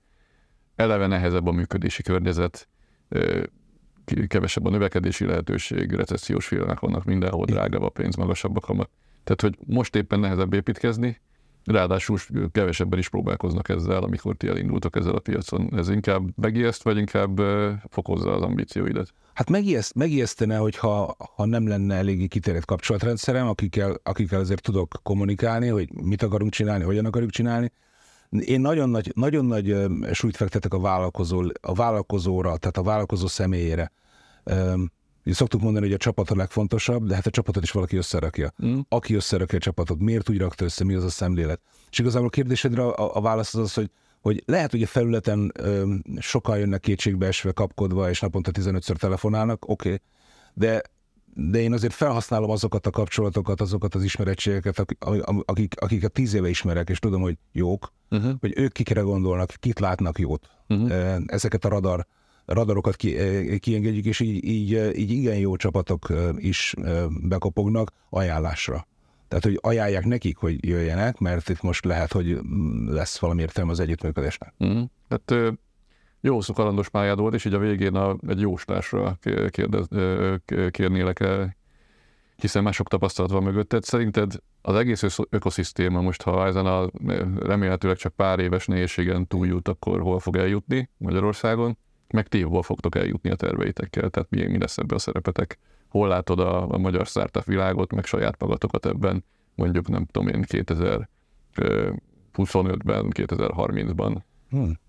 Eleve 0.75 1.07
nehezebb 1.07 1.47
a 1.47 1.51
működési 1.51 2.03
környezet, 2.03 2.67
kevesebb 4.27 4.65
a 4.65 4.69
növekedési 4.69 5.25
lehetőség, 5.25 5.91
recessziós 5.91 6.47
félelmek 6.47 6.79
vannak 6.79 7.03
mindenhol, 7.03 7.45
drágább 7.45 7.81
a 7.81 7.89
pénz, 7.89 8.15
magasabb 8.15 8.55
a 8.55 8.59
kamat. 8.59 8.89
Tehát, 9.23 9.41
hogy 9.41 9.57
most 9.65 9.95
éppen 9.95 10.19
nehezebb 10.19 10.53
építkezni, 10.53 11.21
Ráadásul 11.67 12.17
kevesebben 12.51 12.99
is 12.99 13.09
próbálkoznak 13.09 13.69
ezzel, 13.69 14.03
amikor 14.03 14.35
ti 14.35 14.47
elindultok 14.47 14.95
ezzel 14.95 15.15
a 15.15 15.19
piacon. 15.19 15.69
Ez 15.75 15.89
inkább 15.89 16.27
megijeszt, 16.35 16.83
vagy 16.83 16.97
inkább 16.97 17.41
fokozza 17.89 18.33
az 18.33 18.41
ambícióidat? 18.41 19.13
Hát 19.33 19.49
megijeszt, 19.49 19.95
megijesztene, 19.95 20.57
hogyha 20.57 21.15
ha 21.35 21.45
nem 21.45 21.67
lenne 21.67 21.95
eléggé 21.95 22.27
kiterjedt 22.27 22.65
kapcsolatrendszerem, 22.65 23.47
akikkel, 23.47 23.99
akikkel 24.03 24.39
azért 24.39 24.61
tudok 24.61 24.99
kommunikálni, 25.03 25.67
hogy 25.67 25.89
mit 25.93 26.21
akarunk 26.21 26.51
csinálni, 26.51 26.83
hogyan 26.83 27.05
akarjuk 27.05 27.31
csinálni. 27.31 27.71
Én 28.29 28.61
nagyon 28.61 28.89
nagy, 28.89 29.11
nagyon 29.15 29.45
nagy 29.45 29.75
súlyt 30.11 30.35
fektetek 30.35 30.73
a, 30.73 30.79
vállalkozó, 30.79 31.43
a 31.61 31.73
vállalkozóra, 31.73 32.57
tehát 32.57 32.77
a 32.77 32.83
vállalkozó 32.83 33.27
személyére. 33.27 33.91
Szoktuk 35.33 35.61
mondani, 35.61 35.85
hogy 35.85 35.93
a 35.93 35.97
csapat 35.97 36.29
a 36.29 36.35
legfontosabb, 36.35 37.07
de 37.07 37.15
hát 37.15 37.25
a 37.25 37.29
csapatot 37.29 37.63
is 37.63 37.71
valaki 37.71 37.97
összerakja. 37.97 38.53
Mm. 38.65 38.79
Aki 38.89 39.15
összerakja 39.15 39.57
a 39.57 39.61
csapatot, 39.61 39.99
miért 39.99 40.29
úgy 40.29 40.37
rakta 40.37 40.63
össze, 40.65 40.83
mi 40.83 40.93
az 40.93 41.03
a 41.03 41.09
szemlélet. 41.09 41.61
És 41.89 41.99
igazából 41.99 42.27
a 42.27 42.29
kérdésedre 42.29 42.83
a, 42.83 43.15
a 43.15 43.21
válasz 43.21 43.53
az 43.53 43.61
az, 43.61 43.73
hogy 43.73 43.91
hogy 44.21 44.43
lehet, 44.45 44.71
hogy 44.71 44.83
a 44.83 44.87
felületen 44.87 45.51
ö, 45.55 45.93
sokan 46.19 46.57
jönnek 46.57 46.79
kétségbeesve, 46.79 47.51
kapkodva, 47.51 48.09
és 48.09 48.19
naponta 48.19 48.51
15-ször 48.53 48.95
telefonálnak, 48.95 49.69
oké, 49.69 49.87
okay. 49.87 50.01
de 50.53 50.81
de 51.39 51.59
én 51.59 51.73
azért 51.73 51.93
felhasználom 51.93 52.49
azokat 52.49 52.87
a 52.87 52.89
kapcsolatokat, 52.89 53.61
azokat 53.61 53.95
az 53.95 54.03
ismerettségeket, 54.03 54.85
akik, 55.45 55.73
akiket 55.79 56.11
tíz 56.11 56.33
éve 56.33 56.49
ismerek, 56.49 56.89
és 56.89 56.99
tudom, 56.99 57.21
hogy 57.21 57.37
jók, 57.51 57.93
uh-huh. 58.09 58.31
hogy 58.39 58.53
ők 58.55 58.71
kikre 58.71 59.01
gondolnak, 59.01 59.53
kit 59.59 59.79
látnak 59.79 60.19
jót. 60.19 60.47
Uh-huh. 60.67 61.17
Ezeket 61.25 61.65
a 61.65 61.69
radar, 61.69 62.07
radarokat 62.53 62.95
ki, 62.95 63.15
kiengedjük, 63.59 64.05
és 64.05 64.19
így, 64.19 64.43
így, 64.43 64.91
így 64.95 65.11
igen 65.11 65.37
jó 65.37 65.55
csapatok 65.55 66.13
is 66.37 66.73
bekopognak 67.21 67.91
ajánlásra. 68.09 68.87
Tehát, 69.27 69.43
hogy 69.43 69.59
ajánlják 69.61 70.05
nekik, 70.05 70.37
hogy 70.37 70.65
jöjjenek, 70.67 71.17
mert 71.17 71.49
itt 71.49 71.61
most 71.61 71.85
lehet, 71.85 72.11
hogy 72.11 72.39
lesz 72.85 73.19
valami 73.19 73.41
értelme 73.41 73.71
az 73.71 73.79
együttműködésnek. 73.79 74.53
Mm. 74.65 74.81
Hát 75.09 75.33
jó 76.21 76.41
szó 76.41 76.53
kalandos 76.53 76.89
pályád 76.89 77.19
volt, 77.19 77.33
és 77.33 77.45
így 77.45 77.53
a 77.53 77.59
végén 77.59 77.95
a, 77.95 78.17
egy 78.27 78.39
jóslásra 78.39 79.17
kérdez, 79.49 79.87
kérnélek 80.71 81.19
el, 81.19 81.55
hiszen 82.35 82.63
már 82.63 82.73
sok 82.73 82.87
tapasztalat 82.87 83.31
van 83.31 83.43
mögötted. 83.43 83.83
Szerinted 83.83 84.33
az 84.61 84.75
egész 84.75 85.17
ökoszisztéma 85.29 86.01
most, 86.01 86.21
ha 86.21 86.45
ezen 86.45 86.65
a 86.65 86.89
remélhetőleg 87.39 87.97
csak 87.97 88.15
pár 88.15 88.39
éves 88.39 88.65
nehézségen 88.65 89.27
túljut, 89.27 89.67
akkor 89.67 90.01
hol 90.01 90.19
fog 90.19 90.37
eljutni 90.37 90.89
Magyarországon? 90.97 91.77
Meg 92.13 92.27
ti 92.27 92.41
hol 92.41 92.63
fogtok 92.63 92.95
eljutni 92.95 93.29
a 93.29 93.35
terveitekkel? 93.35 94.09
Tehát 94.09 94.29
mi, 94.29 94.45
mi 94.45 94.57
lesz 94.57 94.77
ebbe 94.77 94.95
a 94.95 94.99
szerepetek? 94.99 95.59
hol 95.87 96.07
látod 96.07 96.39
a, 96.39 96.73
a 96.73 96.77
magyar 96.77 97.05
startup 97.05 97.43
világot, 97.43 97.93
meg 97.93 98.05
saját 98.05 98.39
magatokat 98.39 98.85
ebben, 98.85 99.23
mondjuk 99.55 99.87
nem 99.87 100.05
tudom 100.05 100.27
én 100.27 100.45
2025-ben, 100.47 103.07
2030-ban. 103.09 104.17
Hmm. 104.49 104.79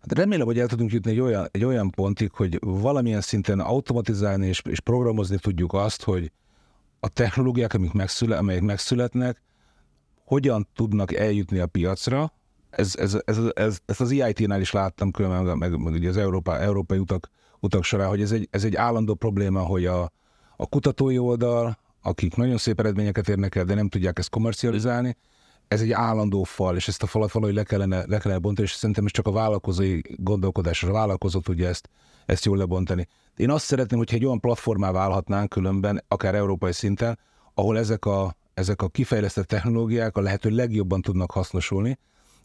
Hát 0.00 0.12
remélem, 0.12 0.46
hogy 0.46 0.58
el 0.58 0.66
tudunk 0.66 0.92
jutni 0.92 1.10
egy 1.10 1.20
olyan, 1.20 1.48
egy 1.50 1.64
olyan 1.64 1.90
pontig, 1.90 2.32
hogy 2.32 2.58
valamilyen 2.60 3.20
szinten 3.20 3.60
automatizálni 3.60 4.46
és, 4.46 4.62
és 4.68 4.80
programozni 4.80 5.38
tudjuk 5.38 5.72
azt, 5.72 6.02
hogy 6.02 6.32
a 7.00 7.08
technológiák, 7.08 7.74
amik 7.74 7.92
megszület, 7.92 8.38
amelyek 8.38 8.62
megszületnek, 8.62 9.42
hogyan 10.24 10.68
tudnak 10.74 11.14
eljutni 11.14 11.58
a 11.58 11.66
piacra. 11.66 12.32
Ez, 12.78 12.94
ez, 12.96 13.18
ez, 13.24 13.38
ez, 13.54 13.78
ezt 13.86 14.00
az 14.00 14.10
EIT-nál 14.10 14.60
is 14.60 14.72
láttam 14.72 15.10
különben, 15.10 15.58
meg, 15.58 15.78
meg, 15.78 15.92
ugye 15.92 16.08
az 16.08 16.16
Európa, 16.16 16.58
európai 16.58 16.98
utak, 16.98 17.30
utak 17.60 17.84
során, 17.84 18.08
hogy 18.08 18.20
ez 18.20 18.32
egy, 18.32 18.48
ez 18.50 18.64
egy 18.64 18.76
állandó 18.76 19.14
probléma, 19.14 19.60
hogy 19.60 19.86
a, 19.86 20.12
a 20.56 20.66
kutatói 20.66 21.18
oldal, 21.18 21.78
akik 22.02 22.36
nagyon 22.36 22.56
szép 22.56 22.80
eredményeket 22.80 23.28
érnek 23.28 23.54
el, 23.54 23.64
de 23.64 23.74
nem 23.74 23.88
tudják 23.88 24.18
ezt 24.18 24.30
komercializálni, 24.30 25.16
ez 25.68 25.80
egy 25.80 25.92
állandó 25.92 26.42
fal, 26.42 26.76
és 26.76 26.88
ezt 26.88 27.02
a 27.02 27.06
falat 27.06 27.32
valahogy 27.32 27.54
le 27.54 27.62
kellene, 27.62 28.04
le 28.06 28.18
kellene 28.18 28.40
bontani, 28.40 28.66
és 28.66 28.72
szerintem 28.72 29.04
ez 29.04 29.10
csak 29.10 29.26
a 29.26 29.32
vállalkozói 29.32 30.00
gondolkodás, 30.16 30.82
a 30.82 30.92
vállalkozó 30.92 31.40
tudja 31.40 31.68
ezt, 31.68 31.88
ezt 32.26 32.44
jól 32.44 32.56
lebontani. 32.56 33.06
Én 33.36 33.50
azt 33.50 33.64
szeretném, 33.64 33.98
hogyha 33.98 34.16
egy 34.16 34.24
olyan 34.24 34.40
platformá 34.40 34.90
válhatnánk 34.90 35.48
különben, 35.48 36.04
akár 36.08 36.34
európai 36.34 36.72
szinten, 36.72 37.18
ahol 37.54 37.78
ezek 37.78 38.04
a, 38.04 38.36
ezek 38.54 38.82
a 38.82 38.88
kifejlesztett 38.88 39.46
technológiák 39.46 40.16
a 40.16 40.20
lehető 40.20 40.50
legjobban 40.50 41.02
tudnak 41.02 41.30
hasznosulni, 41.30 41.98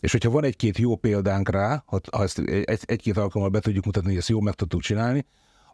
és 0.04 0.12
hogyha 0.12 0.30
van 0.30 0.44
egy-két 0.44 0.78
jó 0.78 0.96
példánk 0.96 1.50
rá, 1.50 1.84
ha, 1.86 2.00
ha 2.12 2.24
ezt 2.24 2.40
egy, 2.40 2.80
egy-két 2.86 3.18
alkalommal 3.18 3.50
be 3.50 3.60
tudjuk 3.60 3.86
mutatni, 3.86 4.10
hogy 4.10 4.18
ezt 4.18 4.30
jól 4.30 4.42
meg 4.42 4.54
tudtuk 4.54 4.82
csinálni, 4.82 5.26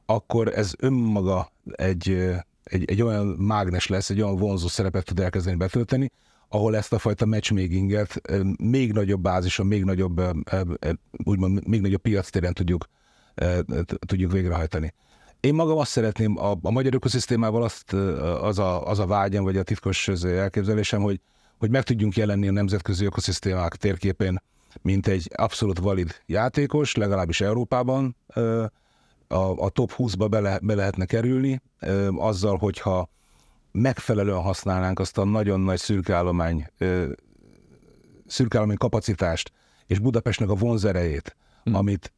akkor 0.06 0.48
ez 0.48 0.74
önmaga 0.80 1.52
egy, 1.72 2.10
egy, 2.64 2.84
egy 2.86 3.02
olyan 3.02 3.26
mágnes 3.26 3.88
lesz, 3.88 4.10
egy 4.10 4.22
olyan 4.22 4.36
vonzó 4.36 4.68
szerepet 4.68 5.06
tud 5.06 5.20
elkezdeni 5.20 5.56
betölteni, 5.56 6.12
ahol 6.50 6.76
ezt 6.76 6.94
a 6.94 7.00
fajta 7.00 7.26
matchmakinget 7.26 8.22
még 8.58 8.94
nagyobb 8.94 9.22
bázison, 9.22 9.68
még 9.68 9.84
nagyobb, 9.84 10.22
úgymond, 11.24 11.68
még 11.68 11.82
nagyobb 11.82 12.02
piactéren 12.02 12.54
tudjuk, 12.54 12.86
tudjuk 14.00 14.32
végrehajtani. 14.32 14.94
Én 15.40 15.54
magam 15.54 15.78
azt 15.78 15.92
szeretném, 15.92 16.38
a, 16.38 16.58
a 16.62 16.72
magyar 16.72 16.94
ökoszisztémával 16.94 17.64
azt, 17.64 17.94
az, 18.42 18.60
a, 18.60 18.88
az 18.88 19.00
a 19.00 19.06
vágyam, 19.06 19.44
vagy 19.44 19.58
a 19.58 19.64
titkos 19.64 20.08
elképzelésem, 20.24 21.02
hogy, 21.02 21.20
hogy 21.60 21.70
meg 21.70 21.84
tudjunk 21.84 22.16
jelenni 22.16 22.48
a 22.48 22.52
nemzetközi 22.52 23.06
ökoszisztémák 23.06 23.76
térképén, 23.76 24.42
mint 24.82 25.08
egy 25.08 25.30
abszolút 25.36 25.80
valid 25.80 26.22
játékos, 26.26 26.96
legalábbis 26.96 27.42
Európában, 27.42 28.16
a, 29.28 29.64
a 29.64 29.70
top 29.70 29.94
20-ba 29.98 30.28
be, 30.30 30.60
be 30.62 30.76
lehetne 30.76 31.06
kerülni, 31.06 31.62
azzal, 32.16 32.58
hogyha 32.58 33.10
megfelelően 33.72 34.42
használnánk 34.42 35.00
azt 35.00 35.18
a 35.18 35.24
nagyon 35.24 35.60
nagy 35.60 35.80
szürkállomány, 35.80 36.68
szürkállomány 38.26 38.78
kapacitást 38.78 39.52
és 39.88 40.00
Budapestnek 40.00 40.50
a 40.50 40.56
vonzerejét, 40.56 41.36
hmm. 41.64 41.76
amit, 41.76 42.14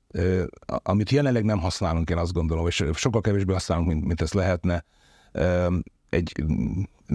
amit 0.68 1.10
jelenleg 1.10 1.44
nem 1.44 1.60
használunk, 1.60 2.10
én 2.10 2.18
azt 2.18 2.34
gondolom, 2.34 2.68
és 2.68 2.84
sokkal 2.94 3.22
kevésbé 3.22 3.54
használunk, 3.54 3.88
mint, 3.88 4.06
mint 4.06 4.22
ez 4.22 4.34
lehetne. 4.34 4.86
Egy 6.12 6.44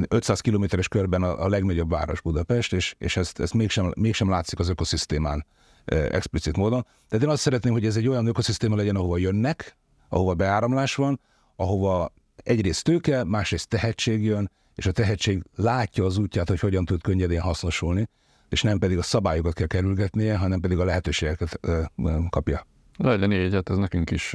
500 0.09 0.41
kilométeres 0.41 0.89
körben 0.89 1.23
a, 1.23 1.45
a 1.45 1.49
legnagyobb 1.49 1.91
város 1.91 2.21
Budapest, 2.21 2.73
és, 2.73 2.95
és 2.99 3.17
ezt, 3.17 3.41
ezt 3.41 3.55
mégsem, 3.55 3.93
mégsem 3.97 4.29
látszik 4.29 4.59
az 4.59 4.69
ökoszisztémán 4.69 5.47
explicit 5.85 6.57
módon. 6.57 6.87
Tehát 7.09 7.25
én 7.25 7.31
azt 7.31 7.43
szeretném, 7.43 7.73
hogy 7.73 7.87
ez 7.87 7.97
egy 7.97 8.09
olyan 8.09 8.27
ökoszisztéma 8.27 8.77
legyen, 8.77 8.97
ahova 8.97 9.19
jönnek, 9.19 9.77
ahova 10.09 10.35
beáramlás 10.35 10.95
van, 10.95 11.21
ahova 11.57 12.13
egyrészt 12.37 12.85
tőke, 12.85 13.25
másrészt 13.25 13.69
tehetség 13.69 14.25
jön, 14.25 14.51
és 14.75 14.87
a 14.87 14.93
tehetség 14.93 15.43
látja 15.55 16.05
az 16.05 16.19
útját, 16.19 16.49
hogy 16.49 16.61
hogyan 16.61 16.85
tud 16.85 17.03
könnyedén 17.03 17.41
hasznosulni, 17.41 18.09
és 18.49 18.63
nem 18.63 18.79
pedig 18.79 18.99
a 18.99 19.03
szabályokat 19.03 19.53
kell 19.53 19.67
kerülgetnie, 19.67 20.37
hanem 20.37 20.61
pedig 20.61 20.79
a 20.79 20.85
lehetőségeket 20.85 21.59
ö, 21.61 21.83
kapja. 22.29 22.67
Legyen 22.97 23.33
így, 23.33 23.55
hát 23.55 23.71
ez 23.71 23.77
nekünk 23.77 24.11
is 24.11 24.35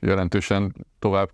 jelentősen 0.00 0.74
tovább 0.98 1.30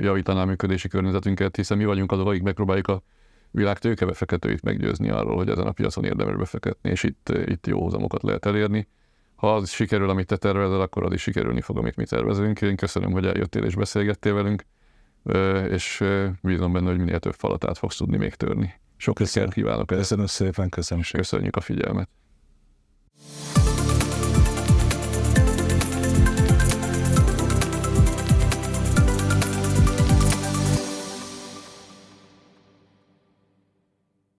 javítaná 0.00 0.42
a 0.42 0.44
működési 0.44 0.88
környezetünket, 0.88 1.56
hiszen 1.56 1.76
mi 1.76 1.84
vagyunk 1.84 2.12
azok, 2.12 2.26
akik 2.26 2.42
megpróbáljuk 2.42 2.88
a 2.88 3.02
világ 3.50 3.78
tőkebefektetőit 3.78 4.62
meggyőzni 4.62 5.10
arról, 5.10 5.36
hogy 5.36 5.48
ezen 5.48 5.66
a 5.66 5.72
piacon 5.72 6.04
érdemes 6.04 6.36
befektetni, 6.36 6.90
és 6.90 7.02
itt, 7.02 7.32
itt 7.46 7.66
jó 7.66 7.82
hozamokat 7.82 8.22
lehet 8.22 8.46
elérni 8.46 8.88
ha 9.40 9.54
az 9.54 9.70
sikerül, 9.70 10.10
amit 10.10 10.26
te 10.26 10.36
tervezel, 10.36 10.80
akkor 10.80 11.04
az 11.04 11.12
is 11.12 11.22
sikerülni 11.22 11.60
fog, 11.60 11.78
amit 11.78 11.96
mi 11.96 12.04
tervezünk. 12.04 12.60
Én 12.60 12.76
köszönöm, 12.76 13.12
hogy 13.12 13.26
eljöttél 13.26 13.64
és 13.64 13.74
beszélgettél 13.74 14.34
velünk, 14.34 14.64
és 15.70 16.04
bízom 16.42 16.72
benne, 16.72 16.88
hogy 16.88 16.98
minél 16.98 17.18
több 17.18 17.34
falat 17.34 17.64
át 17.64 17.78
fogsz 17.78 17.96
tudni 17.96 18.16
még 18.16 18.34
törni. 18.34 18.74
Sok 18.96 19.18
sikert 19.18 19.52
kívánok! 19.52 19.86
Köszönöm 19.86 20.26
szépen, 20.26 20.68
köszönöm. 20.68 21.04
Köszönjük 21.12 21.56
a 21.56 21.60
figyelmet! 21.60 22.08